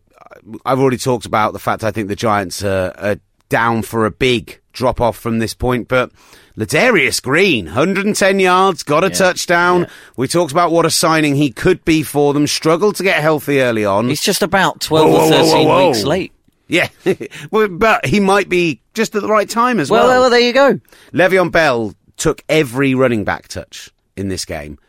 I've 0.66 0.80
already 0.80 0.98
talked 0.98 1.26
about 1.26 1.54
the 1.54 1.60
fact 1.60 1.86
I 1.86 1.92
think 1.92 2.10
the 2.10 2.16
Giants 2.16 2.62
are, 2.62 2.94
are 2.98 3.16
down 3.48 3.84
for 3.84 4.06
a 4.06 4.12
big 4.12 4.60
drop 4.74 5.00
off 5.00 5.16
from 5.18 5.40
this 5.40 5.54
point, 5.54 5.88
but. 5.88 6.12
Ladarius 6.58 7.22
Green, 7.22 7.66
110 7.66 8.40
yards, 8.40 8.84
got 8.84 9.04
a 9.04 9.10
touchdown. 9.10 9.88
We 10.16 10.28
talked 10.28 10.54
about 10.54 10.72
what 10.72 10.86
a 10.86 10.90
signing 10.92 11.36
he 11.36 11.52
could 11.52 11.84
be 11.84 12.02
for 12.02 12.34
them. 12.34 12.48
Struggled 12.48 12.96
to 12.96 13.04
get 13.04 13.22
healthy 13.22 13.60
early 13.62 13.84
on. 13.84 14.08
He's 14.08 14.22
just 14.22 14.42
about 14.42 14.80
12 14.80 15.10
Whoa, 15.10 15.16
or 15.16 15.20
whoa, 15.20 15.30
whoa, 15.30 15.44
13 15.52 15.68
whoa, 15.68 15.76
whoa. 15.76 15.88
weeks 15.90 16.04
late. 16.04 16.32
Yeah, 16.68 16.88
but 17.72 18.06
he 18.06 18.20
might 18.20 18.50
be 18.50 18.82
just 18.94 19.14
at 19.16 19.22
the 19.22 19.28
right 19.28 19.50
time 19.50 19.80
as 19.80 19.92
Well, 19.92 20.08
well. 20.08 20.22
well, 20.22 20.30
there 20.30 20.40
you 20.40 20.54
go. 20.54 20.80
Le'Veon 21.14 21.52
Bell 21.52 21.94
took 22.18 22.42
every 22.50 22.96
running 22.96 23.24
back 23.26 23.48
touch 23.50 23.92
in 24.16 24.30
this 24.30 24.46
game. 24.46 24.80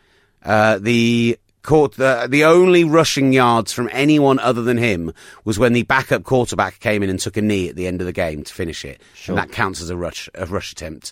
Uh, 0.43 0.79
the 0.79 1.37
court, 1.63 1.95
the, 1.95 2.27
the 2.29 2.45
only 2.45 2.85
rushing 2.85 3.33
yards 3.33 3.73
from 3.73 3.89
anyone 3.91 4.39
other 4.39 4.61
than 4.63 4.77
him 4.77 5.11
was 5.43 5.59
when 5.59 5.73
the 5.73 5.83
backup 5.83 6.23
quarterback 6.23 6.79
came 6.79 7.03
in 7.03 7.09
and 7.09 7.19
took 7.19 7.35
a 7.37 7.41
knee 7.41 7.67
at 7.67 7.75
the 7.75 7.85
end 7.85 7.99
of 8.01 8.07
the 8.07 8.13
game 8.13 8.43
to 8.43 8.53
finish 8.53 8.85
it, 8.85 9.01
and 9.27 9.37
that 9.37 9.51
counts 9.51 9.81
as 9.81 9.89
a 9.89 9.97
rush 9.97 10.29
a 10.33 10.45
rush 10.45 10.71
attempt. 10.71 11.11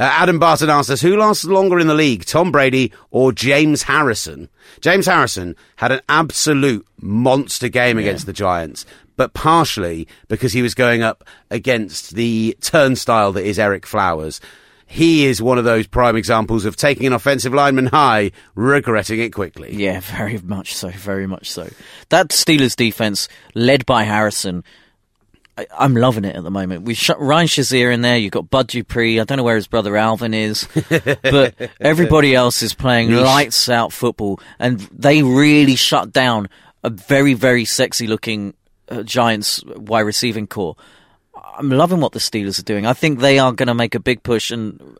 Uh, 0.00 0.04
Adam 0.04 0.38
Barton 0.38 0.70
asks 0.70 0.88
us, 0.88 1.02
who 1.02 1.14
lasts 1.18 1.44
longer 1.44 1.78
in 1.78 1.86
the 1.86 1.94
league, 1.94 2.24
Tom 2.24 2.50
Brady 2.50 2.90
or 3.10 3.32
James 3.32 3.82
Harrison? 3.82 4.48
James 4.80 5.04
Harrison 5.04 5.54
had 5.76 5.92
an 5.92 6.00
absolute 6.08 6.86
monster 7.02 7.68
game 7.68 7.98
against 7.98 8.24
the 8.24 8.32
Giants, 8.32 8.86
but 9.16 9.34
partially 9.34 10.08
because 10.28 10.54
he 10.54 10.62
was 10.62 10.72
going 10.72 11.02
up 11.02 11.22
against 11.50 12.14
the 12.14 12.56
turnstile 12.62 13.32
that 13.32 13.44
is 13.44 13.58
Ereck 13.58 13.84
Flowers. 13.84 14.40
He 14.86 15.26
is 15.26 15.42
one 15.42 15.58
of 15.58 15.64
those 15.64 15.86
prime 15.86 16.16
examples 16.16 16.64
of 16.64 16.76
taking 16.76 17.06
an 17.06 17.12
offensive 17.12 17.52
lineman 17.52 17.86
high, 17.86 18.32
regretting 18.54 19.20
it 19.20 19.34
quickly. 19.34 19.76
Yeah, 19.76 20.00
very 20.16 20.38
much 20.38 20.74
so, 20.74 20.88
very 20.88 21.26
much 21.26 21.50
so. 21.50 21.68
That 22.08 22.30
Steelers 22.30 22.74
defense, 22.74 23.28
led 23.54 23.84
by 23.84 24.04
Harrison, 24.04 24.64
I, 25.60 25.66
I'm 25.84 25.94
loving 25.94 26.24
it 26.24 26.36
at 26.36 26.42
the 26.42 26.50
moment. 26.50 26.84
We've 26.84 26.96
shot 26.96 27.20
Ryan 27.20 27.46
Shazier 27.46 27.92
in 27.92 28.00
there. 28.00 28.16
You've 28.16 28.32
got 28.32 28.50
Bud 28.50 28.68
Dupree. 28.68 29.20
I 29.20 29.24
don't 29.24 29.36
know 29.36 29.44
where 29.44 29.56
his 29.56 29.66
brother 29.66 29.96
Alvin 29.96 30.32
is, 30.32 30.66
but 31.22 31.54
everybody 31.80 32.34
else 32.34 32.62
is 32.62 32.72
playing 32.72 33.10
lights 33.12 33.68
out 33.68 33.92
football, 33.92 34.40
and 34.58 34.80
they 34.80 35.22
really 35.22 35.76
shut 35.76 36.12
down 36.12 36.48
a 36.82 36.90
very, 36.90 37.34
very 37.34 37.64
sexy 37.64 38.06
looking 38.06 38.54
uh, 38.88 39.02
Giants 39.02 39.62
wide 39.64 40.00
receiving 40.00 40.46
core. 40.46 40.76
I'm 41.56 41.70
loving 41.70 42.00
what 42.00 42.12
the 42.12 42.18
Steelers 42.20 42.58
are 42.58 42.64
doing. 42.64 42.86
I 42.86 42.94
think 42.94 43.18
they 43.18 43.38
are 43.38 43.52
going 43.52 43.66
to 43.66 43.74
make 43.74 43.94
a 43.94 44.00
big 44.00 44.22
push 44.22 44.50
and. 44.50 44.98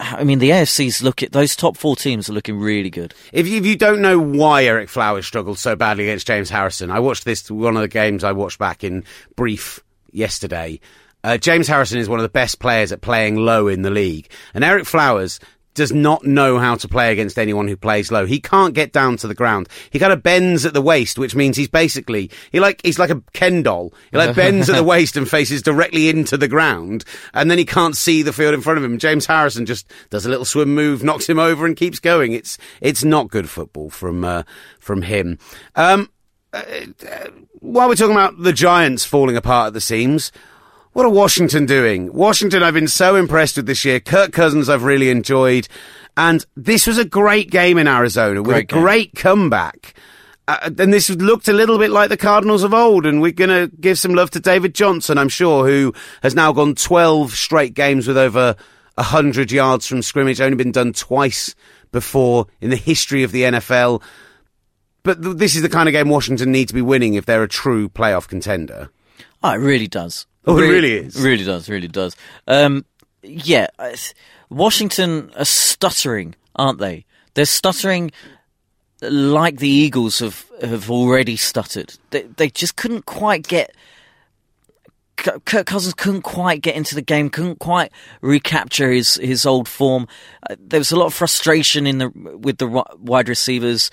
I 0.00 0.24
mean, 0.24 0.38
the 0.38 0.50
AFC's 0.50 1.02
look 1.02 1.22
at 1.22 1.32
those 1.32 1.56
top 1.56 1.76
four 1.76 1.96
teams 1.96 2.30
are 2.30 2.32
looking 2.32 2.58
really 2.58 2.90
good. 2.90 3.14
If 3.32 3.48
you, 3.48 3.58
if 3.58 3.66
you 3.66 3.76
don't 3.76 4.00
know 4.00 4.18
why 4.18 4.64
Ereck 4.64 4.88
Flowers 4.88 5.26
struggled 5.26 5.58
so 5.58 5.74
badly 5.74 6.04
against 6.04 6.26
James 6.26 6.50
Harrison, 6.50 6.90
I 6.90 7.00
watched 7.00 7.24
this 7.24 7.50
one 7.50 7.74
of 7.74 7.82
the 7.82 7.88
games 7.88 8.22
I 8.22 8.32
watched 8.32 8.58
back 8.58 8.84
in 8.84 9.04
brief 9.34 9.82
yesterday. 10.12 10.80
Uh, 11.24 11.36
James 11.36 11.66
Harrison 11.66 11.98
is 11.98 12.08
one 12.08 12.20
of 12.20 12.22
the 12.22 12.28
best 12.28 12.60
players 12.60 12.92
at 12.92 13.00
playing 13.00 13.36
low 13.36 13.66
in 13.66 13.82
the 13.82 13.90
league, 13.90 14.30
and 14.54 14.62
Ereck 14.62 14.86
Flowers 14.86 15.40
does 15.78 15.92
not 15.92 16.24
know 16.24 16.58
how 16.58 16.74
to 16.74 16.88
play 16.88 17.12
against 17.12 17.38
anyone 17.38 17.68
who 17.68 17.76
plays 17.76 18.12
low. 18.12 18.26
He 18.26 18.40
can't 18.40 18.74
get 18.74 18.92
down 18.92 19.16
to 19.18 19.28
the 19.28 19.34
ground. 19.34 19.68
He 19.90 19.98
kind 19.98 20.12
of 20.12 20.22
bends 20.22 20.66
at 20.66 20.74
the 20.74 20.82
waist, 20.82 21.18
which 21.18 21.34
means 21.34 21.56
he's 21.56 21.68
basically 21.68 22.30
he 22.52 22.60
like 22.60 22.80
he's 22.84 22.98
like 22.98 23.10
a 23.10 23.22
Ken 23.32 23.62
doll. 23.62 23.94
He 24.10 24.18
like 24.18 24.36
bends 24.36 24.68
at 24.68 24.76
the 24.76 24.84
waist 24.84 25.16
and 25.16 25.28
faces 25.28 25.62
directly 25.62 26.08
into 26.08 26.36
the 26.36 26.48
ground, 26.48 27.04
and 27.32 27.50
then 27.50 27.56
he 27.58 27.64
can't 27.64 27.96
see 27.96 28.22
the 28.22 28.32
field 28.32 28.54
in 28.54 28.60
front 28.60 28.78
of 28.78 28.84
him. 28.84 28.98
James 28.98 29.24
Harrison 29.24 29.64
just 29.64 29.90
does 30.10 30.26
a 30.26 30.28
little 30.28 30.44
swim 30.44 30.74
move, 30.74 31.02
knocks 31.02 31.28
him 31.28 31.38
over, 31.38 31.64
and 31.64 31.76
keeps 31.76 32.00
going. 32.00 32.32
It's 32.32 32.58
it's 32.80 33.04
not 33.04 33.30
good 33.30 33.48
football 33.48 33.88
from 33.88 34.24
uh, 34.24 34.42
from 34.78 35.02
him. 35.02 35.38
Um, 35.74 36.10
uh, 36.52 36.62
uh, 37.08 37.28
while 37.60 37.88
we're 37.88 37.94
talking 37.94 38.14
about 38.14 38.42
the 38.42 38.52
Giants 38.52 39.04
falling 39.04 39.36
apart 39.36 39.68
at 39.68 39.72
the 39.72 39.80
seams. 39.80 40.32
What 40.92 41.06
are 41.06 41.10
Washington 41.10 41.66
doing? 41.66 42.12
Washington, 42.12 42.62
I've 42.62 42.74
been 42.74 42.88
so 42.88 43.14
impressed 43.14 43.56
with 43.56 43.66
this 43.66 43.84
year. 43.84 44.00
Kirk 44.00 44.32
Cousins, 44.32 44.68
I've 44.68 44.82
really 44.84 45.10
enjoyed. 45.10 45.68
And 46.16 46.44
this 46.56 46.86
was 46.86 46.98
a 46.98 47.04
great 47.04 47.50
game 47.50 47.78
in 47.78 47.86
Arizona 47.86 48.42
with 48.42 48.50
Great 48.52 48.64
a 48.64 48.74
game. 48.74 48.82
great 48.82 49.14
comeback. 49.14 49.94
Uh, 50.48 50.70
and 50.78 50.92
this 50.92 51.10
looked 51.10 51.46
a 51.46 51.52
little 51.52 51.78
bit 51.78 51.90
like 51.90 52.08
the 52.08 52.16
Cardinals 52.16 52.62
of 52.64 52.74
old. 52.74 53.06
And 53.06 53.20
we're 53.20 53.32
going 53.32 53.50
to 53.50 53.74
give 53.76 53.98
some 53.98 54.14
love 54.14 54.30
to 54.30 54.40
David 54.40 54.74
Johnson, 54.74 55.18
I'm 55.18 55.28
sure, 55.28 55.68
who 55.68 55.92
has 56.22 56.34
now 56.34 56.52
gone 56.52 56.74
12 56.74 57.32
straight 57.32 57.74
games 57.74 58.08
with 58.08 58.16
over 58.16 58.56
100 58.94 59.52
yards 59.52 59.86
from 59.86 60.02
scrimmage. 60.02 60.40
Only 60.40 60.56
been 60.56 60.72
done 60.72 60.92
twice 60.94 61.54
before 61.92 62.46
in 62.60 62.70
the 62.70 62.76
history 62.76 63.22
of 63.22 63.30
the 63.30 63.42
NFL. 63.42 64.02
But 65.02 65.22
th- 65.22 65.36
this 65.36 65.54
is 65.54 65.62
the 65.62 65.68
kind 65.68 65.88
of 65.88 65.92
game 65.92 66.08
Washington 66.08 66.50
need 66.50 66.68
to 66.68 66.74
be 66.74 66.82
winning 66.82 67.14
if 67.14 67.26
they're 67.26 67.42
a 67.42 67.48
true 67.48 67.88
playoff 67.88 68.26
contender. 68.26 68.90
Oh, 69.42 69.52
it 69.52 69.58
really 69.58 69.86
does. 69.86 70.26
Oh, 70.46 70.58
it 70.58 70.68
really 70.68 70.94
is? 70.94 71.20
Really 71.20 71.44
does. 71.44 71.68
Really 71.68 71.88
does. 71.88 72.16
Um, 72.46 72.84
yeah, 73.22 73.66
Washington 74.48 75.30
are 75.36 75.44
stuttering, 75.44 76.34
aren't 76.56 76.78
they? 76.78 77.04
They're 77.34 77.44
stuttering 77.44 78.12
like 79.00 79.58
the 79.58 79.68
Eagles 79.68 80.18
have 80.20 80.44
have 80.62 80.90
already 80.90 81.36
stuttered. 81.36 81.94
They 82.10 82.22
they 82.22 82.48
just 82.50 82.76
couldn't 82.76 83.06
quite 83.06 83.46
get. 83.46 83.74
Kirk 85.16 85.66
Cousins 85.66 85.94
couldn't 85.94 86.22
quite 86.22 86.62
get 86.62 86.76
into 86.76 86.94
the 86.94 87.02
game, 87.02 87.28
couldn't 87.28 87.58
quite 87.58 87.90
recapture 88.20 88.92
his, 88.92 89.16
his 89.16 89.44
old 89.44 89.66
form. 89.66 90.06
Uh, 90.48 90.54
there 90.60 90.78
was 90.78 90.92
a 90.92 90.96
lot 90.96 91.06
of 91.06 91.14
frustration 91.14 91.88
in 91.88 91.98
the 91.98 92.08
with 92.40 92.58
the 92.58 92.84
wide 93.00 93.28
receivers 93.28 93.90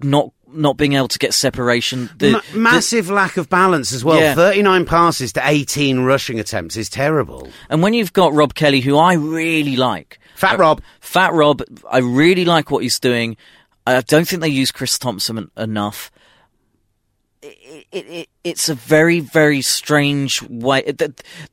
not 0.00 0.30
not 0.54 0.76
being 0.76 0.94
able 0.94 1.08
to 1.08 1.18
get 1.18 1.34
separation. 1.34 2.10
The, 2.16 2.42
the- 2.52 2.58
massive 2.58 3.10
lack 3.10 3.36
of 3.36 3.48
balance 3.48 3.92
as 3.92 4.04
well. 4.04 4.20
Yeah. 4.20 4.34
39 4.34 4.86
passes 4.86 5.32
to 5.34 5.42
18 5.44 6.00
rushing 6.00 6.40
attempts 6.40 6.76
is 6.76 6.88
terrible. 6.88 7.48
And 7.68 7.82
when 7.82 7.94
you've 7.94 8.12
got 8.12 8.32
Rob 8.32 8.54
Kelley, 8.54 8.80
who 8.80 8.96
I 8.96 9.14
really 9.14 9.76
like, 9.76 10.18
Fat 10.34 10.54
uh, 10.54 10.58
Rob. 10.58 10.82
Fat 11.00 11.32
Rob, 11.32 11.62
I 11.90 11.98
really 11.98 12.44
like 12.44 12.70
what 12.70 12.82
he's 12.82 12.98
doing. 12.98 13.36
I 13.86 14.00
don't 14.00 14.26
think 14.26 14.42
they 14.42 14.48
use 14.48 14.72
Chris 14.72 14.98
Thompson 14.98 15.38
en- 15.38 15.50
enough. 15.56 16.10
It, 17.42 17.86
it, 17.92 18.06
it, 18.06 18.28
it's 18.42 18.68
a 18.68 18.74
very, 18.74 19.20
very 19.20 19.60
strange 19.60 20.42
way. 20.42 20.92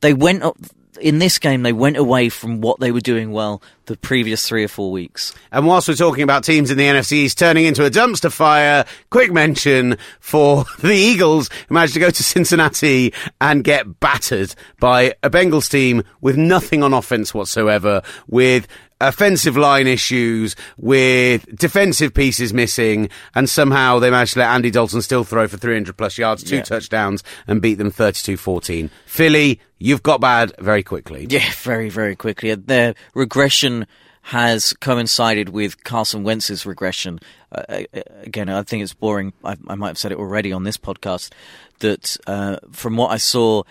They 0.00 0.14
went 0.14 0.42
up 0.42 0.56
in 1.00 1.18
this 1.18 1.38
game. 1.38 1.62
They 1.62 1.72
went 1.72 1.96
away 1.96 2.28
from 2.30 2.60
what 2.60 2.80
they 2.80 2.92
were 2.92 3.00
doing 3.00 3.32
well 3.32 3.62
the 3.86 3.96
previous 3.96 4.46
three 4.46 4.64
or 4.64 4.68
four 4.68 4.90
weeks. 4.90 5.34
And 5.50 5.66
whilst 5.66 5.88
we're 5.88 5.94
talking 5.94 6.22
about 6.22 6.44
teams 6.44 6.70
in 6.70 6.78
the 6.78 6.84
NFCs 6.84 7.34
turning 7.34 7.64
into 7.64 7.84
a 7.84 7.90
dumpster 7.90 8.30
fire, 8.32 8.84
quick 9.10 9.32
mention 9.32 9.96
for 10.20 10.64
the 10.80 10.92
Eagles 10.94 11.50
who 11.68 11.74
managed 11.74 11.94
to 11.94 12.00
go 12.00 12.10
to 12.10 12.22
Cincinnati 12.22 13.12
and 13.40 13.64
get 13.64 14.00
battered 14.00 14.54
by 14.80 15.14
a 15.22 15.30
Bengals 15.30 15.70
team 15.70 16.02
with 16.20 16.36
nothing 16.36 16.82
on 16.82 16.92
offense 16.94 17.34
whatsoever, 17.34 18.02
with 18.28 18.66
offensive 19.00 19.56
line 19.56 19.88
issues, 19.88 20.54
with 20.76 21.44
defensive 21.56 22.14
pieces 22.14 22.54
missing, 22.54 23.08
and 23.34 23.50
somehow 23.50 23.98
they 23.98 24.10
managed 24.12 24.34
to 24.34 24.38
let 24.38 24.50
Andy 24.50 24.70
Dalton 24.70 25.02
still 25.02 25.24
throw 25.24 25.48
for 25.48 25.56
300 25.56 25.96
plus 25.96 26.18
yards, 26.18 26.44
two 26.44 26.56
Yeah. 26.56 26.62
touchdowns, 26.62 27.24
and 27.48 27.60
beat 27.60 27.74
them 27.78 27.90
32-14. 27.90 28.90
Philly, 29.06 29.58
you've 29.80 30.04
got 30.04 30.20
bad 30.20 30.52
very 30.60 30.84
quickly. 30.84 31.26
Yeah, 31.28 31.50
very, 31.62 31.88
very 31.88 32.14
quickly. 32.14 32.54
Their 32.54 32.94
regression 33.14 33.81
has 34.22 34.72
coincided 34.74 35.48
with 35.48 35.82
Carson 35.84 36.22
Wentz's 36.22 36.64
regression. 36.64 37.18
Uh, 37.50 37.84
uh, 37.94 38.00
again, 38.22 38.48
I 38.48 38.62
think 38.62 38.82
it's 38.82 38.94
boring. 38.94 39.32
I, 39.44 39.56
I 39.66 39.74
might 39.74 39.88
have 39.88 39.98
said 39.98 40.12
it 40.12 40.18
already 40.18 40.52
on 40.52 40.62
this 40.62 40.76
podcast 40.76 41.32
that 41.80 42.16
uh, 42.26 42.58
from 42.70 42.96
what 42.96 43.10
I 43.10 43.16
saw 43.16 43.64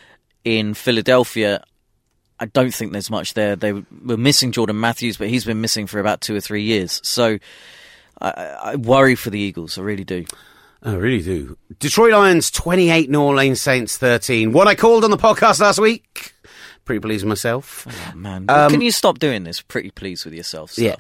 in 0.43 0.74
Philadelphia, 0.74 1.64
I 2.39 2.45
don't 2.45 2.74
think 2.74 2.91
there's 2.91 3.09
much 3.09 3.34
there. 3.34 3.55
They 3.55 3.72
were 3.74 4.18
missing 4.18 4.51
Jordan 4.51 4.80
Matthews, 4.80 5.18
but 5.18 5.30
he's 5.30 5.45
been 5.45 5.62
missing 5.62 5.88
for 5.88 5.99
about 5.99 6.22
two 6.22 6.36
or 6.36 6.41
three 6.41 6.64
years. 6.64 6.99
So 7.03 7.38
I, 8.20 8.30
I 8.32 8.76
worry 8.76 9.16
for 9.16 9.30
the 9.30 9.39
Eagles. 9.39 9.78
I 9.78 9.84
really 9.84 10.03
do. 10.03 10.26
I 10.84 10.93
really 10.95 11.22
do. 11.22 11.57
Detroit 11.80 12.12
Lions 12.12 12.49
28, 12.49 13.09
New 13.09 13.22
Orleans 13.22 13.62
Saints 13.62 13.97
13. 13.97 14.51
What 14.51 14.68
I 14.68 14.74
called 14.74 15.03
on 15.03 15.12
the 15.12 15.18
podcast 15.18 15.59
last 15.59 15.80
week. 15.80 16.34
Pretty 16.92 17.00
pleased 17.08 17.24
with 17.24 17.30
myself. 17.30 17.88
Oh, 17.89 18.16
man, 18.18 18.48
can 18.48 18.82
you 18.82 18.92
stop 18.92 19.18
doing 19.18 19.44
this? 19.46 19.62
Pretty 19.62 19.92
pleased 19.92 20.26
with 20.26 20.34
yourself 20.34 20.72
stuff. 20.72 20.84
Um, 20.84 20.86
Yeah. 20.86 20.96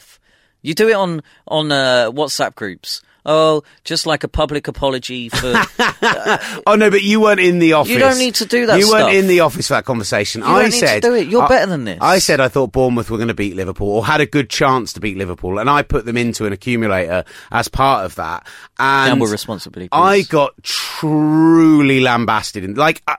You 0.63 0.73
do 0.75 0.89
it 0.89 0.93
on 0.93 1.23
on 1.47 1.71
uh, 1.71 2.11
WhatsApp 2.11 2.55
groups. 2.55 3.01
Oh, 3.25 3.63
just 3.83 4.05
like 4.05 4.23
a 4.23 4.27
public 4.27 4.67
apology 4.67 5.29
for. 5.29 5.53
Oh 6.65 6.75
no, 6.75 6.89
but 6.89 7.01
you 7.01 7.19
weren't 7.19 7.39
in 7.39 7.59
the 7.59 7.73
office. 7.73 7.91
You 7.91 7.99
don't 7.99 8.17
need 8.17 8.35
to 8.35 8.45
do 8.45 8.67
that 8.67 8.79
You 8.79 8.89
weren't 8.89 9.13
in 9.15 9.27
the 9.27 9.41
office 9.41 9.67
for 9.67 9.73
that 9.73 9.85
conversation. 9.85 10.41
You 10.41 10.47
I 10.47 10.61
don't 10.61 10.71
need 10.71 10.79
to 10.79 10.87
said 10.87 11.01
do 11.01 11.13
it. 11.13 11.27
You're 11.27 11.43
I- 11.43 11.47
better 11.47 11.65
than 11.65 11.83
this. 11.83 11.99
I 12.01 12.19
said 12.19 12.39
I 12.39 12.47
thought 12.47 12.71
Bournemouth 12.71 13.09
were 13.11 13.17
going 13.17 13.27
to 13.27 13.33
beat 13.33 13.55
Liverpool 13.55 13.89
or 13.89 14.05
had 14.05 14.21
a 14.21 14.25
good 14.25 14.49
chance 14.49 14.93
to 14.93 14.99
beat 14.99 15.17
Liverpool, 15.17 15.59
and 15.59 15.69
I 15.69 15.81
put 15.81 16.05
them 16.05 16.17
into 16.17 16.45
an 16.45 16.53
accumulator 16.53 17.25
as 17.51 17.67
part 17.67 18.05
of 18.05 18.15
that. 18.15 18.47
And 18.79 19.19
we're 19.19 19.31
responsibly, 19.31 19.89
I 19.91 20.21
got 20.21 20.53
truly 20.63 21.99
lambasted, 21.99 22.63
and 22.63 22.77
like. 22.77 23.01
Uh, 23.07 23.15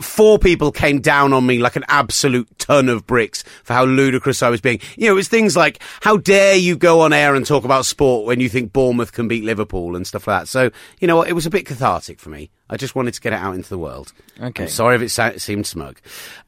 Four 0.00 0.38
people 0.38 0.72
came 0.72 1.00
down 1.00 1.32
on 1.32 1.46
me 1.46 1.58
like 1.58 1.74
an 1.76 1.84
absolute 1.88 2.46
ton 2.58 2.90
of 2.90 3.06
bricks 3.06 3.42
for 3.64 3.72
how 3.72 3.84
ludicrous 3.86 4.42
I 4.42 4.50
was 4.50 4.60
being. 4.60 4.80
You 4.96 5.06
know, 5.06 5.12
it 5.12 5.16
was 5.16 5.28
things 5.28 5.56
like, 5.56 5.82
how 6.02 6.18
dare 6.18 6.54
you 6.56 6.76
go 6.76 7.00
on 7.00 7.14
air 7.14 7.34
and 7.34 7.46
talk 7.46 7.64
about 7.64 7.86
sport 7.86 8.26
when 8.26 8.38
you 8.38 8.50
think 8.50 8.74
Bournemouth 8.74 9.12
can 9.12 9.26
beat 9.26 9.42
Liverpool 9.44 9.96
and 9.96 10.06
stuff 10.06 10.26
like 10.26 10.42
that. 10.42 10.48
So, 10.48 10.70
you 11.00 11.08
know 11.08 11.16
what, 11.16 11.28
it 11.28 11.32
was 11.32 11.46
a 11.46 11.50
bit 11.50 11.64
cathartic 11.64 12.20
for 12.20 12.28
me. 12.28 12.50
I 12.68 12.76
just 12.76 12.94
wanted 12.94 13.14
to 13.14 13.20
get 13.22 13.32
it 13.32 13.36
out 13.38 13.54
into 13.54 13.70
the 13.70 13.78
world. 13.78 14.12
Okay. 14.38 14.64
I'm 14.64 14.68
sorry 14.68 14.96
if 14.96 15.02
it 15.02 15.08
sa- 15.08 15.32
seemed 15.38 15.66
smug. 15.66 15.98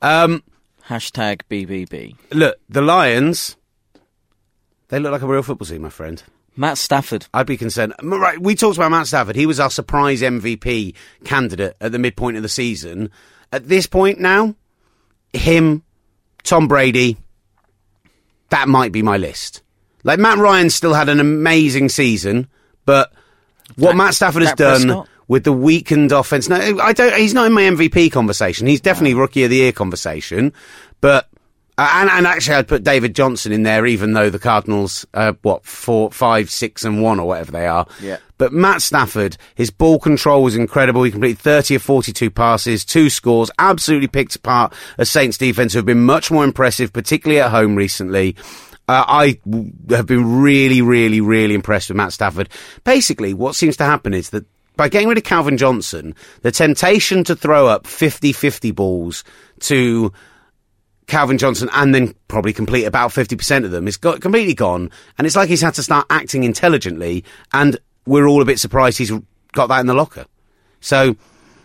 Um, 0.03 0.43
Hashtag 0.89 1.41
BBB. 1.51 2.17
look, 2.33 2.57
the 2.69 2.83
Lions, 2.83 3.57
they 4.89 4.99
look 4.99 5.13
like 5.13 5.23
a 5.23 5.27
real 5.27 5.43
football 5.43 5.67
team, 5.67 5.83
my 5.83 5.91
friend. 5.91 6.23
Matt 6.57 6.77
Stafford. 6.77 7.27
I'd 7.33 7.47
be 7.47 7.57
concerned. 7.57 7.95
Right, 8.03 8.41
we 8.41 8.55
talked 8.57 8.77
about 8.77 8.91
Matt 8.91 9.07
Stafford. 9.07 9.37
He 9.37 9.47
was 9.47 9.61
our 9.61 9.71
surprise 9.71 10.23
MVP 10.23 10.95
candidate 11.25 11.77
at 11.81 11.93
the 11.93 11.99
midpoint 12.01 12.37
of 12.37 12.43
the 12.43 12.49
season. 12.49 13.11
At 13.53 13.69
this 13.69 13.87
point 13.87 14.19
now, 14.21 14.55
him, 15.33 15.83
Tom 16.43 16.69
Brady, 16.69 17.17
that 18.51 18.69
might 18.69 18.93
be 18.93 19.03
my 19.03 19.17
list. 19.17 19.63
Like 20.05 20.19
Matt 20.19 20.39
Ryan 20.39 20.71
still 20.71 20.95
had 20.95 21.09
an 21.09 21.21
amazing 21.21 21.89
season, 21.89 22.49
but 22.85 23.13
what 23.77 23.91
Dak- 23.91 23.97
Matt 23.97 24.15
Stafford 24.15 24.43
has 24.43 24.55
done 24.55 24.83
Prescott? 24.83 25.09
with 25.27 25.45
the 25.45 25.53
weakened 25.53 26.13
offense. 26.13 26.49
No, 26.49 26.57
I 26.57 26.93
don't. 26.93 27.15
He's 27.17 27.35
not 27.35 27.47
in 27.47 27.53
my 27.53 27.63
MVP 27.63 28.13
conversation. 28.13 28.67
He's 28.67 28.81
definitely 28.81 29.15
rookie 29.15 29.45
of 29.45 29.51
the 29.51 29.57
year 29.57 29.73
conversation, 29.73 30.53
but. 31.01 31.29
Uh, 31.81 31.89
and, 31.93 32.11
and 32.11 32.27
actually, 32.27 32.57
I'd 32.57 32.67
put 32.67 32.83
David 32.83 33.15
Johnson 33.15 33.53
in 33.53 33.63
there, 33.63 33.87
even 33.87 34.13
though 34.13 34.31
the 34.31 34.41
Cardinals, 34.41 35.07
uh, 35.15 35.35
what 35.43 35.65
four, 35.65 36.11
five, 36.11 36.51
six, 36.51 36.85
and 36.85 37.01
one, 37.01 37.21
or 37.21 37.29
whatever 37.29 37.53
they 37.53 37.69
are. 37.69 37.87
Yeah. 38.01 38.17
But 38.39 38.53
Matt 38.53 38.83
Stafford, 38.83 39.37
his 39.55 39.71
ball 39.71 39.99
control 39.99 40.43
was 40.43 40.57
incredible. 40.57 41.03
He 41.03 41.11
completed 41.11 41.39
30 41.39 41.75
of 41.75 41.83
42 41.83 42.31
passes, 42.31 42.85
two 42.85 43.11
scores, 43.11 43.51
absolutely 43.59 44.09
picked 44.09 44.37
apart 44.37 44.73
a 44.97 45.05
Saints 45.05 45.37
defense 45.37 45.73
who 45.73 45.79
have 45.79 45.87
been 45.87 46.05
much 46.05 46.31
more 46.31 46.45
impressive, 46.45 46.93
particularly 46.93 47.41
at 47.41 47.51
home 47.51 47.75
recently. 47.75 48.37
Uh, 48.89 49.05
I 49.07 49.39
have 49.91 50.07
been 50.07 50.41
really, 50.41 50.81
really, 50.81 51.21
really 51.21 51.55
impressed 51.55 51.91
with 51.91 51.97
Matt 51.97 52.13
Stafford. 52.15 52.49
Basically, 52.85 53.35
what 53.35 53.55
seems 53.55 53.77
to 53.79 53.85
happen 53.85 54.15
is 54.15 54.31
that 54.31 54.47
by 54.77 54.89
getting 54.89 55.09
rid 55.09 55.19
of 55.19 55.25
Calvin 55.25 55.59
Johnson, 55.59 56.15
the 56.43 56.53
temptation 56.53 57.25
to 57.25 57.37
throw 57.37 57.67
up 57.67 57.85
50-50 57.85 58.75
balls 58.75 59.25
to 59.61 60.13
Calvin 61.09 61.37
Johnson 61.37 61.69
and 61.73 61.95
then 61.95 62.15
probably 62.29 62.53
complete 62.53 62.85
about 62.85 63.11
50% 63.11 63.65
of 63.65 63.73
them 63.73 63.89
is 63.89 63.97
got 63.97 64.21
completely 64.21 64.55
gone. 64.55 64.91
And 65.19 65.27
it's 65.27 65.35
like 65.35 65.49
he's 65.49 65.63
had 65.63 65.75
to 65.75 65.83
start 65.83 66.07
acting 66.11 66.45
intelligently. 66.45 67.25
And 67.53 67.79
we're 68.09 68.27
all 68.27 68.43
a 68.43 68.45
bit 68.45 68.59
surprised 68.59 68.99
he's 68.99 69.13
got 69.53 69.67
that 69.69 69.81
in 69.81 69.87
the 69.87 69.95
locker. 69.95 70.25
So, 70.81 71.17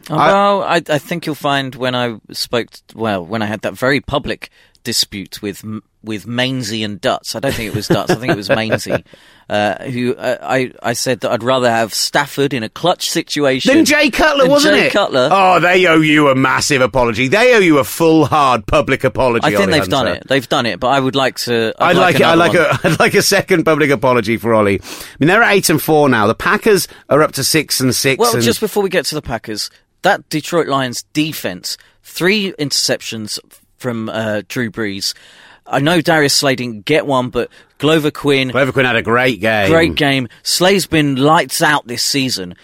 Oh, 0.09 0.15
I- 0.17 0.27
well, 0.27 0.63
I, 0.63 0.75
I 0.89 0.97
think 0.97 1.25
you'll 1.25 1.35
find 1.35 1.73
when 1.75 1.95
I 1.95 2.19
spoke, 2.31 2.67
well, 2.93 3.25
when 3.25 3.41
I 3.41 3.45
had 3.45 3.61
that 3.61 3.73
very 3.73 4.01
public 4.01 4.49
dispute 4.83 5.41
with 5.41 5.63
with 6.03 6.27
Mainsy 6.27 6.83
and 6.83 6.99
Dutz. 6.99 7.35
I 7.35 7.39
don't 7.39 7.53
think 7.53 7.71
it 7.71 7.75
was 7.75 7.87
Dutz. 7.87 8.11
I 8.11 8.15
think 8.15 8.31
it 8.31 8.37
was 8.37 8.49
Mainsy. 8.49 9.03
Uh, 9.49 9.83
who 9.83 10.15
uh, 10.15 10.37
I 10.41 10.71
I 10.81 10.93
said 10.93 11.19
that 11.19 11.31
I'd 11.31 11.43
rather 11.43 11.69
have 11.69 11.93
Stafford 11.93 12.53
in 12.53 12.63
a 12.63 12.69
clutch 12.69 13.09
situation 13.09 13.75
then 13.75 13.83
Jay 13.83 14.09
Cutler, 14.09 14.45
than 14.45 14.51
wasn't 14.51 14.77
Jay 14.77 14.87
it? 14.87 14.93
Cutler. 14.93 15.27
Oh, 15.29 15.59
they 15.59 15.85
owe 15.85 15.99
you 15.99 16.29
a 16.29 16.35
massive 16.35 16.81
apology. 16.81 17.27
They 17.27 17.53
owe 17.53 17.59
you 17.59 17.79
a 17.79 17.83
full, 17.83 18.25
hard 18.25 18.65
public 18.65 19.03
apology. 19.03 19.45
I 19.45 19.49
think 19.49 19.63
Olly 19.63 19.79
they've 19.79 19.89
done 19.89 20.07
it. 20.07 20.27
They've 20.29 20.47
done 20.47 20.65
it, 20.65 20.79
but 20.79 20.87
I 20.87 20.99
would 20.99 21.15
like 21.15 21.39
to. 21.39 21.73
I'd, 21.77 21.97
I'd, 21.97 21.99
like, 21.99 22.15
it. 22.15 22.21
I'd 22.21 22.35
like 22.35 22.53
one. 22.53 22.61
a, 22.61 22.79
I'd 22.85 22.99
like 22.99 23.15
a 23.15 23.21
second 23.21 23.65
public 23.65 23.89
apology 23.89 24.37
for 24.37 24.53
Olly. 24.53 24.79
I 24.81 24.85
mean, 25.19 25.27
they're 25.27 25.43
at 25.43 25.53
eight 25.53 25.69
and 25.69 25.81
four 25.81 26.07
now. 26.07 26.25
The 26.25 26.35
Packers 26.35 26.87
are 27.09 27.21
up 27.21 27.33
to 27.33 27.43
six 27.43 27.81
and 27.81 27.93
six. 27.93 28.19
Well, 28.19 28.33
and 28.33 28.41
just 28.41 28.61
before 28.61 28.81
we 28.81 28.89
get 28.89 29.03
to 29.07 29.15
the 29.15 29.21
Packers, 29.21 29.69
that 30.03 30.29
Detroit 30.29 30.67
Lions 30.67 31.03
defense, 31.11 31.77
three 32.01 32.53
interceptions 32.53 33.39
from 33.83 34.09
uh, 34.09 34.41
Drew 34.47 34.71
Brees. 34.71 35.13
I 35.67 35.79
know 35.79 36.01
Darius 36.01 36.33
Slay 36.33 36.55
didn't 36.55 36.85
get 36.85 37.05
one, 37.05 37.29
but 37.29 37.49
Glover 37.77 38.11
Quin, 38.11 38.47
Glover 38.49 38.71
Quin 38.71 38.85
had 38.85 38.95
a 38.95 39.01
great 39.03 39.39
game. 39.39 39.69
great 39.69 39.95
game. 39.95 40.27
Slay's 40.41 40.87
been 40.87 41.17
lights 41.17 41.61
out 41.61 41.85
this 41.85 42.01
season. 42.01 42.55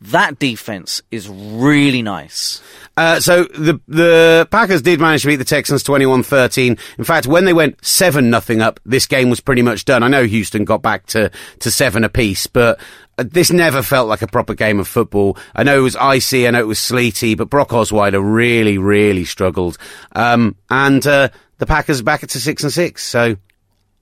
That 0.00 0.38
defense 0.38 1.00
is 1.10 1.28
really 1.28 2.02
nice. 2.02 2.60
Uh, 2.96 3.20
so 3.20 3.44
the 3.44 3.80
the 3.88 4.46
Packers 4.50 4.82
did 4.82 5.00
manage 5.00 5.22
to 5.22 5.28
beat 5.28 5.36
the 5.36 5.44
Texans 5.44 5.82
21-13. 5.82 6.78
In 6.98 7.04
fact, 7.04 7.26
when 7.26 7.44
they 7.44 7.52
went 7.52 7.82
7 7.84 8.28
nothing 8.28 8.60
up, 8.60 8.78
this 8.84 9.06
game 9.06 9.30
was 9.30 9.40
pretty 9.40 9.62
much 9.62 9.84
done. 9.84 10.02
I 10.02 10.08
know 10.08 10.24
Houston 10.24 10.64
got 10.64 10.82
back 10.82 11.06
to, 11.06 11.30
to 11.60 11.70
7 11.70 12.04
apiece, 12.04 12.46
but 12.46 12.78
this 13.16 13.50
never 13.50 13.82
felt 13.82 14.08
like 14.08 14.22
a 14.22 14.26
proper 14.26 14.54
game 14.54 14.80
of 14.80 14.88
football. 14.88 15.38
I 15.54 15.62
know 15.62 15.78
it 15.78 15.82
was 15.82 15.96
icy, 15.96 16.46
I 16.46 16.50
know 16.50 16.60
it 16.60 16.66
was 16.66 16.78
sleety, 16.78 17.34
but 17.34 17.50
Brock 17.50 17.70
Osweiler 17.70 18.22
really, 18.22 18.78
really 18.78 19.24
struggled. 19.24 19.78
Um, 20.12 20.56
and 20.70 21.06
uh, 21.06 21.28
the 21.58 21.66
Packers 21.66 22.00
are 22.00 22.04
back 22.04 22.20
to 22.20 22.40
6 22.40 22.62
and 22.62 22.72
6, 22.72 23.02
so 23.02 23.36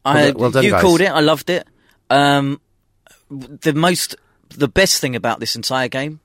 I, 0.04 0.30
well 0.32 0.50
done, 0.50 0.64
you 0.64 0.70
guys. 0.70 0.82
called 0.82 1.00
it. 1.00 1.10
I 1.10 1.20
loved 1.20 1.50
it. 1.50 1.66
Um, 2.10 2.60
the 3.30 3.72
most, 3.74 4.16
the 4.50 4.68
best 4.68 5.00
thing 5.00 5.16
about 5.16 5.40
this 5.40 5.56
entire 5.56 5.88
game, 5.88 6.20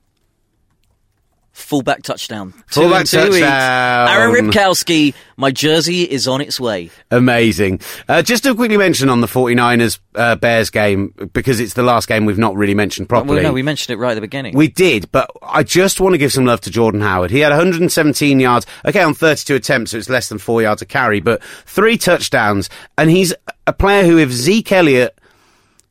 fullback 1.57 2.03
touchdown. 2.03 2.53
Fullback 2.67 3.07
two 3.07 3.17
weeks. 3.23 3.39
touchdown. 3.39 4.07
Aaron 4.07 4.51
Ripkowski, 4.51 5.13
my 5.35 5.51
jersey 5.51 6.03
is 6.03 6.27
on 6.27 6.39
its 6.39 6.59
way. 6.59 6.91
Amazing. 7.11 7.81
Uh, 8.07 8.21
just 8.21 8.43
to 8.43 8.55
quickly 8.55 8.77
mention 8.77 9.09
on 9.09 9.21
the 9.21 9.27
49ers 9.27 9.99
uh, 10.15 10.35
Bears 10.35 10.69
game, 10.69 11.13
because 11.33 11.59
it's 11.59 11.73
the 11.73 11.83
last 11.83 12.07
game 12.07 12.25
we've 12.25 12.37
not 12.37 12.55
really 12.55 12.75
mentioned 12.75 13.09
properly. 13.09 13.35
Well, 13.35 13.43
no, 13.43 13.53
we 13.53 13.63
mentioned 13.63 13.93
it 13.93 13.99
right 13.99 14.11
at 14.11 14.15
the 14.15 14.21
beginning. 14.21 14.55
We 14.55 14.67
did, 14.67 15.11
but 15.11 15.29
I 15.41 15.63
just 15.63 15.99
want 15.99 16.13
to 16.13 16.17
give 16.17 16.31
some 16.31 16.45
love 16.45 16.61
to 16.61 16.71
Jordan 16.71 17.01
Howard. 17.01 17.31
He 17.31 17.39
had 17.39 17.49
117 17.49 18.39
yards, 18.39 18.65
okay, 18.85 19.01
on 19.01 19.13
32 19.13 19.55
attempts, 19.55 19.91
so 19.91 19.97
it's 19.97 20.09
less 20.09 20.29
than 20.29 20.37
four 20.37 20.61
yards 20.61 20.81
a 20.81 20.85
carry, 20.85 21.19
but 21.19 21.43
three 21.65 21.97
touchdowns. 21.97 22.69
And 22.97 23.09
he's 23.09 23.33
a 23.65 23.73
player 23.73 24.05
who, 24.05 24.19
if 24.19 24.31
Zeke 24.31 24.71
Elliott 24.71 25.19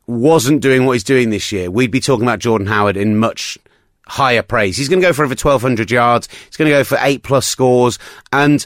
wasn't 0.06 0.62
doing 0.62 0.86
what 0.86 0.92
he's 0.92 1.04
doing 1.04 1.30
this 1.30 1.50
year, 1.50 1.70
we'd 1.70 1.90
be 1.90 2.00
talking 2.00 2.24
about 2.24 2.38
Jordan 2.38 2.68
Howard 2.68 2.96
in 2.96 3.16
much 3.18 3.58
higher 4.06 4.42
praise. 4.42 4.76
He's 4.76 4.88
going 4.88 5.00
to 5.00 5.06
go 5.06 5.12
for 5.12 5.24
over 5.24 5.30
1,200 5.32 5.90
yards. 5.90 6.28
He's 6.46 6.56
going 6.56 6.70
to 6.70 6.76
go 6.76 6.84
for 6.84 6.98
eight 7.00 7.22
plus 7.22 7.46
scores. 7.46 7.98
And 8.32 8.64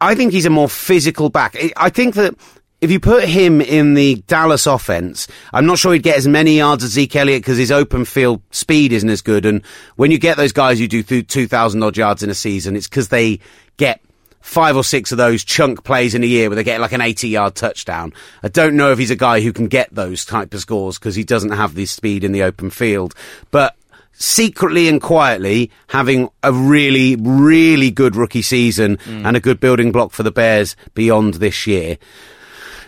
I 0.00 0.14
think 0.14 0.32
he's 0.32 0.46
a 0.46 0.50
more 0.50 0.68
physical 0.68 1.28
back. 1.28 1.56
I- 1.76 1.90
think 1.90 2.14
that 2.14 2.34
if 2.80 2.90
you 2.90 2.98
put 2.98 3.24
him 3.24 3.60
in 3.60 3.94
the 3.94 4.16
Dallas 4.26 4.66
offense, 4.66 5.28
I'm 5.52 5.66
not 5.66 5.78
sure 5.78 5.92
he'd 5.92 6.02
get 6.02 6.16
as 6.16 6.26
many 6.26 6.56
yards 6.56 6.82
as 6.82 6.90
Zeke 6.90 7.14
Elliott 7.14 7.42
because 7.42 7.56
his 7.56 7.70
open 7.70 8.04
field 8.04 8.42
speed 8.50 8.92
isn't 8.92 9.08
as 9.08 9.22
good. 9.22 9.46
And 9.46 9.62
when 9.96 10.10
you 10.10 10.18
get 10.18 10.36
those 10.36 10.52
guys 10.52 10.80
who 10.80 10.88
do 10.88 11.02
2,000 11.02 11.82
odd 11.82 11.96
yards 11.96 12.24
in 12.24 12.30
a 12.30 12.34
season, 12.34 12.74
it's 12.74 12.88
because 12.88 13.08
they 13.08 13.38
get 13.76 14.00
five 14.40 14.76
or 14.76 14.82
six 14.82 15.12
of 15.12 15.18
those 15.18 15.44
chunk 15.44 15.84
plays 15.84 16.14
in 16.14 16.24
a 16.24 16.26
year 16.26 16.48
where 16.48 16.56
they 16.56 16.64
get 16.64 16.80
like 16.80 16.90
an 16.90 17.00
80 17.00 17.28
yard 17.28 17.54
touchdown. 17.54 18.12
I 18.42 18.48
don't 18.48 18.74
know 18.74 18.90
if 18.90 18.98
he's 18.98 19.12
a 19.12 19.16
guy 19.16 19.40
who 19.40 19.52
can 19.52 19.68
get 19.68 19.94
those 19.94 20.24
type 20.24 20.52
of 20.52 20.60
scores 20.60 20.98
because 20.98 21.14
he 21.14 21.22
doesn't 21.22 21.52
have 21.52 21.74
the 21.74 21.86
speed 21.86 22.24
in 22.24 22.32
the 22.32 22.42
open 22.42 22.70
field. 22.70 23.14
But 23.52 23.76
secretly 24.12 24.88
and 24.88 25.00
quietly 25.00 25.70
having 25.88 26.28
a 26.42 26.52
really, 26.52 27.16
really 27.16 27.90
good 27.90 28.16
rookie 28.16 28.42
season 28.42 28.98
and 29.06 29.36
a 29.36 29.40
good 29.40 29.60
building 29.60 29.92
block 29.92 30.12
for 30.12 30.22
the 30.22 30.30
Bears 30.30 30.76
beyond 30.94 31.34
this 31.34 31.66
year. 31.66 31.98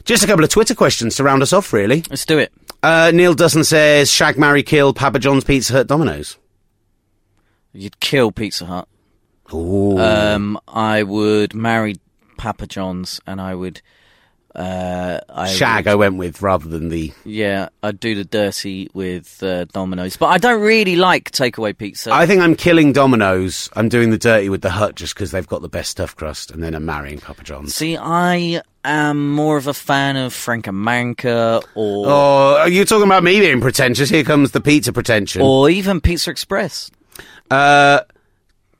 Just 0.04 0.22
a 0.22 0.26
couple 0.26 0.44
of 0.44 0.50
Twitter 0.50 0.74
questions 0.74 1.16
to 1.16 1.24
round 1.24 1.42
us 1.42 1.52
off, 1.52 1.72
really. 1.72 2.04
Let's 2.10 2.26
do 2.26 2.38
it. 2.38 2.52
Uh, 2.82 3.10
Neil 3.14 3.32
Dustin 3.32 3.64
says, 3.64 4.10
Shag, 4.10 4.36
Marry, 4.38 4.62
Kill, 4.62 4.92
Papa 4.92 5.18
John's 5.18 5.44
Pizza 5.44 5.72
Hut, 5.72 5.86
Domino's. 5.86 6.36
You'd 7.72 7.98
kill 8.00 8.30
Pizza 8.30 8.66
Hut. 8.66 8.88
Ooh. 9.52 9.98
Um, 9.98 10.58
I 10.68 11.02
would 11.02 11.54
marry 11.54 11.96
Papa 12.36 12.66
John's, 12.66 13.20
and 13.26 13.40
I 13.40 13.54
would. 13.54 13.80
Uh, 14.54 15.18
I 15.28 15.48
Shag 15.52 15.86
would- 15.86 15.90
I 15.92 15.94
went 15.96 16.16
with 16.16 16.40
rather 16.40 16.68
than 16.68 16.88
the... 16.88 17.12
yeah, 17.24 17.70
I'd 17.82 17.98
do 17.98 18.14
the 18.14 18.24
dirty 18.24 18.88
with 18.94 19.42
uh, 19.42 19.64
Domino's, 19.64 20.16
but 20.16 20.26
I 20.26 20.38
don't 20.38 20.60
really 20.60 20.94
like 20.94 21.32
takeaway 21.32 21.76
pizza. 21.76 22.12
I 22.12 22.24
think 22.26 22.40
I'm 22.40 22.54
killing 22.54 22.92
Domino's. 22.92 23.68
I'm 23.74 23.88
doing 23.88 24.10
the 24.10 24.18
dirty 24.18 24.48
with 24.48 24.62
the 24.62 24.70
Hut 24.70 24.94
just 24.94 25.14
because 25.14 25.32
they've 25.32 25.46
got 25.46 25.62
the 25.62 25.68
best 25.68 25.90
stuffed 25.90 26.16
crust, 26.16 26.52
and 26.52 26.62
then 26.62 26.74
I'm 26.74 26.84
marrying 26.86 27.18
Papa 27.18 27.42
John's. 27.42 27.74
See, 27.74 27.96
I 27.96 28.62
am 28.84 29.32
more 29.32 29.56
of 29.56 29.66
a 29.66 29.74
fan 29.74 30.16
of 30.16 30.32
Franco 30.32 30.70
Manca 30.70 31.60
or 31.74 32.04
Oh, 32.06 32.56
are 32.60 32.68
you 32.68 32.84
talking 32.84 33.06
about 33.06 33.24
me 33.24 33.40
being 33.40 33.60
pretentious? 33.60 34.08
Here 34.08 34.22
comes 34.24 34.52
the 34.52 34.60
pizza 34.60 34.92
pretension. 34.92 35.42
or 35.42 35.68
even 35.68 36.00
Pizza 36.00 36.30
Express. 36.30 36.90
Uh, 37.50 38.00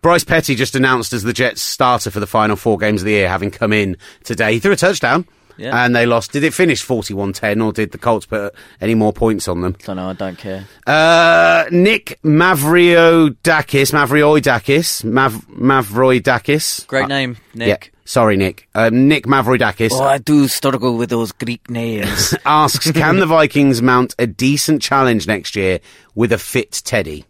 Bryce 0.03 0.25
Petty 0.25 0.55
just 0.55 0.75
announced 0.77 1.13
as 1.13 1.23
the 1.23 1.33
Jets 1.33 1.63
starter 1.63 2.11
for 2.11 2.21
the 2.21 2.27
final 2.27 2.55
four 2.57 2.77
games 2.79 3.01
of 3.01 3.07
the 3.07 3.13
year, 3.13 3.29
having 3.29 3.51
come 3.51 3.73
in 3.73 3.97
today. 4.23 4.53
He 4.53 4.59
threw 4.61 4.73
a 4.73 4.77
touchdown. 4.77 5.27
Yeah. 5.57 5.85
And 5.85 5.95
they 5.95 6.05
lost. 6.07 6.33
Did 6.33 6.43
it 6.45 6.53
finish 6.55 6.85
41-10 6.85 7.65
or 7.65 7.73
did 7.73 7.93
the 7.93 7.99
Colts 7.99 8.27
put 8.27 8.55
any 8.81 8.95
more 8.95 9.13
points 9.13 9.47
on 9.49 9.61
them? 9.61 9.77
I 9.81 9.85
don't 9.87 9.97
know. 9.97 10.09
I 10.11 10.13
don't 10.15 10.37
care. 10.39 10.65
Uh, 10.87 11.65
Nick 11.71 12.19
Mavroidakis, 12.25 13.93
Mavroidakis, 13.93 15.05
Mav, 15.05 15.35
Mavroidakis. 15.49 16.87
Great 16.87 17.05
Uh, 17.05 17.09
name, 17.09 17.37
Yeah, 17.55 17.67
Nick. 17.67 17.93
sorry, 18.05 18.37
Nick. 18.37 18.69
Um, 18.75 19.09
Nick 19.09 19.27
Mavroidakis 19.27 19.91
Oh, 19.93 20.03
I 20.05 20.19
do 20.19 20.49
struggle 20.49 20.97
with 20.97 21.11
those 21.11 21.33
Greek 21.33 21.69
names. 21.71 22.35
asks, 22.47 22.91
can 22.93 23.19
the 23.19 23.27
Vikings 23.27 23.81
mount 23.83 24.15
a 24.19 24.27
decent 24.27 24.83
challenge 24.83 25.27
next 25.27 25.57
year 25.57 25.81
with 26.15 26.33
a 26.33 26.39
fit 26.39 26.83
Teddy? 26.85 27.25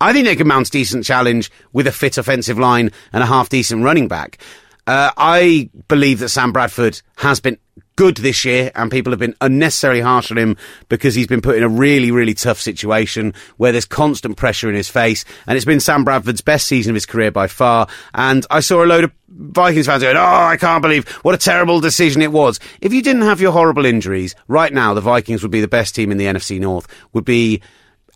I 0.00 0.12
think 0.12 0.26
they 0.26 0.36
can 0.36 0.48
mount 0.48 0.68
a 0.68 0.70
decent 0.70 1.04
challenge 1.04 1.50
with 1.72 1.86
a 1.86 1.92
fit 1.92 2.18
offensive 2.18 2.58
line 2.58 2.90
and 3.12 3.22
a 3.22 3.26
half 3.26 3.48
decent 3.48 3.82
running 3.84 4.06
back. 4.08 4.38
Uh, 4.86 5.10
I 5.16 5.70
believe 5.88 6.18
that 6.18 6.28
Sam 6.28 6.52
Bradford 6.52 7.00
has 7.16 7.40
been 7.40 7.58
good 7.96 8.16
this 8.18 8.44
year 8.44 8.72
and 8.74 8.90
people 8.90 9.12
have 9.12 9.20
been 9.20 9.36
unnecessarily 9.40 10.00
harsh 10.00 10.30
on 10.30 10.38
him 10.38 10.56
because 10.88 11.14
he's 11.14 11.26
been 11.26 11.40
put 11.40 11.56
in 11.56 11.62
a 11.62 11.68
really, 11.68 12.10
really 12.10 12.34
tough 12.34 12.60
situation 12.60 13.32
where 13.56 13.72
there's 13.72 13.84
constant 13.84 14.36
pressure 14.36 14.68
in 14.68 14.74
his 14.74 14.88
face 14.88 15.24
and 15.46 15.56
it's 15.56 15.64
been 15.64 15.80
Sam 15.80 16.04
Bradford's 16.04 16.40
best 16.40 16.66
season 16.66 16.90
of 16.90 16.94
his 16.94 17.06
career 17.06 17.30
by 17.30 17.46
far. 17.46 17.86
And 18.12 18.44
I 18.50 18.60
saw 18.60 18.84
a 18.84 18.86
load 18.86 19.04
of 19.04 19.12
Vikings 19.28 19.86
fans 19.86 20.02
going, 20.02 20.16
Oh, 20.16 20.20
I 20.20 20.56
can't 20.56 20.82
believe 20.82 21.08
what 21.22 21.34
a 21.34 21.38
terrible 21.38 21.80
decision 21.80 22.22
it 22.22 22.32
was. 22.32 22.58
If 22.80 22.92
you 22.92 23.02
didn't 23.02 23.22
have 23.22 23.40
your 23.40 23.52
horrible 23.52 23.86
injuries, 23.86 24.34
right 24.48 24.72
now 24.72 24.94
the 24.94 25.00
Vikings 25.00 25.42
would 25.42 25.52
be 25.52 25.60
the 25.60 25.68
best 25.68 25.94
team 25.94 26.10
in 26.10 26.18
the 26.18 26.26
NFC 26.26 26.60
North, 26.60 26.88
would 27.12 27.24
be 27.24 27.62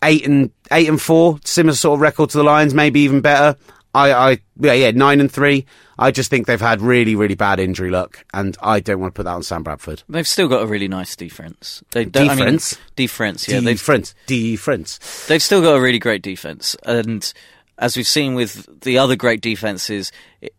eight 0.03 0.25
and 0.25 0.51
eight 0.71 0.89
and 0.89 1.01
four, 1.01 1.39
similar 1.43 1.75
sort 1.75 1.97
of 1.97 2.01
record 2.01 2.29
to 2.31 2.37
the 2.37 2.43
Lions, 2.43 2.73
maybe 2.73 3.01
even 3.01 3.21
better. 3.21 3.57
I, 3.93 4.11
I, 4.13 4.37
yeah, 4.59 4.73
yeah, 4.73 4.91
nine 4.91 5.19
and 5.19 5.31
three. 5.31 5.65
I 5.97 6.11
just 6.11 6.29
think 6.29 6.47
they've 6.47 6.61
had 6.61 6.81
really, 6.81 7.15
really 7.15 7.35
bad 7.35 7.59
injury 7.59 7.89
luck, 7.89 8.23
and 8.33 8.55
I 8.61 8.79
don't 8.79 8.99
want 8.99 9.13
to 9.13 9.17
put 9.17 9.23
that 9.23 9.33
on 9.33 9.43
Sam 9.43 9.63
Bradford. 9.63 10.03
They've 10.07 10.27
still 10.27 10.47
got 10.47 10.61
a 10.61 10.67
really 10.67 10.87
nice 10.87 11.15
defense. 11.15 11.83
They, 11.91 12.05
they, 12.05 12.21
I 12.21 12.35
mean, 12.35 12.37
Defense? 12.37 12.77
defense, 12.95 13.47
yeah. 13.47 13.59
They've 13.59 13.77
Defense, 13.77 14.15
defense. 14.27 15.25
they've 15.27 15.41
still 15.43 15.61
got 15.61 15.75
a 15.75 15.81
really 15.81 15.99
great 15.99 16.21
defense, 16.21 16.75
and 16.83 17.31
as 17.77 17.97
we've 17.97 18.07
seen 18.07 18.35
with 18.35 18.81
the 18.81 18.97
other 18.97 19.15
great 19.15 19.41
defenses, 19.41 20.11
it, 20.41 20.53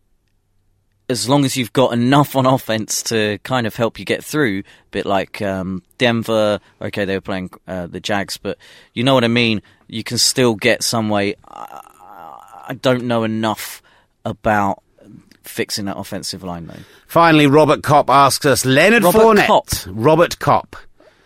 as 1.09 1.29
long 1.29 1.45
as 1.45 1.57
you've 1.57 1.73
got 1.73 1.93
enough 1.93 2.37
on 2.37 2.47
offense 2.47 3.03
to 3.05 3.39
kind 3.39 3.67
of 3.67 3.75
help 3.77 3.99
you 3.99 4.05
get 4.05 4.23
through, 4.23 4.61
a 4.61 4.91
bit 4.91 5.07
like 5.07 5.43
um, 5.43 5.83
Denver. 5.99 6.61
Okay, 6.81 7.05
they 7.05 7.17
were 7.17 7.21
playing 7.21 7.51
uh, 7.67 7.87
the 7.87 8.01
Jags, 8.01 8.37
but 8.37 8.59
you 8.95 9.03
know 9.05 9.15
what 9.15 9.25
I 9.25 9.29
mean. 9.29 9.63
You 9.89 10.05
can 10.05 10.19
still 10.19 10.55
get 10.55 10.83
some 10.85 11.09
way. 11.09 11.35
I, 11.49 11.81
I 12.71 12.75
don't 12.75 13.05
know 13.05 13.25
enough 13.25 13.83
about 14.25 14.83
fixing 15.43 15.87
that 15.87 15.97
offensive 15.99 16.43
line 16.45 16.67
though. 16.69 16.79
Finally, 17.07 17.47
Robert 17.49 17.83
Kopp 17.83 18.09
asks 18.09 18.47
us 18.47 18.65
Leonard 18.65 19.03
Robert 19.03 19.19
Fournette. 19.19 19.47
Kopp? 19.47 19.69
Robert 19.89 20.39
Kopp. 20.39 20.77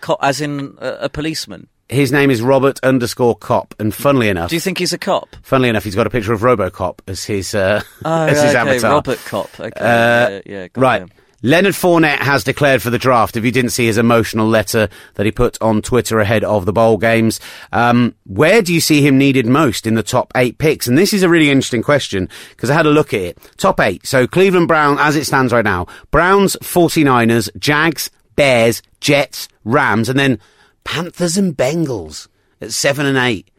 Co- 0.01 0.17
as 0.23 0.41
in 0.41 0.77
a, 0.81 0.89
a 1.03 1.09
policeman. 1.09 1.69
His 1.91 2.11
name 2.11 2.31
is 2.31 2.41
Robert 2.41 2.81
underscore 2.83 3.37
cop, 3.37 3.75
and 3.79 3.95
funnily 3.95 4.31
enough, 4.31 4.49
Do 4.49 4.57
you 4.57 4.61
think 4.61 4.79
he's 4.79 4.95
a 4.95 4.99
cop? 4.99 5.37
funnily 5.43 5.69
enough, 5.69 5.85
he's 5.85 5.95
got 5.95 6.07
a 6.07 6.11
picture 6.11 6.33
of 6.33 6.41
RoboCop 6.41 7.01
as 7.07 7.25
his 7.25 7.55
uh, 7.55 7.83
Oh, 8.05 8.23
as 8.27 8.41
his 8.43 8.55
okay, 8.55 8.59
avatar. 8.71 8.91
Robert 8.93 9.19
Cop. 9.27 9.61
Okay, 9.61 9.69
Uh, 9.79 10.29
yeah, 10.31 10.41
yeah, 10.47 10.67
right. 10.77 11.03
him. 11.03 11.11
Leonard 11.45 11.75
Fournette 11.75 12.21
has 12.21 12.43
declared 12.43 12.81
for 12.81 12.89
the 12.89 12.99
draft. 12.99 13.37
If 13.37 13.45
you 13.45 13.51
didn't 13.51 13.73
see 13.73 13.85
his 13.85 13.99
emotional 13.99 14.49
letter 14.49 14.89
that 15.17 15.27
he 15.27 15.31
put 15.31 15.61
on 15.61 15.83
Twitter 15.83 16.19
ahead 16.19 16.43
of 16.43 16.65
the 16.65 16.73
bowl 16.73 16.97
games, 16.97 17.39
um, 17.71 18.15
where 18.25 18.63
do 18.63 18.73
you 18.73 18.81
see 18.81 19.07
him 19.07 19.19
needed 19.19 19.45
most 19.45 19.87
in 19.87 19.95
the 19.95 20.03
top 20.03 20.33
eight 20.37 20.57
picks? 20.57 20.87
And 20.87 20.97
this 20.97 21.13
is 21.13 21.23
a 21.23 21.29
really 21.29 21.51
interesting 21.51 21.83
question 21.83 22.31
because 22.49 22.71
I 22.71 22.75
had 22.75 22.87
a 22.87 22.91
look 22.91 23.13
at 23.13 23.21
it. 23.21 23.39
Top 23.59 23.79
eight. 23.79 24.07
So 24.07 24.27
Cleveland 24.27 24.69
Brown, 24.69 24.97
as 24.99 25.17
it 25.17 25.27
stands 25.27 25.53
right 25.53 25.67
now, 25.67 25.87
Browns, 26.11 26.57
49ers, 26.63 27.51
Jags, 27.59 28.11
Bears, 28.37 28.81
Jets, 29.01 29.47
Rams, 29.65 30.09
and 30.09 30.19
then 30.19 30.39
Panthers 30.85 31.37
and 31.37 31.55
Bengals 31.55 32.27
at 32.63 32.73
seven 32.73 33.05
and 33.05 33.19
eight. 33.19 33.51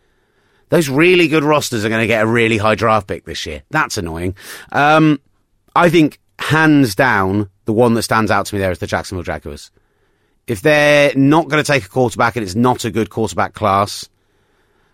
Those 0.70 0.90
really 0.90 1.28
good 1.28 1.44
rosters 1.44 1.86
are 1.86 1.90
going 1.90 2.02
to 2.02 2.08
get 2.08 2.24
a 2.24 2.28
really 2.28 2.58
high 2.58 2.74
draft 2.74 3.06
pick 3.06 3.26
this 3.26 3.46
year. 3.46 3.62
That's 3.70 4.00
annoying. 4.00 4.36
Um, 4.72 5.22
I 5.76 5.92
think 5.92 6.20
hands 6.40 6.96
down, 6.96 7.50
the 7.66 7.74
one 7.74 7.94
that 7.94 8.04
stands 8.04 8.32
out 8.32 8.46
to 8.48 8.56
me 8.56 8.60
there 8.60 8.72
is 8.72 8.80
the 8.80 8.88
Jacksonville 8.88 9.24
Jaguars. 9.24 9.72
If 10.48 10.62
they're 10.62 11.14
not 11.16 11.48
going 11.48 11.64
to 11.64 11.68
take 11.68 11.86
a 11.86 11.90
quarterback 11.90 12.36
and 12.36 12.44
it's 12.44 12.56
not 12.56 12.86
a 12.86 12.92
good 12.92 13.10
quarterback 13.10 13.54
class, 13.54 14.08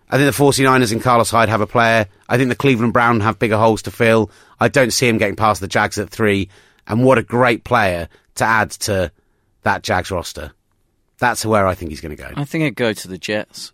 I 0.08 0.18
think 0.18 0.34
the 0.34 0.42
49ers 0.42 0.92
and 0.92 1.02
Carlos 1.02 1.30
Hyde 1.30 1.48
have 1.48 1.60
a 1.60 1.66
player. 1.66 2.06
I 2.28 2.36
think 2.36 2.48
the 2.48 2.54
Cleveland 2.56 2.92
Brown 2.92 3.20
have 3.20 3.38
bigger 3.38 3.58
holes 3.58 3.82
to 3.82 3.90
fill. 3.90 4.30
I 4.60 4.68
don't 4.68 4.92
see 4.92 5.08
him 5.08 5.18
getting 5.18 5.36
past 5.36 5.60
the 5.60 5.68
Jags 5.68 5.98
at 5.98 6.10
three. 6.10 6.48
And 6.86 7.04
what 7.04 7.18
a 7.18 7.22
great 7.22 7.64
player 7.64 8.08
to 8.36 8.44
add 8.44 8.70
to 8.72 9.12
that 9.62 9.82
Jags 9.82 10.10
roster. 10.10 10.52
That's 11.18 11.46
where 11.46 11.66
I 11.66 11.74
think 11.74 11.90
he's 11.90 12.00
going 12.00 12.16
to 12.16 12.22
go. 12.22 12.30
I 12.34 12.44
think 12.44 12.62
it'd 12.62 12.76
go 12.76 12.92
to 12.92 13.08
the 13.08 13.18
Jets 13.18 13.72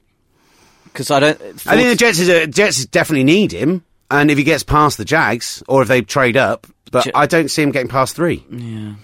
because 0.85 1.11
I 1.11 1.21
don't. 1.21 1.41
I 1.67 1.77
think 1.77 1.89
the 1.89 1.97
Jets 1.97 2.19
is 2.19 2.29
a, 2.29 2.47
Jets 2.47 2.85
definitely 2.87 3.25
need 3.25 3.53
him, 3.53 3.85
and 4.11 4.31
if 4.31 4.39
he 4.39 4.45
gets 4.45 4.63
past 4.63 4.99
the 4.99 5.05
Jags 5.05 5.63
or 5.69 5.83
if 5.83 5.89
they 5.89 6.03
trade 6.03 6.37
up, 6.37 6.67
but 6.91 7.05
Je- 7.05 7.13
I 7.15 7.27
don't 7.27 7.49
see 7.51 7.63
him 7.63 7.71
getting 7.73 7.89
past 7.89 8.17
three. 8.17 8.45
Yeah, 8.51 8.95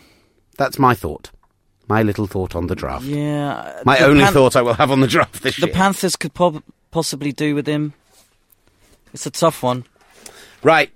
That's 0.57 0.79
my 0.79 0.95
thought. 0.95 1.31
My 1.89 2.03
little 2.03 2.27
thought 2.27 2.55
on 2.55 2.67
the 2.69 2.75
draft. 2.75 3.05
yeah. 3.05 3.83
My 3.85 3.99
only 3.99 4.25
Pan- 4.25 4.33
thought 4.33 4.57
I 4.57 4.63
will 4.63 4.73
have 4.75 4.91
on 4.91 5.01
the 5.01 5.07
draft 5.07 5.43
this 5.43 5.57
the 5.57 5.67
year. 5.67 5.73
The 5.73 5.77
Panthers 5.79 6.17
could 6.17 6.33
prob- 6.33 6.63
possibly 6.91 7.31
do 7.33 7.55
with 7.55 7.67
him. 7.67 7.93
It's 9.13 9.27
a 9.27 9.31
tough 9.31 9.63
one. 9.63 9.85
right, 10.63 10.91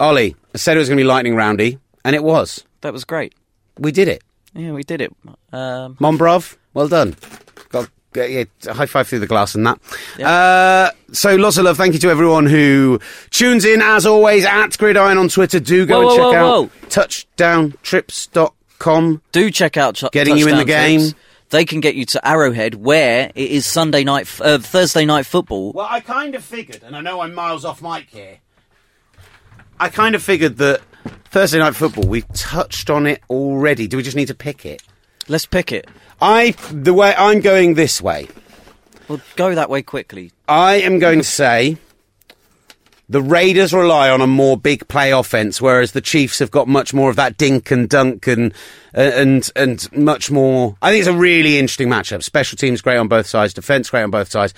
Olly. 0.00 0.34
I 0.54 0.58
said 0.58 0.76
it 0.76 0.80
was 0.80 0.88
going 0.88 0.96
to 0.96 1.04
be 1.04 1.06
lightning 1.06 1.36
roundy, 1.36 1.78
and 2.04 2.16
it 2.16 2.24
was. 2.24 2.64
That 2.80 2.92
was 2.94 3.04
great. 3.04 3.34
We 3.78 3.92
did 3.92 4.08
it. 4.08 4.22
Yeah, 4.54 4.72
we 4.72 4.82
did 4.82 5.00
it. 5.02 5.12
Um, 5.52 5.94
Mombrov, 5.96 6.56
well 6.74 6.88
done. 6.88 7.14
Uh, 8.16 8.22
yeah, 8.24 8.44
high 8.72 8.86
five 8.86 9.06
through 9.06 9.20
the 9.20 9.26
glass 9.26 9.54
and 9.54 9.64
that. 9.66 9.78
Yeah. 10.18 10.28
Uh, 10.28 10.90
so 11.12 11.36
lots 11.36 11.58
of 11.58 11.64
love. 11.64 11.76
Thank 11.76 11.94
you 11.94 12.00
to 12.00 12.10
everyone 12.10 12.46
who 12.46 12.98
tunes 13.30 13.64
in 13.64 13.80
as 13.80 14.04
always 14.06 14.44
at 14.44 14.76
Gridiron 14.78 15.16
on 15.18 15.28
Twitter. 15.28 15.60
Do 15.60 15.86
go 15.86 16.00
Whoa, 16.06 16.10
and 16.10 16.18
whoa, 16.18 16.32
check 16.32 16.42
whoa, 16.42 16.64
out 16.64 16.70
touchdowntrips.com. 18.00 19.22
do 19.32 19.50
check 19.50 19.76
out 19.76 19.94
Ch- 19.96 20.04
Getting 20.12 20.36
you 20.36 20.48
in 20.48 20.56
the 20.56 20.64
Trips. 20.64 20.70
game. 21.06 21.12
They 21.50 21.64
can 21.64 21.80
get 21.80 21.96
you 21.96 22.04
to 22.06 22.26
Arrowhead, 22.28 22.76
where 22.76 23.32
it 23.34 23.50
is 23.50 23.66
Sunday 23.66 24.04
night, 24.04 24.22
f- 24.22 24.40
uh, 24.40 24.58
Thursday 24.58 25.04
night 25.04 25.26
football. 25.26 25.72
Well, 25.72 25.86
I 25.90 25.98
kind 26.00 26.34
of 26.36 26.44
figured, 26.44 26.82
and 26.84 26.94
I 26.96 27.00
know 27.00 27.20
I'm 27.20 27.34
miles 27.34 27.64
off 27.64 27.82
mic 27.82 28.08
here. 28.10 28.38
I 29.80 29.88
kind 29.88 30.14
of 30.14 30.22
figured 30.22 30.58
that 30.58 30.80
Thursday 31.24 31.58
night 31.58 31.74
football. 31.74 32.06
We've 32.06 32.28
touched 32.34 32.88
on 32.88 33.06
it 33.06 33.20
already. 33.28 33.88
Do 33.88 33.96
we 33.96 34.02
just 34.04 34.16
need 34.16 34.28
to 34.28 34.34
pick 34.34 34.64
it? 34.64 34.82
Let's 35.26 35.46
pick 35.46 35.72
it. 35.72 35.88
I 36.20 36.52
the 36.70 36.94
way 36.94 37.14
I'm 37.16 37.40
going 37.40 37.74
this 37.74 38.00
way. 38.00 38.28
We'll 39.08 39.20
go 39.36 39.54
that 39.54 39.70
way 39.70 39.82
quickly. 39.82 40.32
I 40.46 40.76
am 40.76 40.98
going 40.98 41.18
to 41.18 41.24
say 41.24 41.78
the 43.10 43.20
Raiders 43.20 43.72
rely 43.72 44.08
on 44.08 44.20
a 44.20 44.26
more 44.28 44.56
big 44.56 44.86
play 44.86 45.10
offense, 45.10 45.60
whereas 45.60 45.90
the 45.92 46.00
Chiefs 46.00 46.38
have 46.38 46.52
got 46.52 46.68
much 46.68 46.94
more 46.94 47.10
of 47.10 47.16
that 47.16 47.36
dink 47.36 47.72
and 47.72 47.88
dunk 47.88 48.28
and 48.28 48.54
uh, 48.96 49.00
and 49.00 49.50
and 49.56 49.92
much 49.92 50.30
more. 50.30 50.76
I 50.80 50.90
think 50.90 51.00
it's 51.00 51.08
a 51.08 51.16
really 51.16 51.58
interesting 51.58 51.88
matchup. 51.88 52.22
Special 52.22 52.56
teams 52.56 52.80
great 52.80 52.98
on 52.98 53.08
both 53.08 53.26
sides, 53.26 53.52
defense 53.52 53.90
great 53.90 54.04
on 54.04 54.12
both 54.12 54.30
sides. 54.30 54.54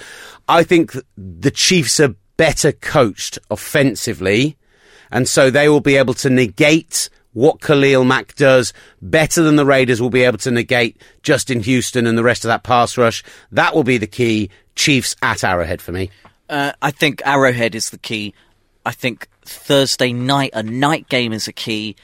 I 0.49 0.65
think 0.65 0.93
the 1.17 1.51
Chiefs 1.51 1.99
are 1.99 2.15
better 2.37 2.73
coached 2.73 3.39
offensively, 3.51 4.59
and 5.11 5.27
so 5.27 5.51
they 5.51 5.71
will 5.71 5.81
be 5.81 5.97
able 5.97 6.15
to 6.15 6.29
negate. 6.29 7.09
What 7.33 7.61
Khalil 7.61 8.05
Mack 8.05 8.35
does 8.35 8.73
better 9.01 9.43
than 9.43 9.57
the 9.57 9.65
Raiders 9.65 10.03
will 10.03 10.11
be 10.11 10.23
able 10.23 10.39
to 10.39 10.51
negate 10.51 11.01
Justin 11.23 11.61
Houston 11.61 12.07
and 12.07 12.19
the 12.19 12.23
rest 12.23 12.45
of 12.45 12.49
that 12.49 12.63
pass 12.63 12.99
rush. 12.99 13.25
That 13.51 13.75
will 13.75 13.85
be 13.85 13.99
the 13.99 14.07
key. 14.07 14.51
Chiefs 14.75 15.15
at 15.23 15.45
Arrowhead 15.45 15.83
for 15.83 15.93
me. 15.93 16.11
Uh, 16.49 16.73
I 16.81 16.91
think 16.91 17.23
Arrowhead 17.25 17.75
is 17.75 17.91
the 17.91 17.99
key. 17.99 18.35
I 18.85 18.93
think 18.93 19.29
Thursday 19.43 20.13
night, 20.13 20.51
a 20.55 20.63
night 20.63 21.09
game, 21.09 21.33
is 21.33 21.47
a 21.47 21.53
key 21.53 21.97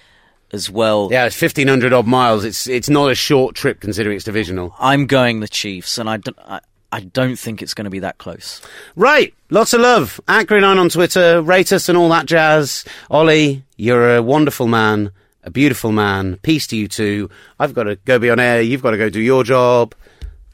as 0.52 0.70
well. 0.70 1.08
Yeah, 1.10 1.26
it's 1.26 1.36
fifteen 1.36 1.68
hundred 1.68 1.92
odd 1.92 2.06
miles. 2.06 2.44
It's 2.44 2.66
it's 2.66 2.88
not 2.88 3.10
a 3.10 3.14
short 3.14 3.54
trip 3.54 3.80
considering 3.80 4.16
it's 4.16 4.24
divisional. 4.24 4.74
I'm 4.78 5.06
going 5.06 5.40
the 5.40 5.48
Chiefs, 5.48 5.98
and 5.98 6.08
I 6.08 6.18
don't, 6.18 6.38
I, 6.40 6.60
I 6.90 7.00
don't 7.00 7.36
think 7.36 7.60
it's 7.60 7.74
going 7.74 7.84
to 7.84 7.90
be 7.90 7.98
that 8.00 8.18
close. 8.18 8.62
Right, 8.96 9.34
lots 9.50 9.74
of 9.74 9.80
love. 9.80 10.20
At 10.26 10.46
Gridiron 10.46 10.78
on 10.78 10.88
Twitter, 10.88 11.42
rate 11.42 11.72
us 11.72 11.88
and 11.88 11.98
all 11.98 12.08
that 12.08 12.26
jazz. 12.26 12.84
Olly, 13.10 13.62
you're 13.76 14.16
a 14.16 14.22
wonderful 14.22 14.66
man, 14.66 15.12
a 15.44 15.50
beautiful 15.50 15.92
man. 15.92 16.38
Peace 16.42 16.66
to 16.68 16.76
you 16.76 16.88
too. 16.88 17.28
I've 17.58 17.74
got 17.74 17.84
to 17.84 17.96
go 17.96 18.18
be 18.18 18.30
on 18.30 18.40
air. 18.40 18.62
You've 18.62 18.82
got 18.82 18.92
to 18.92 18.96
go 18.96 19.10
do 19.10 19.20
your 19.20 19.44
job. 19.44 19.94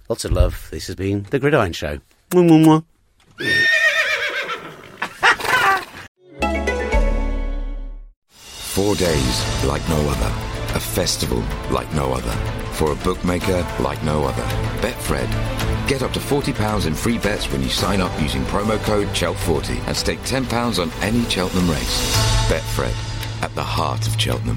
Lots 0.09 0.25
of 0.25 0.33
love. 0.33 0.69
This 0.71 0.89
has 0.89 0.97
been 0.97 1.25
the 1.31 1.39
Gridiron 1.39 1.73
Show. 1.73 2.01
Mwah, 2.31 2.49
mwah, 2.49 2.85
mwah. 3.39 3.65
Four 8.29 8.97
days 8.97 9.65
like 9.65 9.89
no 9.89 10.01
other. 10.09 10.33
A 10.75 10.81
festival 10.81 11.45
like 11.71 11.93
no 11.95 12.13
other. 12.13 12.33
For 12.73 12.91
a 12.91 12.97
bookmaker 12.97 13.65
like 13.79 14.03
no 14.03 14.25
other. 14.25 14.43
Betfred. 14.81 15.31
Get 15.87 16.03
up 16.03 16.13
to 16.13 16.21
£40 16.21 16.87
in 16.87 16.95
free 16.95 17.19
bets 17.19 17.51
when 17.53 17.63
you 17.63 17.69
sign 17.69 18.01
up 18.01 18.11
using 18.21 18.43
promo 18.45 18.83
code 18.85 19.09
CHELT40 19.09 19.87
and 19.87 19.97
stake 19.97 20.21
£10 20.21 20.81
on 20.81 20.91
any 21.03 21.23
Cheltenham 21.29 21.71
race. 21.71 22.17
Betfred, 22.49 22.95
at 23.43 23.55
the 23.55 23.63
heart 23.63 24.07
of 24.07 24.19
Cheltenham. 24.19 24.57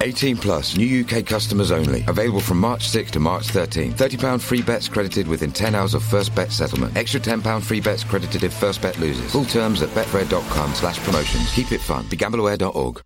18 0.00 0.36
plus, 0.38 0.76
new 0.76 1.04
UK 1.04 1.24
customers 1.24 1.70
only. 1.70 2.04
Available 2.08 2.40
from 2.40 2.58
March 2.58 2.88
6 2.88 3.10
to 3.12 3.20
March 3.20 3.48
13. 3.48 3.92
£30 3.92 4.40
free 4.40 4.62
bets 4.62 4.88
credited 4.88 5.28
within 5.28 5.52
10 5.52 5.74
hours 5.74 5.94
of 5.94 6.02
first 6.02 6.34
bet 6.34 6.50
settlement. 6.50 6.96
Extra 6.96 7.20
£10 7.20 7.62
free 7.62 7.80
bets 7.80 8.02
credited 8.02 8.42
if 8.42 8.52
first 8.52 8.80
bet 8.80 8.98
loses. 8.98 9.32
Full 9.32 9.44
terms 9.44 9.82
at 9.82 9.90
betfred.com 9.90 10.74
slash 10.74 10.98
promotions. 11.00 11.52
Keep 11.52 11.72
it 11.72 11.80
fun. 11.80 12.04
BeGambleAware.org. 12.04 13.02